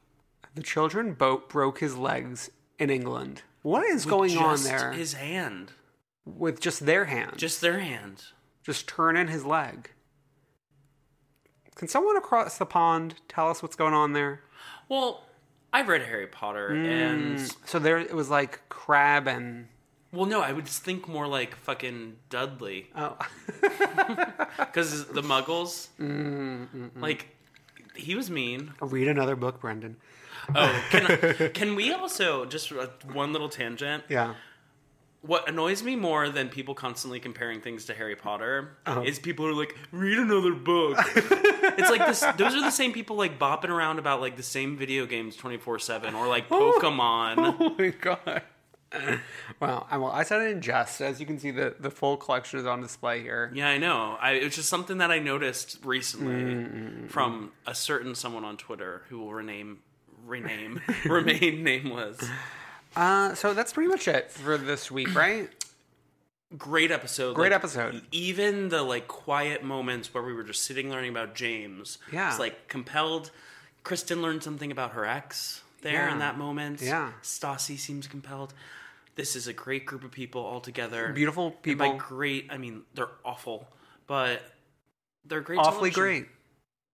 The 0.53 0.61
children 0.61 1.13
boat 1.13 1.49
broke 1.49 1.79
his 1.79 1.95
legs 1.95 2.51
in 2.77 2.89
England. 2.89 3.41
What 3.63 3.85
is 3.85 4.05
going 4.05 4.37
on 4.37 4.63
there 4.63 4.91
His 4.91 5.13
hand. 5.13 5.71
with 6.25 6.59
just 6.59 6.85
their 6.85 7.05
hand. 7.05 7.33
Just 7.37 7.61
their 7.61 7.79
hand. 7.79 8.23
just 8.63 8.87
turn 8.87 9.15
in 9.17 9.27
his 9.29 9.45
leg. 9.45 9.91
Can 11.81 11.87
someone 11.87 12.15
across 12.15 12.59
the 12.59 12.65
pond 12.67 13.15
tell 13.27 13.49
us 13.49 13.63
what's 13.63 13.75
going 13.75 13.95
on 13.95 14.13
there? 14.13 14.41
Well, 14.87 15.23
I've 15.73 15.87
read 15.87 16.03
Harry 16.03 16.27
Potter, 16.27 16.69
mm. 16.69 16.85
and 16.85 17.55
So 17.65 17.79
there 17.79 17.97
it 17.97 18.13
was 18.13 18.29
like 18.29 18.69
Crabbe 18.69 19.27
and 19.27 19.67
well, 20.11 20.27
no, 20.27 20.41
I 20.41 20.51
would 20.51 20.67
think 20.67 21.07
more 21.07 21.25
like 21.25 21.55
fucking 21.55 22.17
Dudley, 22.29 22.91
oh 22.95 23.17
because 24.59 25.07
the 25.07 25.23
Muggles, 25.23 25.87
mm, 25.99 26.67
mm, 26.67 27.01
like 27.01 27.35
he 27.95 28.13
was 28.13 28.29
mean. 28.29 28.75
read 28.79 29.07
another 29.07 29.35
book, 29.35 29.59
Brendan. 29.59 29.97
Oh, 30.53 30.83
can 30.91 31.49
can 31.55 31.73
we 31.73 31.91
also 31.91 32.45
just 32.45 32.71
uh, 32.71 32.89
one 33.11 33.33
little 33.33 33.49
tangent? 33.49 34.03
Yeah. 34.07 34.35
What 35.23 35.47
annoys 35.47 35.83
me 35.83 35.95
more 35.95 36.29
than 36.29 36.49
people 36.49 36.73
constantly 36.73 37.19
comparing 37.19 37.61
things 37.61 37.85
to 37.85 37.93
Harry 37.93 38.15
Potter 38.15 38.77
Uh-huh. 38.87 39.01
is 39.01 39.19
people 39.19 39.45
are 39.45 39.53
like, 39.53 39.75
read 39.91 40.17
another 40.17 40.53
book. 40.53 40.97
it's 41.15 41.91
like 41.91 42.07
this. 42.07 42.21
Those 42.37 42.55
are 42.55 42.61
the 42.61 42.71
same 42.71 42.91
people 42.91 43.15
like 43.17 43.37
bopping 43.37 43.69
around 43.69 43.99
about 43.99 44.19
like 44.19 44.35
the 44.35 44.41
same 44.43 44.77
video 44.77 45.05
games 45.05 45.35
twenty 45.35 45.57
four 45.57 45.77
seven 45.77 46.15
or 46.15 46.27
like 46.27 46.49
Pokemon. 46.49 47.35
Oh 47.61 47.75
my 47.77 47.89
god. 47.89 48.41
Well, 49.61 49.87
I, 49.89 49.97
well, 49.97 50.11
I 50.11 50.23
said 50.23 50.41
it 50.41 50.51
in 50.51 50.59
jest. 50.61 50.99
As 50.99 51.19
you 51.21 51.25
can 51.25 51.39
see, 51.39 51.51
the, 51.51 51.75
the 51.79 51.89
full 51.91 52.17
collection 52.17 52.59
is 52.59 52.65
on 52.65 52.81
display 52.81 53.21
here. 53.21 53.49
Yeah, 53.53 53.69
I 53.69 53.77
know. 53.77 54.17
I, 54.19 54.31
it's 54.33 54.55
just 54.57 54.67
something 54.67 54.97
that 54.97 55.11
I 55.11 55.19
noticed 55.19 55.77
recently 55.85 56.33
Mm-hmm. 56.33 57.07
from 57.07 57.51
a 57.65 57.73
certain 57.73 58.15
someone 58.15 58.43
on 58.43 58.57
Twitter 58.57 59.03
who 59.07 59.19
will 59.19 59.33
rename, 59.33 59.79
rename, 60.25 60.81
remain 61.05 61.63
nameless. 61.63 62.19
Uh, 62.95 63.33
so 63.35 63.53
that's 63.53 63.73
pretty 63.73 63.89
much 63.89 64.07
it 64.07 64.31
for 64.31 64.57
this 64.57 64.91
week, 64.91 65.13
right? 65.15 65.49
Great 66.57 66.91
episode. 66.91 67.33
Great 67.35 67.51
like, 67.51 67.55
episode. 67.59 68.01
Even 68.11 68.69
the 68.69 68.83
like 68.83 69.07
quiet 69.07 69.63
moments 69.63 70.13
where 70.13 70.21
we 70.23 70.33
were 70.33 70.43
just 70.43 70.63
sitting 70.63 70.89
learning 70.89 71.09
about 71.11 71.33
James. 71.33 71.97
Yeah. 72.11 72.29
It's 72.29 72.39
like 72.39 72.67
compelled. 72.67 73.31
Kristen 73.83 74.21
learned 74.21 74.43
something 74.43 74.71
about 74.71 74.91
her 74.91 75.05
ex 75.05 75.61
there 75.81 75.93
Yeah. 75.93 76.11
in 76.11 76.19
that 76.19 76.37
moment. 76.37 76.81
Yeah. 76.81 77.13
Stassi 77.23 77.77
seems 77.79 78.05
compelled. 78.07 78.53
This 79.15 79.35
is 79.35 79.47
a 79.47 79.53
great 79.53 79.85
group 79.85 80.03
of 80.03 80.11
people 80.11 80.41
all 80.43 80.59
together. 80.59 81.11
Beautiful 81.13 81.47
And 81.47 81.61
people. 81.61 81.89
by 81.91 81.97
great, 81.97 82.47
I 82.49 82.57
mean 82.57 82.83
they're 82.95 83.09
awful, 83.23 83.67
but 84.07 84.41
they're 85.25 85.41
great. 85.41 85.59
Awfully 85.59 85.91
television. 85.91 86.03
great. 86.03 86.25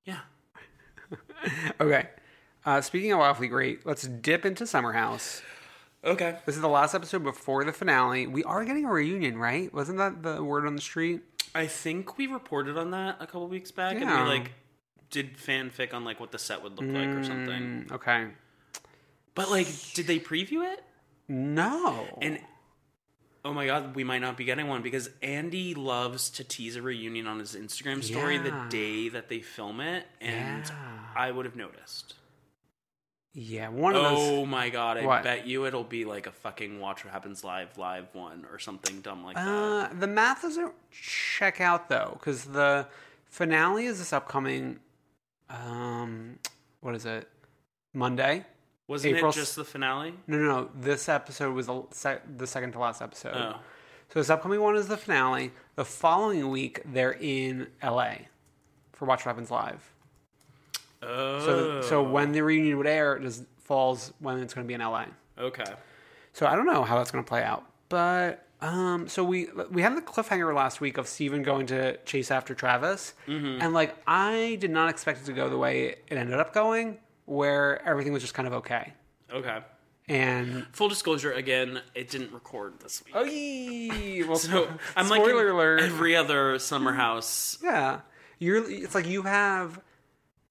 Yeah. 0.05 0.19
Okay. 1.79 2.07
Uh, 2.65 2.81
speaking 2.81 3.13
of 3.13 3.19
awfully 3.19 3.47
great, 3.47 3.85
let's 3.85 4.03
dip 4.07 4.45
into 4.45 4.67
Summer 4.67 4.91
House. 4.91 5.41
Okay. 6.03 6.37
This 6.45 6.55
is 6.55 6.61
the 6.61 6.67
last 6.69 6.93
episode 6.93 7.23
before 7.23 7.63
the 7.63 7.73
finale. 7.73 8.27
We 8.27 8.43
are 8.43 8.63
getting 8.63 8.85
a 8.85 8.91
reunion, 8.91 9.37
right? 9.37 9.73
Wasn't 9.73 9.97
that 9.97 10.23
the 10.23 10.43
word 10.43 10.65
on 10.65 10.75
the 10.75 10.81
street? 10.81 11.21
I 11.55 11.67
think 11.67 12.17
we 12.17 12.27
reported 12.27 12.77
on 12.77 12.91
that 12.91 13.17
a 13.19 13.25
couple 13.25 13.47
weeks 13.47 13.71
back, 13.71 13.93
and 13.93 14.01
Yeah. 14.03 14.23
we 14.23 14.29
like 14.29 14.51
did 15.09 15.37
fanfic 15.37 15.93
on 15.93 16.03
like 16.03 16.19
what 16.19 16.31
the 16.31 16.39
set 16.39 16.61
would 16.61 16.73
look 16.79 16.87
like 16.93 17.07
or 17.07 17.23
something. 17.23 17.85
Mm, 17.87 17.91
okay. 17.93 18.27
But 19.35 19.49
like, 19.49 19.67
did 19.93 20.07
they 20.07 20.19
preview 20.19 20.71
it? 20.71 20.83
No. 21.27 22.07
And 22.21 22.39
oh 23.43 23.53
my 23.53 23.65
god, 23.65 23.95
we 23.95 24.03
might 24.03 24.19
not 24.19 24.37
be 24.37 24.43
getting 24.43 24.67
one 24.67 24.81
because 24.81 25.09
Andy 25.23 25.73
loves 25.73 26.29
to 26.31 26.43
tease 26.43 26.75
a 26.75 26.81
reunion 26.81 27.25
on 27.27 27.39
his 27.39 27.55
Instagram 27.55 28.03
story 28.03 28.35
Yeah. 28.35 28.43
the 28.43 28.69
day 28.69 29.09
that 29.09 29.29
they 29.29 29.39
film 29.39 29.79
it, 29.81 30.05
and 30.21 30.65
Yeah. 30.65 30.99
I 31.15 31.31
would 31.31 31.45
have 31.45 31.55
noticed. 31.55 32.13
Yeah, 33.39 33.69
one 33.69 33.95
of 33.95 34.01
those. 34.01 34.17
Oh 34.19 34.45
my 34.47 34.69
god, 34.69 34.97
I 34.97 35.05
What? 35.05 35.21
bet 35.23 35.45
you 35.45 35.67
it'll 35.67 35.83
be 35.83 36.05
like 36.05 36.25
a 36.25 36.31
fucking 36.31 36.79
Watch 36.79 37.05
What 37.05 37.13
Happens 37.13 37.43
Live 37.43 37.77
live 37.77 38.07
one 38.13 38.45
or 38.51 38.57
something 38.57 38.99
dumb 39.01 39.23
like 39.23 39.35
that. 39.35 39.47
Uh, 39.47 39.89
the 39.93 40.07
math 40.07 40.41
doesn't 40.41 40.73
check 40.91 41.61
out 41.61 41.87
though, 41.87 42.13
because 42.19 42.45
the 42.45 42.87
finale 43.25 43.85
is 43.85 43.99
this 43.99 44.11
upcoming. 44.11 44.79
Um, 45.51 46.39
what 46.81 46.95
is 46.95 47.05
it? 47.05 47.29
Monday. 47.93 48.43
Wasn't 48.87 49.15
April 49.15 49.29
it 49.31 49.35
just 49.35 49.55
the 49.55 49.63
finale? 49.65 50.15
No, 50.25 50.37
no, 50.37 50.43
no. 50.61 50.69
This 50.73 51.07
episode 51.07 51.53
was 51.53 51.67
the, 51.67 51.83
sec- 51.91 52.23
the 52.37 52.47
second 52.47 52.71
to 52.71 52.79
last 52.79 53.01
episode. 53.03 53.35
Oh. 53.35 53.59
So 54.09 54.19
this 54.19 54.31
upcoming 54.31 54.61
one 54.61 54.75
is 54.77 54.87
the 54.87 54.97
finale. 54.97 55.51
The 55.75 55.85
following 55.85 56.49
week, 56.49 56.81
they're 56.85 57.11
in 57.19 57.67
LA 57.83 58.13
for 58.93 59.05
Watch 59.05 59.19
What 59.25 59.31
Happens 59.35 59.51
Live. 59.51 59.93
Oh. 61.03 61.45
So, 61.45 61.81
so 61.81 62.03
when 62.03 62.31
the 62.31 62.41
reunion 62.41 62.77
would 62.77 62.87
air, 62.87 63.15
it 63.15 63.21
just 63.23 63.43
falls 63.59 64.13
when 64.19 64.39
it's 64.39 64.53
going 64.53 64.65
to 64.65 64.67
be 64.67 64.73
in 64.73 64.81
LA. 64.81 65.05
okay. 65.37 65.65
So 66.33 66.45
I 66.45 66.55
don't 66.55 66.65
know 66.67 66.83
how 66.83 66.97
that's 66.97 67.09
going 67.11 67.23
to 67.23 67.27
play 67.27 67.43
out. 67.43 67.65
But 67.89 68.45
um, 68.61 69.07
so 69.07 69.23
we 69.23 69.47
we 69.71 69.81
had 69.81 69.95
the 69.97 70.01
cliffhanger 70.01 70.53
last 70.55 70.81
week 70.81 70.97
of 70.97 71.07
Steven 71.07 71.41
going 71.43 71.67
to 71.67 71.97
chase 72.05 72.29
after 72.31 72.53
Travis, 72.53 73.13
and 73.27 73.73
like 73.73 73.95
I 74.05 74.57
did 74.59 74.71
not 74.71 74.89
expect 74.89 75.21
it 75.21 75.25
to 75.25 75.33
go 75.33 75.49
the 75.49 75.57
way 75.57 75.85
it 75.87 76.03
ended 76.11 76.39
up 76.39 76.53
going, 76.53 76.97
where 77.25 77.81
everything 77.87 78.13
was 78.13 78.21
just 78.21 78.33
kind 78.33 78.47
of 78.47 78.53
okay. 78.55 78.93
Okay. 79.33 79.59
And 80.09 80.65
Full 80.71 80.87
disclosure, 80.87 81.33
again, 81.33 81.81
it 81.93 82.09
didn't 82.09 82.31
record 82.31 82.79
this 82.79 83.03
week. 83.05 83.13
oh, 83.15 84.27
well, 84.29 84.37
So 84.39 84.69
I'm 84.95 85.09
like 85.09 85.21
alert. 85.21 85.81
every 85.81 86.15
other 86.15 86.59
summer 86.59 86.93
house. 86.93 87.57
yeah, 87.63 88.01
you're. 88.39 88.69
It's 88.69 88.95
like 88.95 89.07
you 89.07 89.23
have 89.23 89.79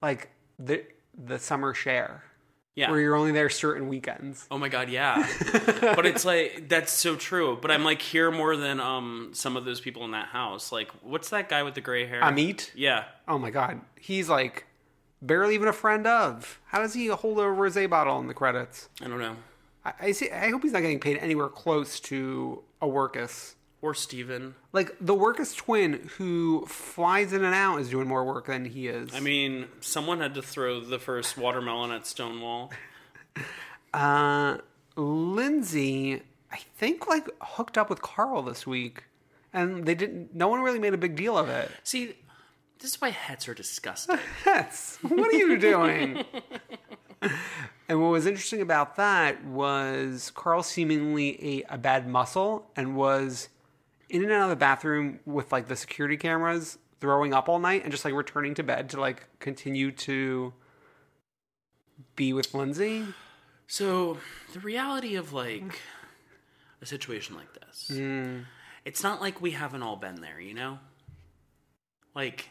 like 0.01 0.29
the 0.59 0.83
the 1.17 1.39
summer 1.39 1.73
share, 1.73 2.23
Yeah. 2.75 2.91
where 2.91 2.99
you're 2.99 3.15
only 3.15 3.31
there 3.31 3.49
certain 3.49 3.87
weekends. 3.87 4.45
Oh 4.51 4.57
my 4.57 4.69
god, 4.69 4.89
yeah. 4.89 5.27
but 5.81 6.05
it's 6.05 6.25
like 6.25 6.67
that's 6.69 6.91
so 6.91 7.15
true. 7.15 7.57
But 7.61 7.71
I'm 7.71 7.83
like 7.83 8.01
here 8.01 8.29
more 8.31 8.55
than 8.55 8.79
um 8.79 9.31
some 9.33 9.57
of 9.57 9.65
those 9.65 9.79
people 9.81 10.05
in 10.05 10.11
that 10.11 10.27
house. 10.27 10.71
Like, 10.71 10.91
what's 11.01 11.29
that 11.29 11.49
guy 11.49 11.63
with 11.63 11.73
the 11.75 11.81
gray 11.81 12.05
hair? 12.05 12.21
Amit. 12.21 12.69
Yeah. 12.75 13.05
Oh 13.27 13.37
my 13.39 13.49
god, 13.51 13.81
he's 13.99 14.29
like 14.29 14.65
barely 15.21 15.55
even 15.55 15.67
a 15.67 15.73
friend 15.73 16.05
of. 16.05 16.59
How 16.67 16.79
does 16.79 16.93
he 16.93 17.07
hold 17.07 17.39
a 17.39 17.43
rosé 17.43 17.89
bottle 17.89 18.19
in 18.19 18.27
the 18.27 18.33
credits? 18.35 18.89
I 19.01 19.07
don't 19.07 19.19
know. 19.19 19.35
I, 19.83 19.93
I 20.01 20.11
see. 20.11 20.29
I 20.31 20.49
hope 20.49 20.61
he's 20.63 20.73
not 20.73 20.81
getting 20.81 20.99
paid 20.99 21.17
anywhere 21.17 21.49
close 21.49 21.99
to 22.01 22.61
a 22.81 22.85
Workus. 22.87 23.55
Or 23.81 23.93
Steven. 23.93 24.55
Like 24.73 24.95
the 24.99 25.13
Workus 25.13 25.55
twin, 25.55 26.09
who 26.17 26.65
flies 26.65 27.31
in 27.31 27.43
and 27.43 27.53
out, 27.53 27.79
is 27.79 27.89
doing 27.89 28.07
more 28.07 28.25
work 28.25 28.47
than 28.47 28.65
he 28.65 28.87
is. 28.87 29.13
I 29.13 29.19
mean, 29.19 29.67
someone 29.81 30.19
had 30.19 30.33
to 30.33 30.41
throw 30.41 30.79
the 30.79 30.97
first 30.97 31.37
watermelon 31.37 31.91
at 31.91 32.07
Stonewall. 32.07 32.71
uh, 33.93 34.57
Lindsay, 34.95 36.23
I 36.51 36.57
think 36.77 37.07
like 37.07 37.27
hooked 37.39 37.77
up 37.77 37.89
with 37.89 38.01
Carl 38.01 38.41
this 38.41 38.65
week, 38.65 39.03
and 39.53 39.85
they 39.85 39.93
didn't. 39.93 40.33
No 40.33 40.47
one 40.47 40.61
really 40.61 40.79
made 40.79 40.95
a 40.95 40.97
big 40.97 41.15
deal 41.15 41.37
of 41.37 41.49
it. 41.49 41.69
See, 41.83 42.15
this 42.79 42.91
is 42.91 43.01
why 43.01 43.09
hets 43.09 43.47
are 43.47 43.53
disgusting. 43.53 44.17
Yes. 44.45 44.97
What 45.01 45.33
are 45.33 45.37
you 45.37 45.57
doing? 45.59 46.23
and 47.89 48.01
what 48.01 48.09
was 48.09 48.25
interesting 48.25 48.61
about 48.61 48.95
that 48.95 49.43
was 49.45 50.31
Carl 50.33 50.63
seemingly 50.63 51.41
ate 51.43 51.65
a 51.69 51.77
bad 51.77 52.07
mussel 52.07 52.71
and 52.75 52.95
was 52.95 53.49
in 54.09 54.23
and 54.23 54.31
out 54.31 54.43
of 54.43 54.49
the 54.49 54.55
bathroom 54.55 55.19
with 55.25 55.51
like 55.51 55.67
the 55.67 55.75
security 55.75 56.17
cameras 56.17 56.77
throwing 56.99 57.33
up 57.33 57.49
all 57.49 57.59
night 57.59 57.83
and 57.83 57.91
just 57.91 58.05
like 58.05 58.13
returning 58.13 58.53
to 58.55 58.63
bed 58.63 58.89
to 58.89 58.99
like 58.99 59.27
continue 59.39 59.91
to 59.91 60.53
be 62.15 62.33
with 62.33 62.53
Lindsay. 62.53 63.05
So 63.67 64.17
the 64.53 64.59
reality 64.59 65.15
of 65.15 65.33
like 65.33 65.81
a 66.81 66.85
situation 66.85 67.35
like 67.35 67.53
this, 67.53 67.91
Hmm. 67.93 68.39
it's 68.85 69.03
not 69.03 69.21
like 69.21 69.41
we 69.41 69.51
haven't 69.51 69.83
all 69.83 69.97
been 69.97 70.21
there, 70.21 70.39
you 70.39 70.53
know. 70.53 70.79
Like 72.15 72.49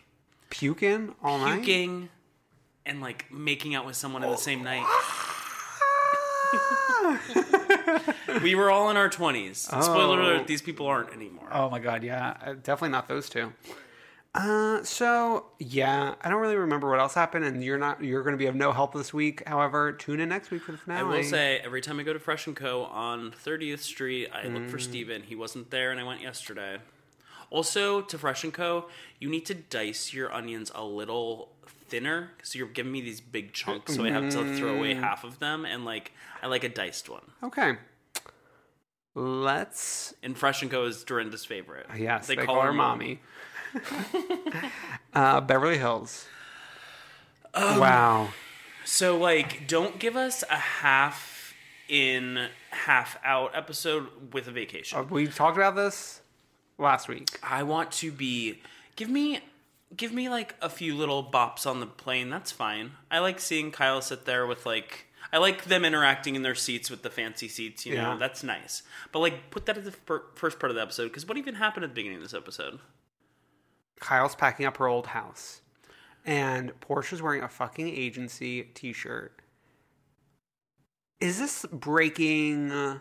Puking 0.50 1.14
all 1.22 1.38
night. 1.38 1.62
puking 1.64 2.09
and 2.84 3.00
like 3.00 3.32
making 3.32 3.74
out 3.74 3.86
with 3.86 3.96
someone 3.96 4.22
in 4.22 4.30
the 4.30 4.36
same 4.36 4.62
night. 4.62 4.86
we 8.43 8.55
were 8.55 8.70
all 8.70 8.91
in 8.91 8.97
our 8.97 9.09
twenties. 9.09 9.59
Spoiler 9.59 10.20
Oh. 10.20 10.22
alert: 10.22 10.47
these 10.47 10.62
people 10.62 10.87
aren't 10.87 11.12
anymore. 11.12 11.49
Oh 11.53 11.70
my 11.70 11.79
god, 11.79 12.03
yeah, 12.03 12.37
uh, 12.45 12.53
definitely 12.55 12.91
not 12.91 13.09
those 13.09 13.29
two. 13.29 13.53
Uh, 14.35 14.83
so 14.85 15.47
yeah, 15.59 16.14
I 16.22 16.29
don't 16.29 16.43
really 16.43 16.57
remember 16.57 16.91
what 16.91 16.99
else 17.01 17.14
happened, 17.14 17.47
and 17.47 17.64
you're 17.64 17.79
not 17.79 18.05
you're 18.05 18.22
going 18.22 18.35
to 18.35 18.39
be 18.39 18.47
of 18.47 18.55
no 18.55 18.70
help 18.70 18.93
this 18.93 19.14
week. 19.14 19.43
However, 19.49 19.93
tune 19.93 20.20
in 20.20 20.29
next 20.29 20.51
week 20.51 20.62
for 20.62 20.72
the 20.72 20.79
I 20.89 21.03
will 21.03 21.22
say, 21.22 21.59
every 21.64 21.81
time 21.81 21.99
I 21.99 22.03
go 22.03 22.12
to 22.12 22.18
Fresh 22.18 22.47
and 22.47 22.55
Co. 22.55 22.85
on 22.85 23.31
30th 23.31 23.79
Street, 23.81 24.29
I 24.35 24.47
look 24.49 24.64
Mm. 24.64 24.70
for 24.70 24.79
Steven. 24.79 25.22
He 25.22 25.35
wasn't 25.35 25.70
there, 25.70 25.91
and 25.91 25.99
I 25.99 26.03
went 26.05 26.20
yesterday. 26.20 26.79
Also, 27.49 28.03
to 28.03 28.18
Fresh 28.18 28.45
and 28.45 28.53
Co., 28.53 28.89
you 29.20 29.29
need 29.31 29.47
to 29.47 29.55
dice 29.55 30.12
your 30.12 30.31
onions 30.35 30.70
a 30.74 30.85
little 30.85 31.53
thinner 31.89 32.33
because 32.37 32.55
you're 32.57 32.66
giving 32.66 32.93
me 32.93 33.01
these 33.01 33.20
big 33.22 33.55
chunks, 33.55 33.95
so 33.95 34.05
I 34.05 34.11
have 34.11 34.29
to 34.33 34.57
throw 34.57 34.74
away 34.77 34.95
Mm. 34.95 35.01
half 35.01 35.24
of 35.24 35.39
them, 35.39 35.64
and 35.64 35.85
like 35.87 36.12
I 36.43 36.49
like 36.49 36.64
a 36.64 36.68
diced 36.68 37.09
one. 37.09 37.22
Okay. 37.43 37.79
Let's. 39.17 40.12
And 40.23 40.37
Fresh 40.37 40.61
and 40.61 40.71
Co. 40.71 40.85
is 40.85 41.03
Dorinda's 41.03 41.47
favorite. 41.47 41.87
Yes, 41.97 42.27
they, 42.27 42.37
call, 42.37 42.61
her 42.61 42.73
mommy. 42.73 43.21
uh, 45.14 45.41
Beverly 45.41 45.79
Hills. 45.79 46.27
Um, 47.55 47.81
wow. 47.81 48.29
So 48.85 49.17
like, 49.17 49.67
don't 49.67 49.99
give 49.99 50.17
us 50.17 50.45
a 50.51 50.57
half 50.57 51.55
in, 51.89 52.49
half 52.71 53.19
out 53.25 53.53
episode 53.55 54.09
with 54.35 54.49
a 54.49 54.53
vacation. 54.53 54.99
Uh, 54.99 55.05
we 55.05 55.27
talked 55.29 55.57
about 55.57 55.75
this 55.75 56.21
last 56.77 57.09
week. 57.09 57.39
I 57.43 57.62
want 57.62 57.93
to 57.93 58.12
be 58.12 58.61
give 58.97 59.09
me 59.09 59.41
give 59.97 60.12
me 60.12 60.29
like 60.29 60.55
a 60.61 60.69
few 60.69 60.95
little 60.95 61.25
bops 61.25 61.67
on 61.67 61.81
the 61.81 61.87
plane. 61.87 62.29
That's 62.29 62.53
fine. 62.53 62.93
I 63.11 63.21
like 63.21 63.41
seeing 63.41 63.71
Kyle 63.71 64.03
sit 64.03 64.27
there 64.27 64.47
with 64.47 64.67
like 64.67 65.05
I 65.33 65.39
like 65.39 65.64
them 65.64 65.85
interacting 65.85 66.35
in 66.37 66.43
their 66.43 66.55
seats 66.55 66.91
with 66.91 67.03
the 67.03 67.11
fancy 67.11 67.49
seats. 67.49 67.85
You 67.87 67.95
know, 67.97 68.12
Yeah. 68.12 68.16
that's 68.16 68.43
nice. 68.43 68.83
But 69.12 69.18
like, 69.20 69.51
put 69.51 69.66
that 69.66 69.77
at 69.79 69.85
the 69.85 69.93
fir- 69.93 70.24
first 70.35 70.59
part 70.59 70.70
of 70.70 70.77
the 70.77 70.83
episode 70.83 71.05
because 71.09 71.27
what 71.27 71.37
even 71.37 71.57
happened 71.57 71.85
at 71.85 71.91
the 71.91 71.95
beginning 71.95 72.18
of 72.18 72.22
this 72.22 72.35
episode? 72.35 72.79
Kyle's 74.01 74.35
packing 74.35 74.66
up 74.66 74.77
her 74.77 74.87
old 74.87 75.09
house, 75.09 75.62
and 76.24 76.79
Portia's 76.81 77.22
wearing 77.22 77.43
a 77.43 77.49
fucking 77.49 77.89
agency 77.89 78.62
T-shirt. 78.62 79.41
Is 81.20 81.39
this 81.39 81.64
breaking 81.72 82.70
uh, 82.70 82.99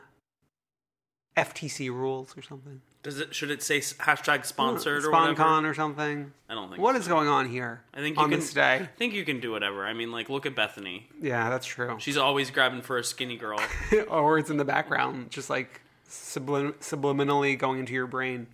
FTC 1.36 1.90
rules 1.90 2.38
or 2.38 2.42
something? 2.42 2.82
Does 3.06 3.20
it? 3.20 3.36
Should 3.36 3.52
it 3.52 3.62
say 3.62 3.80
hashtag 3.82 4.46
sponsored 4.48 5.06
or 5.06 5.12
whatever? 5.12 5.36
SponCon 5.36 5.64
or 5.70 5.76
something? 5.76 6.34
I 6.50 6.56
don't 6.56 6.70
think 6.70 6.82
What 6.82 6.96
so. 6.96 7.02
is 7.02 7.08
going 7.08 7.28
on 7.28 7.48
here? 7.48 7.84
I 7.94 8.00
think 8.00 8.18
you 8.18 8.24
on 8.24 8.32
can. 8.32 8.40
this 8.40 8.52
day. 8.52 8.76
I 8.82 8.86
think 8.98 9.14
you 9.14 9.24
can 9.24 9.40
do 9.40 9.52
whatever. 9.52 9.86
I 9.86 9.94
mean, 9.94 10.12
like, 10.12 10.28
look 10.28 10.48
at 10.48 10.56
Bethenny. 10.56 11.04
Yeah, 11.22 11.52
that's 11.52 11.68
true. 11.68 11.98
She's 12.00 12.18
always 12.18 12.50
grabbing 12.50 12.82
for 12.82 12.98
a 12.98 13.02
Skinnygirl. 13.02 14.08
or 14.10 14.40
it's 14.40 14.50
in 14.50 14.58
the 14.58 14.66
background, 14.66 15.30
just 15.30 15.52
like 15.52 15.82
sublim- 16.10 16.74
subliminally 16.80 17.58
going 17.60 17.80
into 17.80 17.94
your 17.94 18.08
brain. 18.08 18.48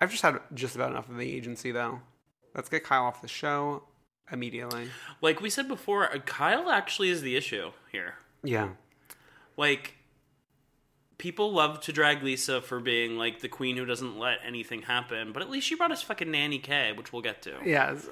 I've 0.00 0.10
just 0.10 0.22
had 0.22 0.38
just 0.52 0.76
about 0.76 0.90
enough 0.90 1.08
of 1.08 1.16
the 1.16 1.32
agency, 1.34 1.72
though. 1.72 2.02
Let's 2.54 2.68
get 2.68 2.84
Kyle 2.84 3.04
off 3.04 3.22
the 3.22 3.28
show 3.28 3.82
immediately. 4.30 4.88
like 5.22 5.40
we 5.40 5.48
said 5.48 5.68
before, 5.68 6.12
uh, 6.12 6.18
Kyle 6.18 6.68
actually 6.70 7.08
is 7.08 7.22
the 7.22 7.34
issue 7.34 7.70
here. 7.90 8.14
Yeah. 8.44 8.68
Like, 9.56 9.94
people 11.18 11.52
love 11.52 11.80
to 11.80 11.92
drag 11.92 12.22
Lisa 12.22 12.62
for 12.62 12.80
being 12.80 13.18
like 13.18 13.40
the 13.40 13.48
queen 13.48 13.76
who 13.76 13.84
doesn't 13.84 14.18
let 14.18 14.38
anything 14.44 14.82
happen, 14.82 15.32
but 15.32 15.42
at 15.42 15.50
least 15.50 15.66
she 15.66 15.74
brought 15.74 15.92
us 15.92 16.00
fucking 16.02 16.30
Nanny 16.30 16.58
K, 16.58 16.92
which 16.92 17.12
we'll 17.12 17.22
get 17.22 17.42
to. 17.42 17.54
Yes. 17.64 18.08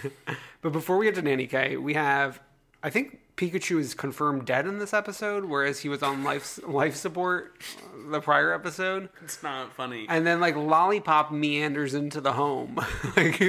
but 0.60 0.72
before 0.72 0.98
we 0.98 1.06
get 1.06 1.14
to 1.16 1.22
Nanny 1.22 1.46
K, 1.46 1.76
we 1.78 1.94
have, 1.94 2.40
I 2.82 2.90
think 2.90 3.20
Pikachu 3.36 3.78
is 3.80 3.94
confirmed 3.94 4.44
dead 4.44 4.66
in 4.66 4.78
this 4.78 4.92
episode, 4.92 5.46
whereas 5.46 5.80
he 5.80 5.88
was 5.88 6.02
on 6.02 6.22
life 6.24 6.60
life 6.66 6.94
support 6.94 7.56
the 8.10 8.20
prior 8.20 8.52
episode. 8.52 9.08
It's 9.22 9.42
not 9.42 9.72
funny. 9.72 10.06
And 10.08 10.26
then 10.26 10.40
like 10.40 10.54
Lollipop 10.54 11.32
meanders 11.32 11.94
into 11.94 12.20
the 12.20 12.34
home. 12.34 12.76
like, 13.16 13.40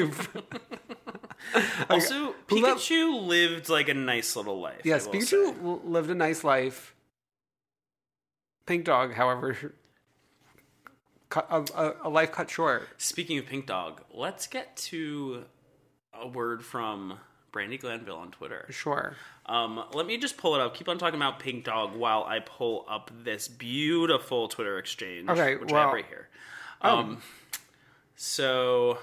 also, 1.89 2.33
Pikachu 2.47 3.27
lived 3.27 3.67
like 3.67 3.89
a 3.89 3.93
nice 3.93 4.35
little 4.37 4.61
life. 4.61 4.81
Yes, 4.85 5.07
Pikachu 5.07 5.53
say. 5.53 5.53
lived 5.61 6.09
a 6.09 6.15
nice 6.15 6.45
life. 6.45 6.95
Pink 8.65 8.85
Dog, 8.85 9.13
however, 9.13 9.55
cut, 11.29 11.47
a, 11.49 11.95
a, 12.03 12.09
life 12.09 12.31
cut 12.31 12.49
short. 12.49 12.87
Speaking 12.97 13.37
of 13.37 13.45
Pink 13.45 13.67
Dog, 13.67 14.01
let's 14.13 14.47
get 14.47 14.75
to 14.77 15.45
a 16.13 16.27
word 16.27 16.63
from 16.63 17.19
Brandi 17.51 17.79
Glanville 17.79 18.17
on 18.17 18.31
Twitter. 18.31 18.65
Sure. 18.69 19.15
Um, 19.45 19.83
let 19.93 20.05
me 20.05 20.17
just 20.17 20.37
pull 20.37 20.55
it 20.55 20.61
up. 20.61 20.75
Keep 20.75 20.89
on 20.89 20.97
talking 20.97 21.19
about 21.19 21.39
Pink 21.39 21.65
Dog 21.65 21.95
while 21.95 22.23
I 22.23 22.39
pull 22.39 22.85
up 22.89 23.11
this 23.23 23.47
beautiful 23.47 24.47
Twitter 24.47 24.77
exchange, 24.77 25.29
Okay, 25.29 25.55
which 25.55 25.71
I 25.71 25.81
have 25.81 25.93
right 25.93 26.05
here. 26.07 26.29
Um, 26.81 27.21
so 28.15 28.97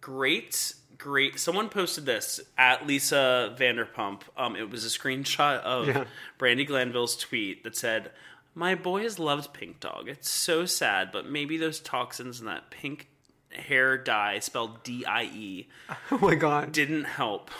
great, 0.00 0.74
great. 1.02 1.40
Someone 1.40 1.68
posted 1.68 2.06
this 2.06 2.40
at 2.56 2.86
Lisa 2.86 3.54
Vanderpump. 3.58 4.22
Um, 4.36 4.54
it 4.56 4.70
was 4.70 4.84
a 4.84 4.88
screenshot 4.88 5.58
of 5.60 5.88
Yeah. 5.88 6.04
Brandi 6.38 6.66
Glanville's 6.66 7.16
tweet 7.16 7.64
that 7.64 7.76
said, 7.76 8.12
"My 8.54 8.74
boy 8.74 9.02
has 9.02 9.18
loved 9.18 9.52
Pink 9.52 9.80
Dog. 9.80 10.08
It's 10.08 10.30
so 10.30 10.64
sad, 10.66 11.10
but 11.12 11.28
maybe 11.28 11.56
those 11.56 11.80
toxins 11.80 12.38
in 12.40 12.46
that 12.46 12.70
pink 12.70 13.08
hair 13.50 13.98
dye, 13.98 14.38
spelled 14.38 14.82
D-I-E, 14.84 15.68
Oh 16.10 16.18
my 16.18 16.34
god. 16.36 16.72
didn't 16.72 17.04
help." 17.04 17.50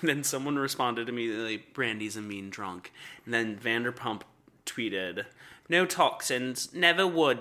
And 0.00 0.08
then 0.08 0.24
someone 0.24 0.56
responded 0.58 1.08
immediately, 1.08 1.64
"Brandi's 1.74 2.16
a 2.16 2.22
mean 2.22 2.50
drunk." 2.50 2.92
And 3.24 3.32
then 3.34 3.58
Vanderpump 3.58 4.22
tweeted, 4.64 5.26
"No 5.68 5.84
toxins, 5.86 6.72
never 6.74 7.06
would." 7.06 7.38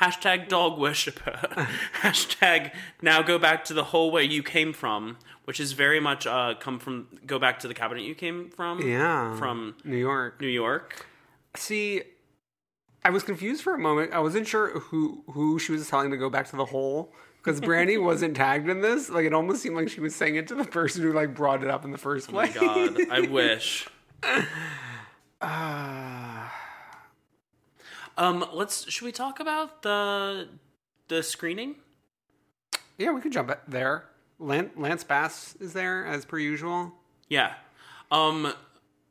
Hashtag 0.00 0.48
dog 0.48 0.78
worshipper. 0.78 1.32
Hashtag 2.00 2.72
now 3.02 3.22
go 3.22 3.38
back 3.38 3.64
to 3.66 3.74
the 3.74 3.84
hole 3.84 4.10
where 4.10 4.22
you 4.22 4.42
came 4.42 4.72
from, 4.72 5.18
which 5.44 5.60
is 5.60 5.72
very 5.72 6.00
much 6.00 6.26
uh, 6.26 6.54
come 6.58 6.78
from 6.78 7.08
go 7.26 7.38
back 7.38 7.60
to 7.60 7.68
the 7.68 7.74
cabinet 7.74 8.02
you 8.02 8.14
came 8.14 8.50
from. 8.50 8.80
Yeah. 8.86 9.36
From 9.36 9.76
New 9.84 9.96
York. 9.96 10.40
New 10.40 10.48
York. 10.48 11.06
See, 11.54 12.02
I 13.04 13.10
was 13.10 13.22
confused 13.22 13.62
for 13.62 13.74
a 13.74 13.78
moment. 13.78 14.12
I 14.12 14.20
wasn't 14.20 14.46
sure 14.46 14.78
who 14.80 15.24
who 15.30 15.58
she 15.58 15.72
was 15.72 15.88
telling 15.88 16.10
to 16.10 16.16
go 16.16 16.30
back 16.30 16.48
to 16.50 16.56
the 16.56 16.64
hole 16.66 17.12
because 17.42 17.60
Brandi 17.60 18.02
wasn't 18.02 18.36
tagged 18.36 18.68
in 18.68 18.80
this. 18.80 19.10
Like 19.10 19.26
it 19.26 19.34
almost 19.34 19.62
seemed 19.62 19.76
like 19.76 19.88
she 19.88 20.00
was 20.00 20.14
saying 20.14 20.36
it 20.36 20.48
to 20.48 20.54
the 20.54 20.64
person 20.64 21.02
who 21.02 21.12
like 21.12 21.34
brought 21.34 21.62
it 21.62 21.70
up 21.70 21.84
in 21.84 21.90
the 21.90 21.98
first 21.98 22.30
Oh 22.30 22.32
my 22.32 22.48
god, 22.48 22.96
I 23.10 23.20
wish. 23.20 23.88
Um, 28.16 28.44
let's 28.52 28.90
should 28.90 29.04
we 29.04 29.12
talk 29.12 29.40
about 29.40 29.82
the 29.82 30.48
the 31.08 31.22
screening? 31.22 31.76
yeah, 32.98 33.10
we 33.10 33.20
could 33.20 33.32
jump 33.32 33.50
it 33.50 33.60
there. 33.66 34.04
Lance, 34.38 34.70
Lance 34.76 35.04
Bass 35.04 35.56
is 35.60 35.72
there 35.72 36.04
as 36.06 36.24
per 36.24 36.38
usual. 36.38 36.92
Yeah. 37.28 37.54
Um 38.10 38.52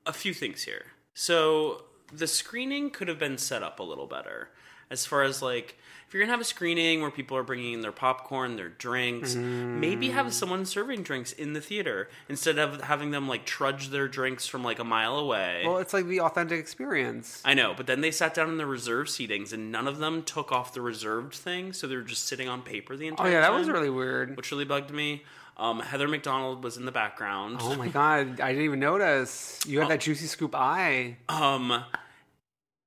a 0.06 0.14
few 0.14 0.34
things 0.34 0.64
here. 0.64 0.86
So 1.14 1.86
the 2.12 2.28
screening 2.28 2.90
could 2.90 3.08
have 3.08 3.20
been 3.20 3.38
set 3.38 3.64
up 3.64 3.80
a 3.80 3.84
little 3.84 4.08
better 4.08 4.50
as 4.92 5.06
far 5.08 5.24
as 5.24 5.42
like 5.42 5.78
if 6.08 6.14
you're 6.14 6.20
going 6.24 6.28
to 6.28 6.34
have 6.34 6.42
a 6.42 6.44
screening 6.44 7.00
where 7.02 7.10
people 7.10 7.38
are 7.38 7.44
bringing 7.44 7.72
in 7.72 7.80
their 7.80 7.94
popcorn, 7.94 8.58
their 8.58 8.68
drinks, 8.68 9.34
maybe 9.34 10.10
have 10.10 10.34
someone 10.34 10.66
serving 10.66 11.04
drinks 11.04 11.32
in 11.32 11.54
the 11.54 11.62
theater 11.62 12.10
instead 12.28 12.60
of 12.60 12.82
having 12.82 13.12
them 13.12 13.30
like 13.30 13.46
trudge 13.46 13.88
their 13.92 14.10
drinks 14.10 14.46
from 14.46 14.62
like 14.62 14.78
a 14.80 14.84
mile 14.84 15.16
away. 15.16 15.64
Well, 15.66 15.78
it's 15.78 15.94
like 15.94 16.08
the 16.08 16.20
authentic 16.20 16.60
experience. 16.60 17.42
I 17.46 17.54
know, 17.54 17.74
but 17.78 17.88
then 17.88 18.02
they 18.02 18.12
sat 18.12 18.34
down 18.34 18.50
in 18.50 18.58
the 18.58 18.66
reserved 18.66 19.10
seatings 19.10 19.54
and 19.54 19.72
none 19.72 19.88
of 19.88 20.00
them 20.00 20.24
took 20.24 20.52
off 20.52 20.74
the 20.74 20.82
reserved 20.82 21.34
thing, 21.34 21.72
so 21.72 21.88
they 21.88 21.96
were 21.96 22.02
just 22.02 22.26
sitting 22.26 22.50
on 22.50 22.62
paper 22.62 22.98
the 22.98 23.06
Oh 23.06 23.12
entire 23.12 23.26
time. 23.28 23.34
Oh 23.34 23.36
yeah, 23.38 23.42
that 23.50 23.54
was 23.58 23.70
really 23.70 23.90
weird. 23.90 24.36
which 24.36 24.52
really 24.52 24.66
bugged 24.66 24.92
me. 24.92 25.24
Um, 25.56 25.80
Heather 25.80 26.10
McDonald 26.10 26.62
was 26.62 26.76
in 26.76 26.84
the 26.84 26.92
background. 26.92 27.60
Oh 27.62 27.76
my 27.78 27.88
god, 28.00 28.42
I 28.42 28.50
didn't 28.50 28.66
even 28.66 28.80
notice. 28.82 29.62
You 29.66 29.80
had 29.80 29.90
that 29.90 30.02
juicy 30.02 30.28
scoop 30.28 30.56
eye. 30.56 31.16
Um, 31.30 31.86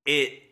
it. 0.05 0.43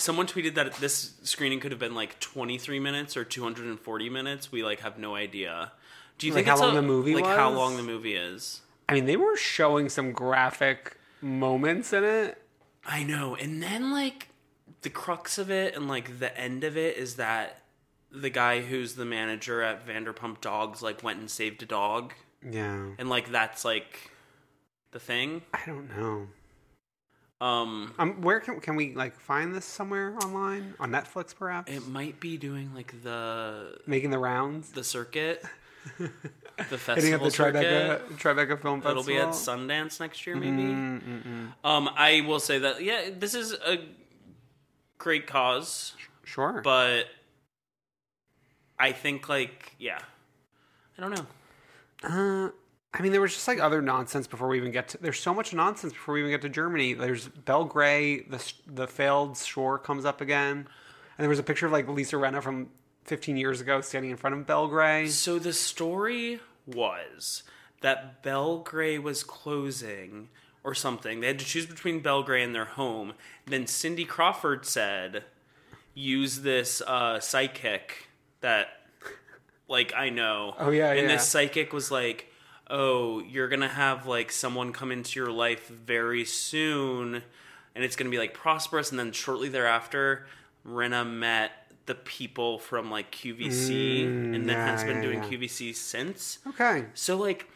Someone 0.00 0.26
tweeted 0.26 0.54
that 0.54 0.74
this 0.74 1.14
screening 1.22 1.60
could 1.60 1.72
have 1.72 1.78
been 1.80 1.94
like 1.94 2.18
23 2.20 2.80
minutes 2.80 3.16
or 3.16 3.24
240 3.24 4.08
minutes. 4.10 4.50
We 4.50 4.62
like 4.64 4.80
have 4.80 4.98
no 4.98 5.14
idea. 5.14 5.72
Do 6.18 6.26
you 6.26 6.32
Like 6.34 6.44
think 6.44 6.58
how 6.58 6.64
long 6.64 6.72
a- 6.72 6.80
the 6.80 6.86
movie 6.86 7.14
Like 7.14 7.24
how 7.24 7.50
long 7.50 7.76
the 7.76 7.82
movie 7.82 8.14
is? 8.14 8.60
I 8.88 8.94
mean, 8.94 9.04
they 9.06 9.16
were 9.16 9.36
showing 9.36 9.88
some 9.88 10.12
graphic 10.12 10.96
moments 11.22 11.92
in 11.92 12.02
it. 12.04 12.42
I 12.84 13.04
know. 13.04 13.36
And 13.36 13.62
then 13.62 13.90
like 13.92 14.28
the 14.82 14.90
crux 14.90 15.38
of 15.38 15.50
it 15.50 15.76
and 15.76 15.86
like 15.88 16.18
the 16.18 16.36
end 16.38 16.64
of 16.64 16.76
it 16.76 16.96
is 16.96 17.16
that 17.16 17.62
the 18.10 18.30
guy 18.30 18.60
who's 18.62 18.94
the 18.96 19.04
manager 19.04 19.62
at 19.62 19.86
Vanderpump 19.86 20.40
Dogs 20.40 20.82
like 20.82 21.02
went 21.04 21.20
and 21.20 21.30
saved 21.30 21.62
a 21.62 21.66
dog, 21.66 22.12
Yeah, 22.44 22.86
and 22.98 23.08
like 23.08 23.30
that's 23.30 23.64
like 23.64 24.10
the 24.90 24.98
thing. 24.98 25.42
I 25.54 25.60
don't 25.66 25.88
know. 25.96 26.26
Um, 27.40 27.94
Um, 27.98 28.20
where 28.20 28.38
can 28.40 28.60
can 28.60 28.76
we 28.76 28.94
like 28.94 29.18
find 29.18 29.54
this 29.54 29.64
somewhere 29.64 30.14
online 30.22 30.74
on 30.78 30.90
Netflix, 30.90 31.34
perhaps? 31.34 31.72
it 31.72 31.86
might 31.88 32.20
be 32.20 32.36
doing 32.36 32.74
like 32.74 33.02
the 33.02 33.78
Making 33.86 34.10
the 34.10 34.18
rounds, 34.18 34.72
the 34.72 34.84
circuit, 34.84 35.42
the 35.98 36.08
festival 36.78 36.94
hitting 36.96 37.14
up 37.14 37.22
the 37.22 37.30
circuit. 37.30 37.64
Tribeca 37.64 38.18
Tribeca 38.18 38.60
Film 38.60 38.82
Festival. 38.82 38.90
It'll 38.90 39.04
be 39.04 39.16
at 39.16 39.28
Sundance 39.28 40.00
next 40.00 40.26
year, 40.26 40.36
maybe. 40.36 40.62
Mm, 40.64 41.52
Um, 41.64 41.88
I 41.96 42.20
will 42.26 42.40
say 42.40 42.58
that 42.58 42.82
yeah, 42.82 43.08
this 43.18 43.32
is 43.34 43.54
a 43.54 43.78
great 44.98 45.26
cause, 45.26 45.94
Sure, 46.24 46.60
but 46.62 47.06
I 48.78 48.92
think 48.92 49.28
like 49.30 49.74
yeah, 49.78 50.00
I 50.98 51.00
don't 51.00 51.14
know. 51.14 51.26
Uh, 52.02 52.50
I 52.92 53.02
mean, 53.02 53.12
there 53.12 53.20
was 53.20 53.32
just 53.34 53.46
like 53.46 53.60
other 53.60 53.80
nonsense 53.80 54.26
before 54.26 54.48
we 54.48 54.56
even 54.56 54.72
get 54.72 54.88
to. 54.88 54.98
There's 54.98 55.20
so 55.20 55.32
much 55.32 55.54
nonsense 55.54 55.92
before 55.92 56.14
we 56.14 56.20
even 56.20 56.32
get 56.32 56.42
to 56.42 56.48
Germany. 56.48 56.94
There's 56.94 57.28
Belle 57.28 57.64
Gray, 57.64 58.20
the 58.22 58.52
the 58.66 58.86
failed 58.88 59.36
shore 59.38 59.78
comes 59.78 60.04
up 60.04 60.20
again, 60.20 60.56
and 60.56 60.66
there 61.18 61.28
was 61.28 61.38
a 61.38 61.44
picture 61.44 61.66
of 61.66 61.72
like 61.72 61.88
Lisa 61.88 62.16
Rinna 62.16 62.42
from 62.42 62.68
15 63.04 63.36
years 63.36 63.60
ago 63.60 63.80
standing 63.80 64.10
in 64.10 64.16
front 64.16 64.34
of 64.34 64.46
Belle 64.46 64.66
Gray. 64.66 65.06
So 65.06 65.38
the 65.38 65.52
story 65.52 66.40
was 66.66 67.44
that 67.80 68.22
Belle 68.22 68.58
Gray 68.58 68.98
was 68.98 69.22
closing 69.22 70.28
or 70.64 70.74
something. 70.74 71.20
They 71.20 71.28
had 71.28 71.38
to 71.38 71.44
choose 71.44 71.66
between 71.66 72.00
Belle 72.00 72.22
Gray 72.22 72.42
and 72.42 72.54
their 72.54 72.64
home. 72.64 73.14
Then 73.46 73.68
Cindy 73.68 74.04
Crawford 74.04 74.66
said, 74.66 75.24
"Use 75.94 76.40
this 76.40 76.82
uh, 76.84 77.20
psychic 77.20 78.08
that, 78.40 78.68
like, 79.68 79.92
I 79.94 80.10
know." 80.10 80.54
Oh, 80.58 80.70
yeah, 80.70 80.90
And 80.90 81.02
yeah. 81.02 81.16
this 81.16 81.28
psychic 81.28 81.72
was 81.72 81.90
like, 81.92 82.29
"Oh, 82.70 83.20
you're 83.20 83.48
gonna 83.48 83.68
have 83.68 84.06
like 84.06 84.30
someone 84.32 84.72
come 84.72 84.92
into 84.92 85.18
your 85.20 85.30
life 85.32 85.66
very 85.68 86.24
soon, 86.24 87.22
and 87.74 87.84
it's 87.84 87.96
gonna 87.96 88.10
be 88.10 88.18
like 88.18 88.32
prosperous." 88.34 88.90
And 88.90 88.98
then 88.98 89.12
shortly 89.12 89.48
thereafter, 89.48 90.26
Rinna 90.66 91.04
met 91.08 91.52
the 91.86 91.94
people 91.96 92.58
from 92.58 92.90
like 92.90 93.10
QVC, 93.10 94.04
and 94.34 94.48
then 94.48 94.56
Mm, 94.56 94.60
yeah, 94.60 94.66
has 94.70 94.84
been 94.84 94.96
yeah, 94.96 95.02
doing 95.02 95.22
yeah. 95.22 95.28
QVC 95.28 95.72
since. 95.74 96.38
Okay, 96.46 96.84
So 96.94 97.16
like 97.16 97.50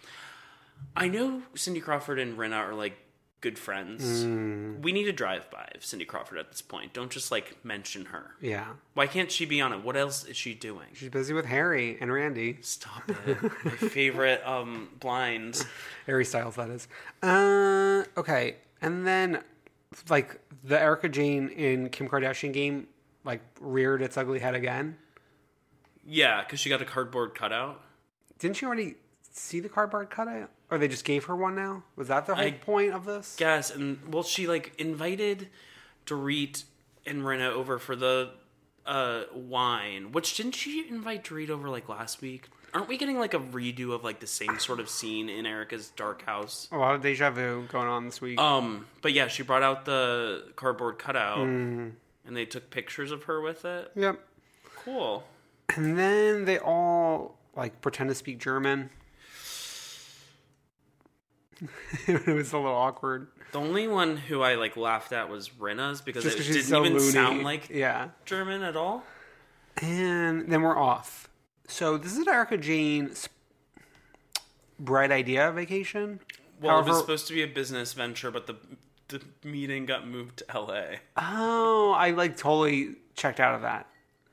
I 0.97 1.09
know 1.09 1.43
Cindy 1.55 1.81
Crawford 1.81 2.19
and 2.19 2.37
Rinna 2.37 2.57
are 2.57 2.75
like 2.75 2.97
good 3.45 3.59
friends. 3.59 4.25
Mm. 4.25 4.81
We 4.81 4.91
need 4.91 5.07
a 5.07 5.13
drive 5.13 5.51
by 5.51 5.71
of 5.75 5.85
Cindy 5.85 6.07
Crawford 6.07 6.39
at 6.39 6.51
this 6.51 6.63
point. 6.63 6.95
Don't 6.95 7.11
just 7.11 7.31
like 7.31 7.63
mention 7.63 8.07
her. 8.07 8.37
Yeah. 8.41 8.69
Why 8.95 9.07
can't 9.07 9.31
she 9.31 9.45
be 9.45 9.61
on 9.61 9.75
it? 9.75 9.85
What 9.85 9.99
else 9.99 10.25
is 10.25 10.35
she 10.35 10.55
doing? 10.55 10.87
She's 10.95 11.11
busy 11.11 11.35
with 11.35 11.45
Harry 11.45 11.99
and 12.01 12.11
Rande. 12.11 12.57
Stop 12.63 13.03
it. 13.27 13.43
My 13.43 13.71
favorite 13.91 14.41
um 14.47 14.89
blinds. 14.99 15.67
Harry 16.07 16.25
Styles, 16.25 16.57
that 16.57 16.71
is. 16.71 16.89
Uh, 17.23 18.05
okay. 18.19 18.57
And 18.81 19.07
then, 19.07 19.43
like, 20.09 20.41
the 20.65 20.81
Erika 20.81 21.11
Jayne 21.11 21.51
in 21.51 21.91
Kim 21.91 22.09
Kardashian 22.09 22.55
game, 22.55 22.87
like, 23.25 23.43
reared 23.61 24.01
its 24.01 24.17
ugly 24.17 24.39
head 24.39 24.55
again. 24.55 24.97
Yeah, 26.07 26.43
because 26.43 26.61
she 26.61 26.71
got 26.71 26.81
a 26.81 26.87
cardboard 26.87 27.35
cutout. 27.35 27.83
Didn't 28.39 28.57
she 28.57 28.65
already 28.65 28.95
see 29.33 29.61
the 29.61 29.69
cardboard 29.69 30.09
cutout? 30.09 30.49
Or 30.75 30.79
they 30.79 30.89
just 30.89 31.05
gave 31.05 31.27
her 31.27 31.37
one 31.37 31.55
now? 31.55 31.85
Was 31.95 32.09
that 32.09 32.27
the 32.27 32.35
whole 32.35 32.45
I 32.45 32.51
point 32.51 32.93
of 32.93 33.05
this? 33.05 33.37
Yes, 33.39 33.71
and 33.71 33.99
well, 34.13 34.25
she 34.25 34.49
like 34.49 34.73
invited 34.79 35.49
Dorit 36.05 36.65
and 37.07 37.23
Rinna 37.23 37.51
over 37.53 37.79
for 37.79 37.95
the 37.95 38.31
uh 38.87 39.23
wine. 39.33 40.11
Which 40.11 40.37
didn't 40.37 40.57
she 40.57 40.85
invite 40.89 41.23
Dorit 41.25 41.49
over 41.51 41.69
like 41.69 41.89
last 41.89 42.21
week? 42.21 42.49
Aren't 42.75 42.89
we 42.89 42.97
getting 42.97 43.21
like 43.21 43.35
a 43.35 43.39
redo 43.39 43.93
of 43.93 44.03
like 44.03 44.19
the 44.19 44.27
same 44.27 44.59
sort 44.59 44.81
of 44.81 44.89
scene 44.89 45.29
in 45.29 45.47
Erika's 45.47 45.91
dark 45.91 46.23
house? 46.25 46.69
A 46.73 46.77
lot 46.77 46.97
of 46.97 47.03
deja 47.03 47.31
vu 47.31 47.67
going 47.71 47.87
on 47.87 48.05
this 48.07 48.21
week. 48.21 48.41
Um, 48.41 48.87
but 49.01 49.13
yeah, 49.13 49.29
she 49.29 49.45
brought 49.45 49.63
out 49.63 49.85
the 49.85 50.45
cardboard 50.57 50.99
cutout, 50.99 51.39
Mm. 51.39 51.93
and 52.27 52.37
they 52.37 52.45
took 52.47 52.71
pictures 52.71 53.13
of 53.13 53.23
her 53.25 53.41
with 53.41 53.65
it. 53.65 53.93
yep. 53.95 54.19
Cool. 54.85 55.23
And 55.77 55.97
then 55.97 56.45
they 56.47 56.59
all, 56.59 57.39
like, 57.57 57.81
pretend 57.81 58.11
to 58.11 58.15
speak 58.15 58.39
German. 58.39 58.91
it 62.07 62.27
was 62.27 62.53
a 62.53 62.59
little 62.59 62.75
awkward. 62.75 63.29
The 63.53 63.61
only 63.61 63.87
one 63.89 64.17
who 64.17 64.43
I 64.43 64.55
like 64.57 64.77
laughed 64.77 65.13
at 65.13 65.29
was 65.29 65.51
Rinna's 65.51 66.01
because 66.01 66.25
Just 66.25 66.39
it 66.39 66.45
didn't 66.45 66.63
so 66.65 66.81
even 66.85 66.99
loony. 66.99 67.13
sound 67.13 67.43
like 67.45 67.69
Yeah. 67.71 68.09
German 68.25 68.63
at 68.63 68.77
all. 68.77 69.05
And 69.81 70.51
then 70.51 70.63
we're 70.63 70.77
off. 70.79 71.29
So 71.69 71.97
this 71.97 72.17
is 72.17 72.27
Erika 72.27 72.59
Jayne's 72.59 73.29
bright 74.79 75.11
idea 75.13 75.51
vacation. 75.53 76.21
Well, 76.61 76.81
it 76.81 76.87
was 76.87 76.99
supposed 76.99 77.27
to 77.29 77.35
be 77.35 77.43
a 77.43 77.47
business 77.47 77.93
venture, 77.93 78.31
but 78.31 78.47
the 78.47 78.57
the 79.09 79.21
meeting 79.45 79.85
got 79.87 80.07
moved 80.09 80.39
to 80.39 80.45
L.A. 80.55 80.99
Oh, 81.17 81.93
I 81.97 82.11
like 82.11 82.37
totally 82.37 82.97
checked 83.15 83.39
out 83.39 83.55
of 83.55 83.63
that. 83.63 83.87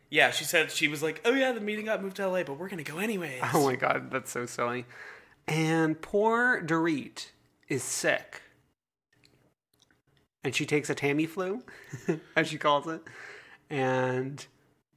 Yeah, 0.10 0.32
she 0.32 0.44
said 0.44 0.72
she 0.72 0.88
was 0.88 1.02
like, 1.04 1.22
"Oh 1.26 1.32
yeah, 1.32 1.52
the 1.52 1.62
meeting 1.62 1.86
got 1.86 2.02
moved 2.02 2.18
to 2.18 2.28
LA, 2.28 2.44
but 2.44 2.54
we're 2.58 2.70
gonna 2.70 2.84
go 2.84 2.98
anyways." 3.00 3.42
Oh 3.54 3.66
my 3.66 3.76
god, 3.76 4.12
that's 4.12 4.32
so 4.32 4.46
silly. 4.46 4.86
And 5.52 6.02
poor 6.02 6.62
Dorit 6.62 7.28
is 7.68 7.84
sick. 7.84 8.42
And 10.46 10.56
she 10.56 10.66
takes 10.66 10.90
a 10.90 10.96
Tamiflu, 10.96 11.62
as 12.38 12.48
she 12.48 12.58
calls 12.58 12.88
it, 12.88 13.02
and 13.70 14.44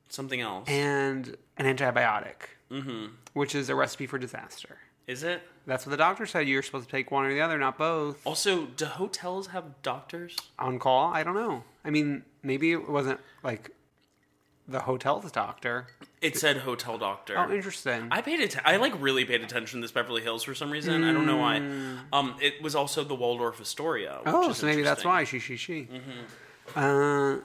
Something 0.08 0.40
else. 0.40 0.68
and 0.68 1.36
an 1.58 1.66
antibiotic, 1.66 2.34
mm-hmm. 2.70 3.06
which 3.32 3.56
is 3.56 3.68
a 3.68 3.74
recipe 3.74 4.06
for 4.06 4.16
disaster. 4.16 4.78
Is 5.08 5.24
it? 5.24 5.42
That's 5.66 5.84
what 5.84 5.90
the 5.90 5.96
doctor 5.96 6.24
said. 6.24 6.46
You're 6.48 6.62
supposed 6.62 6.86
to 6.88 6.90
take 6.90 7.10
one 7.10 7.24
or 7.26 7.34
the 7.34 7.40
other, 7.40 7.58
not 7.58 7.76
both. 7.76 8.24
Also, 8.24 8.66
do 8.66 8.84
hotels 8.84 9.48
have 9.48 9.82
doctors? 9.82 10.36
On 10.58 10.78
call? 10.78 11.12
I 11.12 11.24
don't 11.24 11.34
know. 11.34 11.64
I 11.84 11.90
mean, 11.90 12.22
maybe 12.44 12.70
it 12.70 12.88
wasn't 12.88 13.18
like 13.42 13.72
the 14.66 14.80
hotel's 14.80 15.30
doctor. 15.30 15.86
It 16.22 16.36
said 16.38 16.56
hotel 16.58 16.96
doctor. 16.96 17.36
Oh, 17.38 17.52
interesting. 17.52 18.08
I 18.10 18.22
paid 18.22 18.40
atten- 18.40 18.62
I 18.64 18.76
like 18.76 18.94
really 19.00 19.24
paid 19.26 19.42
attention 19.42 19.80
to 19.80 19.84
this 19.84 19.92
Beverly 19.92 20.22
Hills 20.22 20.42
for 20.42 20.54
some 20.54 20.70
reason. 20.70 21.04
I 21.04 21.12
don't 21.12 21.26
know 21.26 21.36
why. 21.36 21.56
Um, 22.12 22.36
it 22.40 22.62
was 22.62 22.74
also 22.74 23.04
the 23.04 23.14
Waldorf 23.14 23.60
Astoria. 23.60 24.20
Mm. 24.24 24.32
Oh, 24.32 24.52
so 24.52 24.66
maybe 24.66 24.82
that's 24.82 25.04
why 25.04 25.24
she 25.24 25.38
she 25.38 25.56
she. 25.56 25.88
Uh, 26.74 27.36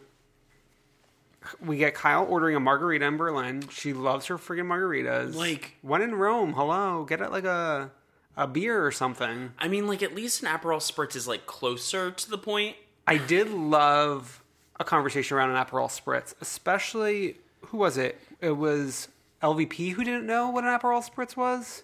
we 1.66 1.78
get 1.78 1.94
Kyle 1.94 2.26
ordering 2.30 2.56
a 2.56 2.60
margarita 2.60 3.06
in 3.06 3.18
Berlin. 3.18 3.64
She 3.70 3.94
loves 3.94 4.28
her 4.28 4.38
friggin' 4.38 4.66
margaritas. 4.68 5.36
Like- 5.36 5.76
one 5.82 6.02
in 6.02 6.16
Rome, 6.16 6.54
hello, 6.54 7.04
get 7.06 7.22
it 7.22 7.32
like 7.32 7.46
a 7.46 7.92
a 8.38 8.48
beer 8.48 8.86
or 8.86 8.92
something. 8.92 9.52
I 9.60 9.68
mean, 9.68 9.88
like 9.88 10.02
at 10.02 10.16
least 10.16 10.42
an 10.44 10.48
Aperol 10.48 10.78
Spritz 10.80 11.16
is 11.18 11.28
like 11.28 11.46
closer 11.46 12.12
to 12.12 12.30
the 12.30 12.38
point. 12.38 12.78
I 13.06 13.18
did 13.18 13.50
love 13.50 14.39
a 14.80 14.84
conversation 14.84 15.36
around 15.38 15.50
an 15.56 15.64
Aperol 15.66 15.88
Spritz, 15.90 16.34
especially 16.42 17.38
who 17.68 17.78
was 17.78 17.98
it? 17.98 18.20
It 18.42 18.52
was 18.58 19.10
LVP 19.42 19.92
who 19.94 20.04
didn't 20.04 20.26
know 20.26 20.50
what 20.50 20.64
an 20.64 20.70
Aperol 20.78 21.08
Spritz 21.08 21.36
was, 21.36 21.84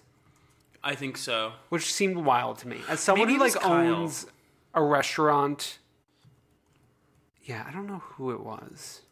I 0.82 0.94
think 0.94 1.16
so. 1.16 1.52
which 1.68 1.92
seemed 1.92 2.16
wild 2.16 2.58
to 2.58 2.68
me. 2.68 2.80
As 2.88 3.00
someone 3.00 3.26
Maybe 3.28 3.36
who 3.36 3.42
it 3.42 3.44
was 3.46 3.54
like 3.56 3.64
Kyle. 3.64 3.94
owns 3.94 4.26
a 4.74 4.82
restaurant, 4.82 5.78
yeah, 7.44 7.64
I 7.68 7.72
don't 7.72 7.86
know 7.86 8.02
who 8.14 8.30
it 8.32 8.40
was, 8.40 9.02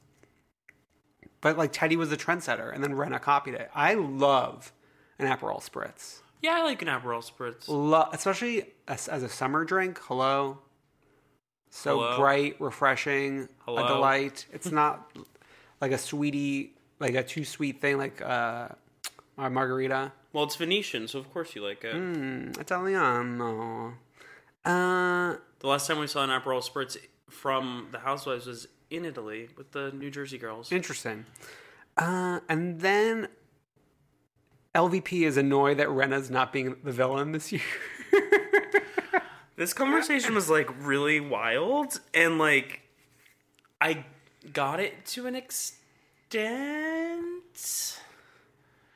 but 1.40 1.56
like 1.58 1.72
Teddi 1.72 1.96
was 1.96 2.10
the 2.10 2.16
trendsetter, 2.16 2.72
and 2.74 2.82
then 2.82 2.92
Rinna 2.94 3.20
copied 3.20 3.54
it. 3.54 3.70
I 3.74 3.94
love 3.94 4.72
an 5.18 5.26
Aperol 5.26 5.62
Spritz, 5.62 6.20
Yeah, 6.42 6.56
I 6.58 6.62
like 6.64 6.80
an 6.82 6.88
Aperol 6.88 7.22
Spritz. 7.28 7.68
Lo- 7.68 8.08
especially 8.12 8.72
as, 8.88 9.08
as 9.08 9.22
a 9.22 9.28
summer 9.28 9.64
drink. 9.64 9.98
Hello. 10.04 10.58
So 11.76 11.98
Hello. 11.98 12.16
bright, 12.18 12.54
refreshing, 12.60 13.48
a 13.66 13.86
delight. 13.88 14.46
It's 14.52 14.70
not 14.82 15.10
like 15.80 15.90
a 15.90 15.98
sweetie, 15.98 16.72
like 17.00 17.16
a 17.16 17.24
too 17.24 17.44
sweet 17.44 17.80
thing, 17.80 17.98
like 17.98 18.22
uh, 18.22 18.68
a 19.36 19.50
margarita. 19.50 20.12
Well, 20.32 20.44
it's 20.44 20.54
Venetian, 20.54 21.08
so 21.08 21.18
of 21.18 21.32
course 21.32 21.56
you 21.56 21.64
like 21.64 21.82
it. 21.82 21.96
Mm, 21.96 22.60
Italiano. 22.60 23.94
Uh, 24.64 25.34
The 25.58 25.66
last 25.66 25.88
time 25.88 25.98
we 25.98 26.06
saw 26.06 26.22
an 26.22 26.30
Aperol 26.30 26.62
Spritz 26.62 26.96
from 27.28 27.88
the 27.90 27.98
Housewives 27.98 28.46
was 28.46 28.68
in 28.88 29.04
Italy 29.04 29.48
with 29.56 29.72
the 29.72 29.90
New 29.90 30.12
Jersey 30.12 30.38
girls. 30.38 30.70
interesting. 30.70 31.26
Uh, 31.96 32.38
and 32.48 32.80
then 32.82 33.26
LVP 34.76 35.22
is 35.26 35.36
annoyed 35.36 35.78
that 35.78 35.88
Rinna's 35.90 36.30
not 36.30 36.52
being 36.52 36.76
the 36.84 36.92
villain 36.92 37.32
this 37.32 37.50
year. 37.50 37.62
This 39.56 39.72
conversation 39.72 40.34
was 40.34 40.50
like 40.50 40.68
really 40.84 41.20
wild, 41.20 42.00
and 42.12 42.38
like 42.38 42.80
I 43.80 44.04
got 44.52 44.80
it 44.80 45.04
to 45.06 45.26
an 45.26 45.34
extent. 45.34 45.80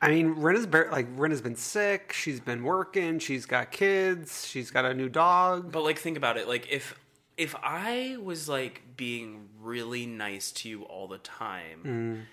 I 0.01 0.07
mean, 0.09 0.35
Rinna's 0.35 0.65
bar- 0.65 0.89
like 0.91 1.07
Rinna's 1.17 1.41
been 1.41 1.55
sick. 1.55 2.13
She's 2.13 2.39
been 2.39 2.63
working. 2.63 3.19
She's 3.19 3.45
got 3.45 3.71
kids. 3.71 4.45
She's 4.47 4.71
got 4.71 4.85
a 4.85 4.93
new 4.93 5.09
dog. 5.09 5.71
But 5.71 5.83
like 5.83 5.97
think 5.99 6.17
about 6.17 6.37
it, 6.37 6.47
like 6.47 6.67
if 6.71 6.97
if 7.37 7.55
I 7.63 8.17
was 8.21 8.49
like 8.49 8.81
being 8.97 9.47
really 9.61 10.05
nice 10.05 10.51
to 10.51 10.69
you 10.69 10.83
all 10.83 11.07
the 11.07 11.17
time, 11.19 12.27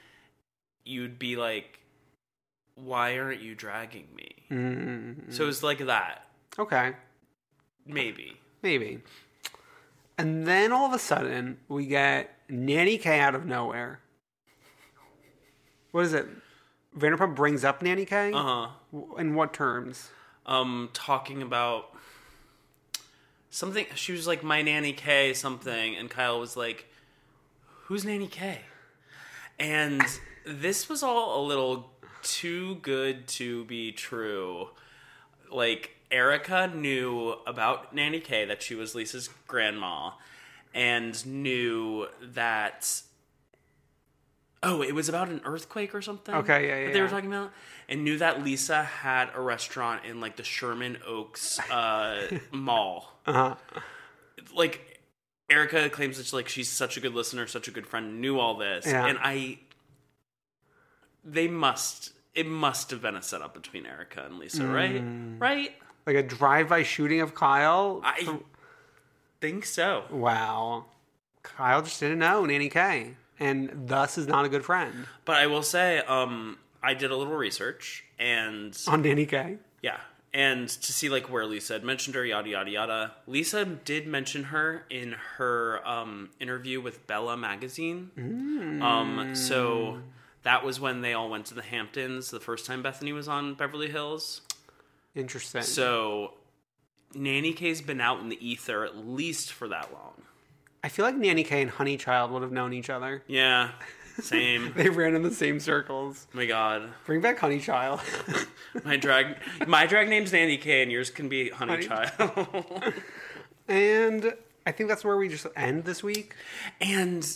you'd 0.85 1.19
be 1.19 1.37
like, 1.37 1.79
"Why 2.75 3.19
aren't 3.19 3.41
you 3.41 3.55
dragging 3.55 4.09
me?" 4.17 4.31
Mm, 4.51 5.33
So 5.33 5.49
it's 5.49 5.63
like 5.63 5.79
that, 5.87 6.27
okay, 6.59 6.95
maybe. 7.87 8.37
maybe. 8.63 9.01
And 10.19 10.47
then 10.47 10.73
all 10.73 10.87
of 10.87 10.93
a 10.93 10.99
sudden, 10.99 11.59
we 11.69 11.87
get 11.87 12.39
Nanny 12.49 12.99
K 12.99 13.21
out 13.21 13.35
of 13.35 13.45
nowhere. 13.45 14.01
What 15.93 16.05
is 16.05 16.15
it? 16.15 16.27
Vanderpump 16.97 17.35
brings 17.35 17.65
up 17.65 17.83
Nanny 17.83 18.05
K. 18.07 18.33
Uh 18.33 18.43
huh. 18.43 18.99
In 19.19 19.35
what 19.35 19.53
terms? 19.53 20.11
um 20.47 20.89
talking 20.93 21.43
about 21.43 21.91
something 23.51 23.85
she 23.95 24.13
was 24.13 24.27
like 24.27 24.43
my 24.43 24.63
nanny 24.63 24.93
K 24.93 25.35
something 25.35 25.97
and 25.97 26.09
Kyle 26.09 26.41
was 26.41 26.57
like 26.57 26.87
who's 27.85 28.05
nanny 28.05 28.29
K 28.29 28.61
and 29.59 30.03
this 30.47 30.89
was 30.89 31.03
all 31.03 31.41
a 31.41 31.43
little 31.45 31.91
too 32.23 32.77
good 32.77 33.27
to 33.27 33.65
be 33.65 33.93
true 33.93 34.69
like 35.51 35.96
Erika 36.11 36.69
knew 36.73 37.35
about 37.47 37.95
nanny 37.95 38.21
K 38.21 38.45
that 38.45 38.63
she 38.63 38.75
was 38.75 38.95
Lisa's 38.95 39.29
grandma 39.47 40.13
and 40.75 41.25
knew 41.27 42.07
that 42.23 43.03
Oh, 44.63 44.83
it 44.83 44.95
was 44.95 45.09
about 45.09 45.29
an 45.29 45.41
earthquake 45.45 45.95
or 45.95 46.03
something. 46.03 46.35
Okay, 46.35 46.67
yeah, 46.67 46.79
yeah, 46.79 46.85
That 46.87 46.93
they 46.95 47.01
were 47.03 47.09
talking 47.09 47.29
about, 47.33 47.53
and 47.89 48.03
knew 48.05 48.19
that 48.19 48.43
Lisa 48.43 48.83
had 48.83 49.29
a 49.35 49.41
restaurant 49.41 50.05
in 50.05 50.21
like 50.21 50.37
the 50.37 50.43
Sherman 50.43 50.99
Oaks 51.07 51.61
uh, 51.71 52.39
Mall. 52.53 53.13
Uh-huh. 53.27 53.55
Like 54.55 55.01
Erika 55.51 55.89
claims 55.91 56.17
that 56.19 56.33
like 56.35 56.49
she's 56.49 56.69
such 56.71 56.97
a 56.97 57.01
good 57.01 57.15
listener, 57.15 57.47
such 57.47 57.69
a 57.69 57.71
good 57.71 57.87
friend, 57.87 58.21
knew 58.21 58.41
all 58.41 58.57
this, 58.57 58.87
Yeah. 58.87 59.07
and 59.07 59.19
I. 59.21 59.59
They 61.25 61.49
must. 61.49 62.13
It 62.35 62.47
must 62.47 62.91
have 62.91 63.01
been 63.03 63.15
a 63.17 63.23
setup 63.23 63.55
between 63.55 63.87
Erika 63.87 64.25
and 64.25 64.39
Lisa, 64.39 64.67
right? 64.67 65.03
Mm. 65.03 65.41
Right. 65.41 65.73
Like 66.07 66.17
a 66.17 66.23
drive-by 66.23 66.83
shooting 66.85 67.21
of 67.21 67.35
Kyle. 67.35 68.01
I 68.05 68.39
think 69.41 69.65
so. 69.67 70.05
Wow. 70.11 70.85
Kyle 71.43 71.83
just 71.83 72.01
didn't 72.01 72.19
know 72.19 72.45
Nanny 72.45 72.69
K, 72.69 73.15
and 73.39 73.89
thus 73.89 74.19
is 74.19 74.27
not 74.27 74.45
a 74.45 74.49
good 74.49 74.65
friend 74.65 75.07
But 75.25 75.37
I 75.37 75.47
will 75.47 75.63
say, 75.63 75.99
um, 75.99 76.59
I 76.83 76.95
did 76.95 77.11
a 77.11 77.17
little 77.17 77.35
research, 77.37 78.05
and 78.19 78.77
on 78.89 79.03
Nanny 79.03 79.27
K. 79.27 79.59
Yeah. 79.83 79.99
and 80.35 80.69
to 80.69 80.93
see 80.93 81.09
like 81.09 81.31
where 81.31 81.47
Lisa 81.47 81.75
had 81.75 81.85
mentioned 81.85 82.15
her, 82.17 82.25
yada 82.25 82.49
yada 82.49 82.71
yada. 82.71 83.13
Lisa 83.27 83.65
did 83.65 84.07
mention 84.09 84.45
her 84.45 84.85
in 84.91 85.13
her 85.37 85.87
um, 85.87 86.31
interview 86.41 86.81
with 86.81 87.07
Bella 87.07 87.37
magazine. 87.37 88.11
Um, 88.83 89.35
so 89.35 90.01
that 90.43 90.65
was 90.65 90.81
when 90.81 91.01
they 91.01 91.13
all 91.15 91.31
went 91.31 91.47
to 91.47 91.55
the 91.55 91.63
Hamptons 91.63 92.31
the 92.31 92.41
first 92.41 92.67
time 92.67 92.83
Bethenny 92.83 93.13
was 93.15 93.29
on 93.29 93.55
Beverly 93.55 93.89
Hills. 93.91 94.41
Interesting. 95.17 95.63
So 95.63 96.35
Nanny 97.15 97.53
K's 97.53 97.81
been 97.81 98.01
out 98.01 98.21
in 98.21 98.29
the 98.29 98.47
ether 98.47 98.85
at 98.85 98.97
least 98.97 99.53
for 99.53 99.67
that 99.69 99.93
long. 99.93 100.13
I 100.85 100.89
feel 100.89 101.05
like 101.05 101.17
Nanny 101.17 101.43
K 101.43 101.63
and 101.63 101.71
Honey 101.71 101.97
Child 101.97 102.31
would 102.31 102.43
have 102.43 102.53
known 102.53 102.73
each 102.73 102.91
other. 102.91 103.23
Yeah, 103.27 103.71
same. 104.21 104.73
They 104.77 104.89
ran 104.89 105.17
in 105.17 105.23
the 105.23 105.33
same 105.33 105.59
circles. 105.59 106.27
oh 106.33 106.37
my 106.37 106.47
God, 106.47 106.91
Bring 107.07 107.21
back 107.21 107.39
Honey 107.39 107.59
Child. 107.59 108.01
my 108.85 108.97
drag, 108.97 109.37
my 109.67 109.87
drag 109.87 110.09
name's 110.09 110.33
Nanny 110.33 110.59
K, 110.59 110.83
and 110.83 110.93
yours 110.93 111.11
can 111.11 111.29
be 111.29 111.49
Honey, 111.49 111.87
Honey- 111.87 111.87
Child. 111.87 112.95
and 113.69 114.35
I 114.67 114.73
think 114.73 114.89
that's 114.89 115.05
where 115.05 115.17
we 115.17 115.29
just 115.29 115.47
end 115.57 115.85
this 115.85 116.03
week. 116.05 116.35
and 116.81 117.27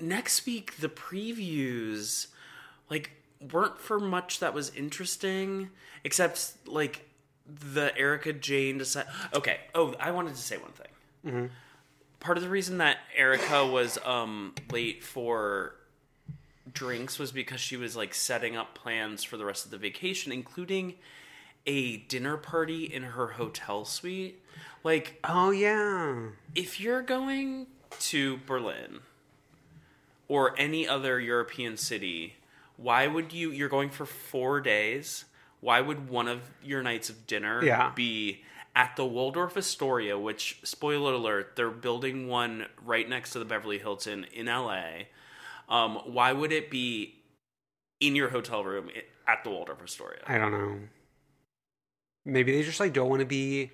next 0.00 0.44
week, 0.46 0.76
the 0.78 0.88
previews, 0.88 2.26
like, 2.90 3.10
weren't 3.52 3.78
for 3.78 4.00
much 4.00 4.40
that 4.40 4.52
was 4.54 4.74
interesting, 4.74 5.70
except 6.04 6.54
like 6.66 7.05
the 7.48 7.96
Erika 7.96 8.32
Jayne 8.32 8.78
decide. 8.78 9.06
Okay. 9.34 9.58
Oh, 9.74 9.94
I 10.00 10.10
wanted 10.10 10.34
to 10.34 10.40
say 10.40 10.56
one 10.58 10.72
thing. 10.72 11.50
Part 12.20 12.36
of 12.38 12.42
the 12.44 12.50
reason 12.50 12.78
that 12.78 12.98
Erika 13.16 13.66
was 13.66 13.98
um 14.04 14.54
late 14.70 15.02
for 15.04 15.74
drinks 16.72 17.18
was 17.18 17.32
because 17.32 17.60
she 17.60 17.76
was 17.76 17.96
like 17.96 18.14
setting 18.14 18.56
up 18.56 18.74
plans 18.74 19.22
for 19.24 19.36
the 19.36 19.44
rest 19.44 19.64
of 19.64 19.70
the 19.70 19.78
vacation, 19.78 20.32
including 20.32 20.94
a 21.66 21.96
dinner 21.98 22.36
party 22.36 22.84
in 22.84 23.02
her 23.02 23.28
hotel 23.28 23.84
suite. 23.84 24.42
Like, 24.84 25.18
Oh 25.24 25.50
yeah. 25.50 26.28
if 26.54 26.78
you're 26.80 27.02
going 27.02 27.66
to 28.00 28.38
Berlin 28.46 29.00
or 30.28 30.54
any 30.58 30.86
other 30.86 31.18
European 31.20 31.76
city, 31.76 32.34
why 32.76 33.06
would 33.06 33.32
you? 33.32 33.50
You're 33.50 33.68
going 33.68 33.90
for 33.90 34.06
four 34.06 34.60
days. 34.60 35.24
Why 35.60 35.80
would 35.80 36.08
one 36.08 36.28
of 36.28 36.40
your 36.62 36.82
nights 36.82 37.08
of 37.10 37.26
dinner 37.26 37.64
Yeah. 37.64 37.92
be 37.94 38.44
at 38.74 38.94
the 38.96 39.04
Waldorf 39.06 39.56
Astoria? 39.56 40.18
Which, 40.18 40.58
spoiler 40.64 41.14
alert, 41.14 41.56
they're 41.56 41.70
building 41.70 42.28
one 42.28 42.66
right 42.84 43.08
next 43.08 43.30
to 43.30 43.38
the 43.38 43.44
Beverly 43.44 43.78
Hilton 43.78 44.24
in 44.32 44.46
LA. 44.46 45.04
Um, 45.68 45.96
why 46.04 46.32
would 46.32 46.52
it 46.52 46.70
be 46.70 47.16
in 48.00 48.14
your 48.14 48.28
hotel 48.28 48.62
room 48.64 48.90
at 49.26 49.42
the 49.44 49.50
Waldorf 49.50 49.82
Astoria? 49.82 50.20
I 50.26 50.38
don't 50.38 50.52
know. 50.52 50.78
Maybe 52.24 52.52
they 52.52 52.62
just 52.62 52.80
like 52.80 52.92
don't 52.92 53.08
want 53.08 53.20
to 53.20 53.26
be 53.26 53.70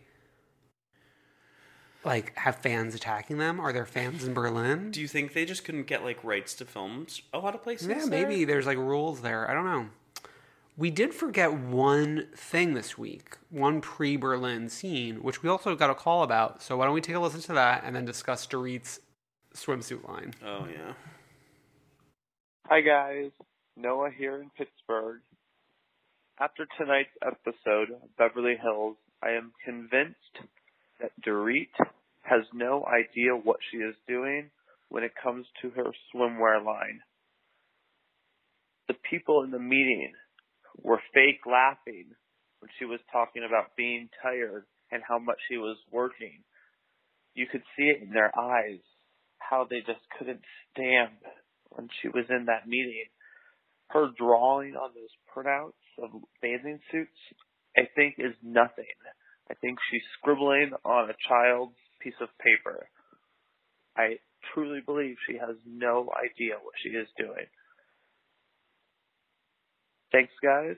like 2.04 2.36
have 2.36 2.56
fans 2.56 2.94
attacking 2.94 3.38
them. 3.38 3.60
Are 3.60 3.72
there 3.72 3.86
fans 3.86 4.24
in 4.24 4.34
Berlin? 4.34 4.90
Do 4.90 5.00
you 5.00 5.08
think 5.08 5.32
they 5.34 5.44
just 5.44 5.64
couldn't 5.64 5.86
get 5.86 6.02
like 6.04 6.22
rights 6.24 6.54
to 6.54 6.64
films 6.64 7.22
a 7.32 7.38
lot 7.38 7.54
of 7.54 7.62
places? 7.62 7.88
yeah, 7.88 7.98
there? 7.98 8.06
maybe 8.06 8.44
there's 8.44 8.66
like 8.66 8.76
rules 8.78 9.20
there. 9.22 9.48
I 9.50 9.54
don't 9.54 9.64
know. 9.64 9.88
We 10.76 10.90
did 10.90 11.12
forget 11.12 11.52
one 11.52 12.28
thing 12.34 12.72
this 12.72 12.96
week, 12.96 13.36
one 13.50 13.82
pre-Berlin 13.82 14.70
scene, 14.70 15.22
which 15.22 15.42
we 15.42 15.50
also 15.50 15.76
got 15.76 15.90
a 15.90 15.94
call 15.94 16.22
about. 16.22 16.62
So 16.62 16.78
why 16.78 16.86
don't 16.86 16.94
we 16.94 17.02
take 17.02 17.14
a 17.14 17.20
listen 17.20 17.42
to 17.42 17.52
that 17.52 17.84
and 17.84 17.94
then 17.94 18.06
discuss 18.06 18.46
Dorit's 18.46 19.00
swimsuit 19.54 20.08
line? 20.08 20.32
Oh 20.42 20.66
yeah. 20.66 20.94
Hi 22.68 22.80
guys, 22.80 23.32
Noah 23.76 24.10
here 24.16 24.40
in 24.40 24.50
Pittsburgh. 24.56 25.20
After 26.40 26.66
tonight's 26.78 27.10
episode 27.20 27.90
of 27.90 28.16
Beverly 28.16 28.56
Hills, 28.60 28.96
I 29.22 29.32
am 29.32 29.52
convinced 29.62 30.16
that 31.02 31.12
Dorit 31.26 31.68
has 32.22 32.42
no 32.54 32.86
idea 32.86 33.32
what 33.34 33.58
she 33.70 33.76
is 33.76 33.94
doing 34.08 34.50
when 34.88 35.04
it 35.04 35.12
comes 35.22 35.44
to 35.60 35.68
her 35.70 35.92
swimwear 36.14 36.64
line. 36.64 37.00
The 38.88 38.94
people 39.10 39.42
in 39.42 39.50
the 39.50 39.58
meeting 39.58 40.14
were 40.80 41.00
fake 41.14 41.44
laughing 41.46 42.06
when 42.60 42.70
she 42.78 42.84
was 42.84 43.00
talking 43.12 43.44
about 43.46 43.76
being 43.76 44.08
tired 44.22 44.64
and 44.90 45.02
how 45.06 45.18
much 45.18 45.38
she 45.48 45.56
was 45.56 45.76
working. 45.90 46.44
You 47.34 47.46
could 47.50 47.62
see 47.76 47.84
it 47.84 48.02
in 48.02 48.10
their 48.10 48.30
eyes, 48.38 48.80
how 49.38 49.66
they 49.68 49.80
just 49.80 50.04
couldn't 50.18 50.42
stand 50.70 51.16
when 51.70 51.88
she 52.00 52.08
was 52.08 52.24
in 52.28 52.46
that 52.46 52.68
meeting. 52.68 53.06
Her 53.88 54.08
drawing 54.16 54.74
on 54.74 54.90
those 54.94 55.12
printouts 55.34 55.72
of 56.02 56.10
bathing 56.40 56.80
suits, 56.90 57.18
I 57.76 57.82
think, 57.94 58.16
is 58.18 58.34
nothing. 58.42 58.96
I 59.50 59.54
think 59.54 59.78
she's 59.90 60.02
scribbling 60.18 60.72
on 60.84 61.10
a 61.10 61.14
child's 61.28 61.76
piece 62.00 62.16
of 62.20 62.28
paper. 62.38 62.88
I 63.96 64.16
truly 64.54 64.80
believe 64.84 65.16
she 65.26 65.36
has 65.36 65.56
no 65.66 66.10
idea 66.16 66.54
what 66.62 66.74
she 66.82 66.90
is 66.90 67.08
doing. 67.18 67.46
Thanks, 70.12 70.32
guys. 70.42 70.76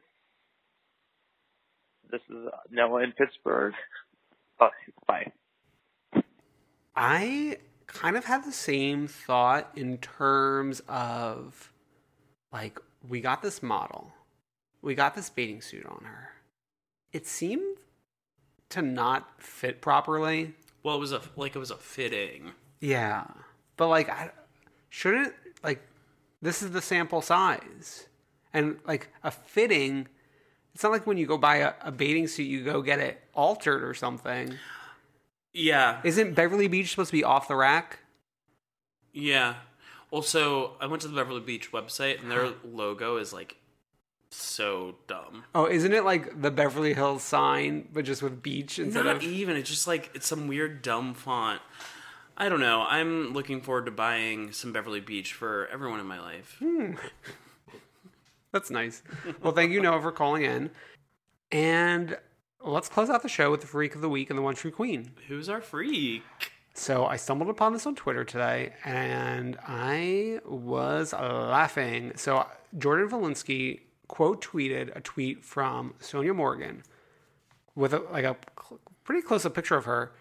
This 2.11 2.21
is 2.31 2.47
uh, 2.47 2.57
Noah 2.71 3.03
in 3.03 3.13
Pittsburgh. 3.13 3.75
Bye. 4.59 4.71
Bye. 5.09 5.33
I 6.95 7.59
kind 7.87 8.17
of 8.17 8.25
had 8.25 8.45
the 8.45 8.53
same 8.53 9.09
thought 9.09 9.71
in 9.75 9.99
terms 9.99 10.81
of 10.89 11.73
like 12.53 12.79
we 13.09 13.21
got 13.21 13.43
this 13.43 13.63
model. 13.63 14.13
We 14.81 14.95
got 14.95 15.17
this 15.17 15.29
bathing 15.29 15.61
suit 15.61 15.87
on 15.87 16.05
her. 16.05 16.31
It 17.13 17.27
seemed 17.27 17.79
to 18.71 18.83
not 18.83 19.43
fit 19.43 19.81
properly. 19.81 20.55
Well, 20.83 20.97
it 20.97 21.01
was 21.01 21.13
a 21.13 21.21
like 21.37 21.57
it 21.57 21.59
was 21.59 21.73
a 21.73 21.77
fitting. 21.77 22.53
Yeah. 22.81 23.25
But 23.77 23.89
like 23.89 24.09
I 24.09 24.31
shouldn't 24.91 25.35
like 25.65 25.81
this 26.41 26.63
is 26.63 26.71
the 26.71 26.83
sample 26.83 27.23
size. 27.23 28.07
And 28.55 28.79
like 28.87 29.09
a 29.23 29.31
fitting 29.31 30.09
it's 30.75 30.83
not 30.83 30.91
like 30.91 31.07
when 31.07 31.19
you 31.19 31.27
go 31.27 31.37
buy 31.39 31.57
a, 31.57 31.73
a 31.83 31.93
bathing 31.93 32.27
suit 32.27 32.45
you 32.45 32.65
go 32.65 32.81
get 32.83 32.99
it 32.99 33.21
altered 33.35 33.85
or 33.85 33.93
something. 33.95 34.55
Yeah, 35.53 36.01
Isn't 36.03 36.35
Beverly 36.35 36.67
Beach 36.67 36.91
supposed 36.91 37.11
to 37.11 37.17
be 37.17 37.23
off 37.23 37.47
the 37.49 37.55
rack? 37.57 37.99
yeah. 39.13 39.55
Also, 40.11 40.73
I 40.81 40.87
went 40.87 41.03
to 41.03 41.09
the 41.09 41.15
Beverly 41.17 41.41
Beach 41.41 41.73
website 41.73 42.21
and 42.23 42.31
their 42.31 42.53
logo 42.65 43.17
is 43.17 43.33
like 43.33 43.57
so 44.31 44.97
dumb. 45.09 45.45
Oh, 45.55 45.67
isn't 45.67 45.93
it 45.93 46.05
like 46.05 46.41
the 46.41 46.51
Beverly 46.53 46.95
Hills 46.95 47.23
sign, 47.23 47.89
but 47.93 48.05
just 48.05 48.23
with 48.23 48.43
beach 48.43 48.79
instead 48.79 49.05
Not 49.07 49.17
of? 49.17 49.23
even. 49.23 49.57
It's 49.57 49.71
just 49.71 49.87
like 49.89 50.11
it's 50.15 50.27
some 50.27 50.47
weird 50.49 50.83
dumb 50.83 51.15
font. 51.15 51.61
I 52.37 52.49
don't 52.49 52.61
know. 52.61 52.85
I'm 52.89 53.33
looking 53.33 53.61
forward 53.61 53.87
to 53.87 53.93
buying 53.93 54.51
some 54.53 54.73
Beverly 54.73 55.01
Beach 55.01 55.33
for 55.33 55.69
everyone 55.73 56.01
in 56.01 56.07
my 56.07 56.21
life. 56.21 56.57
Hmm. 56.59 56.95
That's 58.55 58.71
nice. 58.71 59.03
Well, 59.43 59.53
thank 59.53 59.73
you, 59.73 59.83
Noah, 59.83 60.01
for 60.01 60.13
calling 60.13 60.45
in. 60.45 60.71
And 61.51 62.17
let's 62.63 62.89
close 62.89 63.11
out 63.11 63.25
the 63.25 63.29
show 63.29 63.51
with 63.51 63.63
the 63.63 63.67
freak 63.67 63.97
of 63.97 64.01
the 64.01 64.09
week 64.09 64.31
and 64.31 64.39
the 64.39 64.43
one 64.43 64.55
true 64.55 64.71
queen. 64.71 65.11
Who's 65.27 65.49
our 65.49 65.61
freak? 65.61 66.23
So 66.73 67.05
I 67.05 67.17
stumbled 67.17 67.51
upon 67.51 67.73
this 67.73 67.85
on 67.85 67.97
Twitter 67.97 68.23
today, 68.25 68.75
and 68.85 69.59
I 69.67 70.39
was 70.45 71.13
laughing. 71.13 72.13
So 72.15 72.47
Jordan 72.79 73.09
Valinsky 73.09 73.81
quote 74.07 74.41
tweeted 74.45 74.95
a 74.97 75.01
tweet 75.01 75.45
from 75.45 75.95
Sonja 76.01 76.33
Morgan 76.33 76.85
with 77.75 77.93
a, 77.93 78.05
like 78.13 78.25
a 78.25 78.37
cl- 78.63 78.79
pretty 79.03 79.23
close 79.23 79.45
up 79.45 79.55
picture 79.55 79.77
of 79.77 79.85
her, 79.85 80.13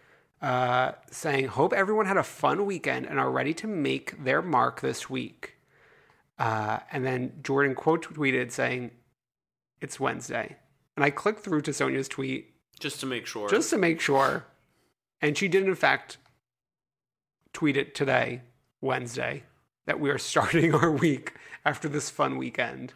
uh, 0.42 0.94
saying, 1.12 1.50
"Hope 1.50 1.72
everyone 1.72 2.08
had 2.08 2.18
a 2.18 2.24
fun 2.24 2.66
weekend 2.66 3.06
and 3.06 3.20
are 3.20 3.30
ready 3.30 3.54
to 3.54 3.68
make 3.68 4.24
their 4.24 4.42
mark 4.42 4.82
this 4.82 5.08
week." 5.08 5.56
Uh, 6.38 6.80
and 6.92 7.06
then 7.06 7.34
Jordan 7.44 7.76
quote 7.76 8.14
tweeted 8.14 8.52
saying, 8.52 8.92
"It's 9.82 10.00
Wednesday," 10.00 10.58
and 10.96 11.04
I 11.06 11.10
clicked 11.10 11.42
through 11.42 11.62
to 11.62 11.72
Sonja's 11.72 12.08
tweet 12.08 12.54
Just 12.80 13.00
to 13.02 13.06
make 13.06 13.26
sure. 13.28 13.50
just 13.50 13.70
to 13.70 13.78
make 13.78 14.00
sure. 14.02 14.46
And 15.22 15.38
she 15.38 15.48
did, 15.48 15.64
in 15.64 15.76
fact, 15.76 16.18
tweet 17.54 17.78
it 17.78 17.96
today, 17.96 18.42
Wednesday, 18.82 19.44
that 19.86 20.00
we 20.00 20.10
are 20.10 20.18
starting 20.32 20.74
our 20.74 20.92
week 20.92 21.34
after 21.64 21.88
this 21.88 22.10
fun 22.10 22.38
weekend. 22.38 22.94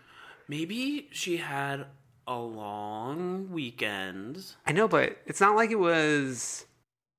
Maybe 0.47 1.07
she 1.11 1.37
had 1.37 1.85
a 2.27 2.37
long 2.37 3.49
weekend. 3.51 4.43
I 4.65 4.71
know, 4.73 4.87
but 4.87 5.17
it's 5.25 5.39
not 5.39 5.55
like 5.55 5.71
it 5.71 5.79
was 5.79 6.65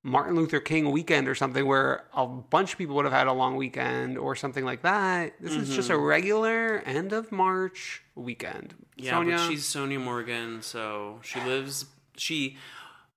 Martin 0.02 0.36
Luther 0.36 0.60
King 0.60 0.90
weekend 0.90 1.28
or 1.28 1.34
something 1.34 1.66
where 1.66 2.04
a 2.14 2.26
bunch 2.26 2.72
of 2.72 2.78
people 2.78 2.94
would 2.96 3.04
have 3.04 3.12
had 3.12 3.26
a 3.26 3.32
long 3.32 3.56
weekend 3.56 4.16
or 4.16 4.36
something 4.36 4.64
like 4.64 4.82
that. 4.82 5.34
This 5.40 5.54
is 5.54 5.74
just 5.74 5.90
a 5.90 5.98
regular 5.98 6.82
end 6.86 7.12
of 7.12 7.32
March 7.32 8.02
weekend. 8.14 8.74
Yeah, 8.96 9.14
Sonja, 9.14 9.36
but 9.36 9.48
she's 9.50 9.64
Sonja 9.64 10.00
Morgan, 10.00 10.62
so 10.62 11.18
she 11.22 11.40
lives. 11.40 11.86
She 12.16 12.56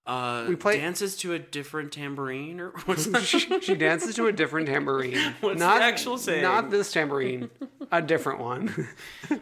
uh, 0.07 0.45
We 0.49 0.55
play- 0.55 0.79
dances 0.79 1.15
to 1.17 1.33
a 1.33 1.39
different 1.39 1.91
tambourine, 1.91 2.59
or 2.59 2.69
what's 2.85 3.05
that? 3.07 3.21
she, 3.23 3.59
she 3.61 3.75
dances 3.75 4.15
to 4.15 4.27
a 4.27 4.31
different 4.31 4.67
tambourine. 4.67 5.35
What's 5.41 5.59
the 5.59 5.65
not, 5.65 5.81
actual 5.81 6.17
saying? 6.17 6.41
Not 6.41 6.71
this 6.71 6.91
tambourine, 6.91 7.49
a 7.91 8.01
different 8.01 8.39
one. 8.39 8.87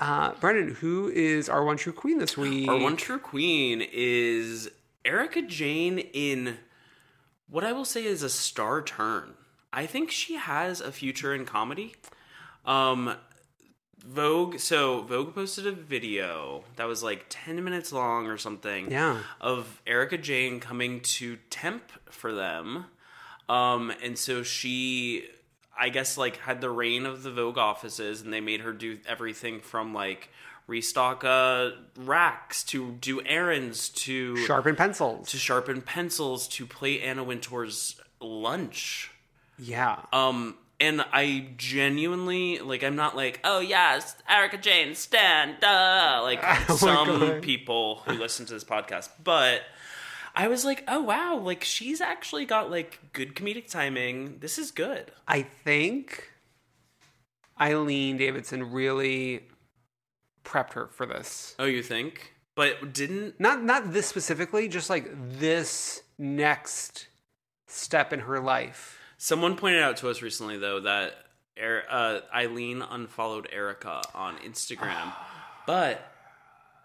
Uh, 0.00 0.32
Brendan, 0.34 0.76
who 0.76 1.08
is 1.08 1.48
our 1.48 1.64
one 1.64 1.76
true 1.76 1.92
queen 1.92 2.18
this 2.18 2.36
week? 2.36 2.68
Our 2.68 2.78
one 2.78 2.96
true 2.96 3.18
queen 3.18 3.82
is 3.92 4.70
Erika 5.08 5.40
Jayne 5.42 5.98
in 5.98 6.58
what 7.48 7.64
I 7.64 7.72
will 7.72 7.86
say 7.86 8.04
is 8.04 8.22
a 8.22 8.28
star 8.28 8.82
turn. 8.82 9.34
I 9.72 9.86
think 9.86 10.10
she 10.10 10.34
has 10.34 10.80
a 10.82 10.92
future 10.92 11.34
in 11.34 11.46
comedy. 11.46 11.94
Um, 12.66 13.14
Vogue, 14.06 14.58
so 14.58 15.02
Vogue 15.02 15.34
posted 15.34 15.66
a 15.66 15.72
video 15.72 16.64
that 16.76 16.84
was 16.86 17.02
like 17.02 17.24
10 17.30 17.64
minutes 17.64 17.90
long 17.92 18.26
or 18.26 18.36
something 18.36 18.90
Yeah. 18.90 19.18
of 19.40 19.80
Erika 19.86 20.18
Jayne 20.18 20.60
coming 20.60 21.00
to 21.00 21.38
temp 21.50 21.90
for 22.10 22.32
them. 22.34 22.84
Um, 23.48 23.90
and 24.02 24.16
so 24.18 24.42
she, 24.42 25.24
I 25.78 25.88
guess, 25.88 26.18
like 26.18 26.36
had 26.36 26.60
the 26.60 26.70
reign 26.70 27.06
of 27.06 27.22
the 27.22 27.30
Vogue 27.32 27.56
offices, 27.58 28.20
and 28.20 28.30
they 28.32 28.40
made 28.40 28.60
her 28.60 28.72
do 28.74 28.98
everything 29.06 29.60
from 29.60 29.94
like 29.94 30.28
restock 30.68 31.24
uh, 31.24 31.70
racks 31.96 32.62
to 32.62 32.92
do 32.92 33.20
errands 33.26 33.88
to 33.88 34.36
Sharpen 34.36 34.76
pencils. 34.76 35.28
to 35.30 35.36
sharpen 35.38 35.82
pencils 35.82 36.46
to 36.48 36.66
play 36.66 37.00
Anna 37.00 37.24
Wintour's 37.24 38.00
lunch. 38.20 39.10
yeah. 39.58 40.02
Um, 40.12 40.56
and 40.80 41.04
I 41.12 41.48
genuinely 41.56 42.58
like. 42.60 42.84
I'm 42.84 42.94
not 42.94 43.16
like, 43.16 43.40
oh 43.42 43.58
yes, 43.58 44.14
Erika 44.28 44.58
Jayne, 44.58 44.94
stand, 44.94 45.56
duh, 45.60 46.20
like 46.22 46.38
Oh 46.68 46.76
some 46.76 47.40
people 47.40 48.02
who 48.06 48.12
listen 48.12 48.46
to 48.46 48.52
this 48.52 48.62
podcast. 48.62 49.08
But 49.24 49.62
I 50.36 50.46
was 50.46 50.64
like, 50.64 50.84
oh 50.86 51.00
wow, 51.02 51.36
like 51.38 51.64
she's 51.64 52.00
actually 52.00 52.44
got 52.44 52.70
like 52.70 53.00
good 53.12 53.34
comedic 53.34 53.68
timing. 53.68 54.38
This 54.38 54.56
is 54.56 54.70
good. 54.70 55.10
I 55.26 55.42
think 55.42 56.30
Eileen 57.60 58.16
Davidson 58.16 58.70
really 58.70 59.48
prepped 60.44 60.72
her 60.74 60.86
for 60.88 61.06
this. 61.06 61.54
Oh, 61.58 61.64
you 61.64 61.82
think? 61.82 62.34
But 62.54 62.92
didn't 62.92 63.38
Not 63.38 63.62
not 63.62 63.92
this 63.92 64.06
specifically, 64.06 64.68
just 64.68 64.90
like 64.90 65.08
this 65.38 66.02
next 66.18 67.06
step 67.66 68.12
in 68.12 68.20
her 68.20 68.40
life. 68.40 68.98
someone 69.16 69.56
pointed 69.56 69.82
out 69.82 69.96
to 69.98 70.08
us 70.10 70.22
recently 70.22 70.56
though 70.58 70.80
that 70.80 71.12
Er- 71.60 71.84
uh, 71.90 72.20
Eileen 72.34 72.82
unfollowed 72.82 73.48
Erika 73.52 74.00
on 74.14 74.36
Instagram, 74.38 75.12
but 75.66 76.12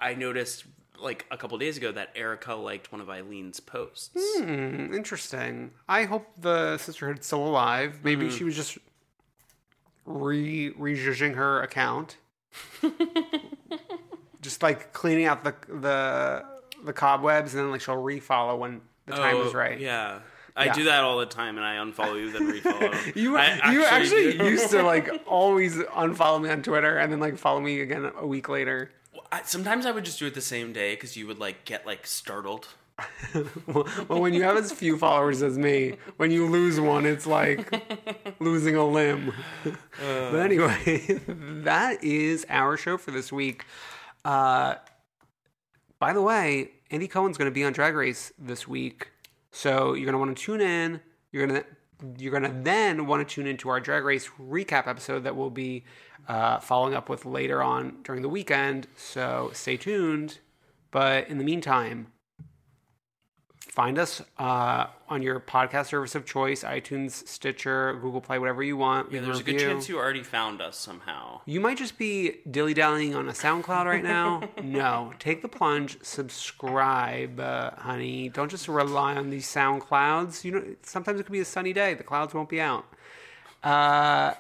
I 0.02 0.14
noticed 0.16 0.66
like 1.00 1.26
a 1.32 1.38
couple 1.38 1.58
days 1.58 1.78
ago 1.78 1.92
that 1.92 2.10
Erika 2.16 2.54
liked 2.56 2.92
one 2.92 3.02
of 3.02 3.08
Eileen's 3.10 3.60
posts. 3.60 4.10
Hmm, 4.38 4.94
interesting. 4.94 5.72
I 5.88 6.04
hope 6.06 6.28
the 6.40 6.78
sisterhood's 6.78 7.26
still 7.28 7.46
alive. 7.48 8.00
Maybe 8.04 8.28
Mm-hmm. 8.28 8.38
she 8.38 8.44
was 8.44 8.56
just 8.56 8.78
re 10.06 10.70
rejudging 10.78 11.34
her 11.34 11.62
account. 11.62 12.18
just 14.42 14.62
like 14.64 14.94
cleaning 14.94 15.26
out 15.26 15.44
the 15.44 15.56
the 15.68 16.46
the 16.84 16.94
cobwebs 16.94 17.54
and 17.54 17.64
then 17.64 17.72
like 17.72 17.82
she'll 17.82 17.96
refollow 17.96 18.58
when 18.58 18.82
the 19.06 19.14
time 19.14 19.38
is 19.38 19.54
Oh, 19.54 19.58
right. 19.58 19.80
Yeah. 19.80 20.20
I 20.56 20.66
Yeah. 20.66 20.74
do 20.74 20.84
that 20.84 21.04
all 21.04 21.18
the 21.18 21.26
time, 21.26 21.58
and 21.58 21.66
I 21.66 21.76
unfollow 21.78 22.20
you, 22.20 22.32
then 22.32 22.44
refollow. 22.52 23.16
You 23.16 23.38
I 23.38 23.72
you 23.72 23.84
actually 23.86 24.38
used 24.38 24.70
to 24.72 24.84
like 24.84 25.10
always 25.28 25.78
unfollow 25.78 26.42
me 26.42 26.50
on 26.50 26.62
Twitter 26.62 26.98
and 26.98 27.12
then 27.12 27.20
like 27.20 27.38
follow 27.38 27.60
me 27.60 27.80
again 27.82 28.12
a 28.18 28.28
week 28.28 28.50
later. 28.50 28.92
I, 29.32 29.42
sometimes 29.44 29.86
I 29.88 29.92
would 29.92 30.06
just 30.06 30.20
do 30.20 30.28
it 30.28 30.36
the 30.36 30.42
same 30.42 30.72
day 30.74 30.94
because 30.94 31.18
you 31.18 31.26
would 31.28 31.40
like 31.40 31.66
get 31.66 31.86
like 31.88 32.06
startled. 32.06 32.68
Well, 33.68 34.22
when 34.22 34.34
you 34.34 34.44
have 34.44 34.58
as 34.58 34.72
few 34.72 34.98
followers 34.98 35.42
as 35.42 35.58
me, 35.58 35.98
when 36.18 36.32
you 36.32 36.48
lose 36.48 36.80
one, 36.80 37.06
it's 37.06 37.26
like 37.26 37.72
losing 38.40 38.76
a 38.76 38.86
limb. 38.86 39.34
but 39.64 40.36
anyway, 40.36 41.20
that 41.28 42.04
is 42.04 42.46
our 42.50 42.78
show 42.78 42.98
for 42.98 43.12
this 43.12 43.32
week. 43.32 43.66
Uh, 44.26 44.76
by 46.00 46.14
the 46.14 46.22
way, 46.22 46.72
Andy 46.92 47.08
Cohen's 47.08 47.38
going 47.38 47.50
to 47.50 47.54
be 47.54 47.64
on 47.64 47.74
Drag 47.74 47.96
Race 47.96 48.32
this 48.38 48.68
week, 48.68 49.12
so 49.52 49.94
you're 49.94 50.06
going 50.06 50.14
to 50.14 50.20
want 50.20 50.38
to 50.38 50.44
tune 50.44 50.62
in. 50.62 51.02
You're 51.32 51.48
going 51.48 51.62
to 51.62 51.68
you're 52.18 52.32
going 52.32 52.44
to 52.44 52.62
then 52.64 53.08
want 53.08 53.28
to 53.28 53.34
tune 53.34 53.48
into 53.48 53.70
our 53.70 53.80
Drag 53.80 54.04
Race 54.04 54.30
recap 54.40 54.88
episode 54.88 55.24
that 55.24 55.36
we'll 55.36 55.50
be 55.50 55.86
uh, 56.28 56.60
following 56.60 56.94
up 56.94 57.10
with 57.10 57.26
later 57.26 57.64
on 57.64 57.98
during 58.04 58.22
the 58.22 58.30
weekend. 58.30 58.88
So 58.96 59.52
stay 59.54 59.78
tuned. 59.78 60.40
But 60.92 61.28
in 61.28 61.40
the 61.40 61.44
meantime, 61.44 62.08
find 63.74 63.98
us 63.98 64.22
uh, 64.38 64.86
on 65.10 65.24
your 65.24 65.40
podcast 65.40 65.88
service 65.88 66.14
of 66.14 66.28
choice 66.28 66.64
iTunes, 66.64 67.28
Stitcher, 67.28 67.98
Google 68.04 68.22
Play, 68.22 68.38
whatever 68.38 68.62
you 68.62 68.78
want. 68.78 69.12
Yeah, 69.12 69.22
there's 69.22 69.40
a 69.40 69.44
good 69.44 69.58
chance 69.58 69.90
you 69.90 69.98
already 69.98 70.22
found 70.22 70.62
us 70.62 70.78
somehow. 70.78 71.42
You 71.48 71.60
might 71.60 71.80
just 71.80 71.98
be 71.98 72.36
dilly 72.52 72.76
dallying 72.76 73.16
on 73.16 73.28
a 73.28 73.32
SoundCloud 73.32 73.86
right 73.86 74.04
now. 74.04 74.44
no, 74.64 75.12
take 75.18 75.42
the 75.42 75.48
plunge, 75.48 75.98
subscribe, 76.04 77.40
uh, 77.40 77.72
honey. 77.72 78.30
Don't 78.30 78.52
just 78.52 78.68
rely 78.68 79.16
on 79.16 79.32
these 79.32 79.48
SoundClouds. 79.48 80.44
You 80.44 80.52
know, 80.52 80.64
sometimes 80.84 81.20
it 81.20 81.24
could 81.24 81.32
be 81.32 81.40
a 81.40 81.46
sunny 81.46 81.74
day. 81.74 81.96
The 81.96 82.04
clouds 82.04 82.36
won't 82.36 82.50
be 82.50 82.62
out. 82.62 82.86
Uh, 83.64 84.36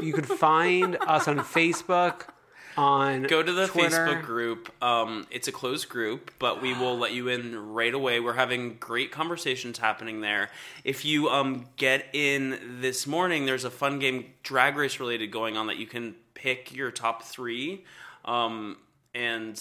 you 0.00 0.12
could 0.12 0.26
find 0.26 0.96
us 1.00 1.26
on 1.26 1.38
Facebook. 1.38 2.28
On 2.76 3.22
Go 3.22 3.42
to 3.42 3.52
the 3.52 3.66
Twitter. 3.66 3.96
Facebook 4.06 4.22
group. 4.22 4.70
Um, 4.82 5.26
it's 5.30 5.48
a 5.48 5.52
closed 5.52 5.88
group, 5.88 6.30
but 6.38 6.60
we 6.60 6.74
will 6.74 6.98
let 6.98 7.12
you 7.12 7.28
in 7.28 7.72
right 7.72 7.92
away. 7.94 8.20
We're 8.20 8.34
having 8.34 8.76
great 8.78 9.10
conversations 9.10 9.78
happening 9.78 10.20
there. 10.20 10.50
If 10.84 11.04
you 11.04 11.30
um, 11.30 11.66
get 11.76 12.06
in 12.12 12.78
this 12.80 13.06
morning, 13.06 13.46
there's 13.46 13.64
a 13.64 13.70
fun 13.70 13.98
game, 13.98 14.26
drag 14.42 14.76
race 14.76 15.00
related, 15.00 15.30
going 15.30 15.56
on 15.56 15.68
that 15.68 15.78
you 15.78 15.86
can 15.86 16.14
pick 16.34 16.74
your 16.74 16.90
top 16.90 17.22
three, 17.22 17.84
um, 18.26 18.76
and 19.14 19.58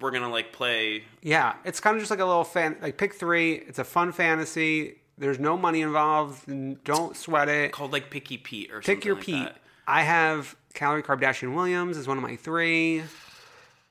we're 0.00 0.10
gonna 0.10 0.28
like 0.30 0.52
play. 0.52 1.04
Yeah, 1.22 1.54
it's 1.64 1.78
kind 1.80 1.96
of 1.96 2.02
just 2.02 2.10
like 2.10 2.20
a 2.20 2.24
little 2.24 2.44
fan, 2.44 2.76
like 2.82 2.96
pick 2.96 3.14
three. 3.14 3.52
It's 3.54 3.78
a 3.78 3.84
fun 3.84 4.10
fantasy. 4.12 4.96
There's 5.18 5.38
no 5.38 5.56
money 5.56 5.82
involved. 5.82 6.46
Don't 6.84 7.16
sweat 7.16 7.48
it. 7.48 7.72
Called 7.72 7.92
like 7.92 8.10
Picky 8.10 8.38
Pete 8.38 8.72
or 8.72 8.80
Pick 8.80 8.86
something 8.86 9.06
your 9.06 9.14
like 9.16 9.24
Pete. 9.24 9.44
that. 9.44 9.56
I 9.90 10.02
have 10.02 10.54
Calorie 10.72 11.02
Kardashian 11.02 11.52
Williams 11.52 11.96
as 11.96 12.06
one 12.06 12.16
of 12.16 12.22
my 12.22 12.36
three. 12.36 13.02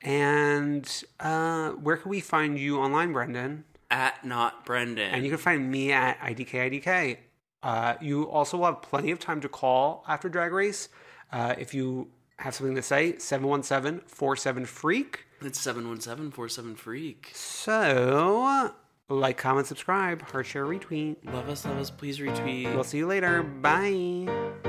And 0.02 1.04
uh, 1.20 1.72
where 1.72 1.98
can 1.98 2.10
we 2.10 2.22
find 2.22 2.58
you 2.58 2.80
online, 2.80 3.12
Brendan? 3.12 3.66
At 3.92 4.24
not 4.24 4.66
Brendan. 4.66 5.12
And 5.12 5.26
you 5.26 5.30
can 5.30 5.40
find 5.40 5.70
me 5.70 5.92
at 5.92 6.18
IDKIDK. 6.22 7.18
Uh, 7.62 7.96
you 8.00 8.30
also 8.30 8.56
will 8.56 8.68
have 8.68 8.82
plenty 8.82 9.12
of 9.12 9.20
time 9.20 9.42
to 9.42 9.50
call 9.50 10.06
after 10.08 10.30
Drag 10.30 10.54
Race. 10.54 10.88
Uh, 11.34 11.56
if 11.58 11.74
you 11.74 12.08
have 12.38 12.56
something 12.56 12.76
to 12.76 12.82
say, 12.82 13.18
717 13.18 14.08
47 14.08 14.66
Freak. 14.68 15.26
It's 15.42 15.60
717 15.60 16.76
Freak. 16.76 17.32
So, 17.34 18.72
like, 19.10 19.38
comment, 19.38 19.68
subscribe, 19.68 20.22
heart, 20.22 20.46
share, 20.46 20.66
retweet. 20.66 21.18
Love 21.26 21.50
us, 21.50 21.66
love 21.66 21.78
us, 21.78 21.92
please 21.92 22.20
retweet. 22.20 22.74
We'll 22.74 22.86
see 22.86 23.00
you 23.00 23.08
later. 23.08 23.44
Bye. 23.44 24.69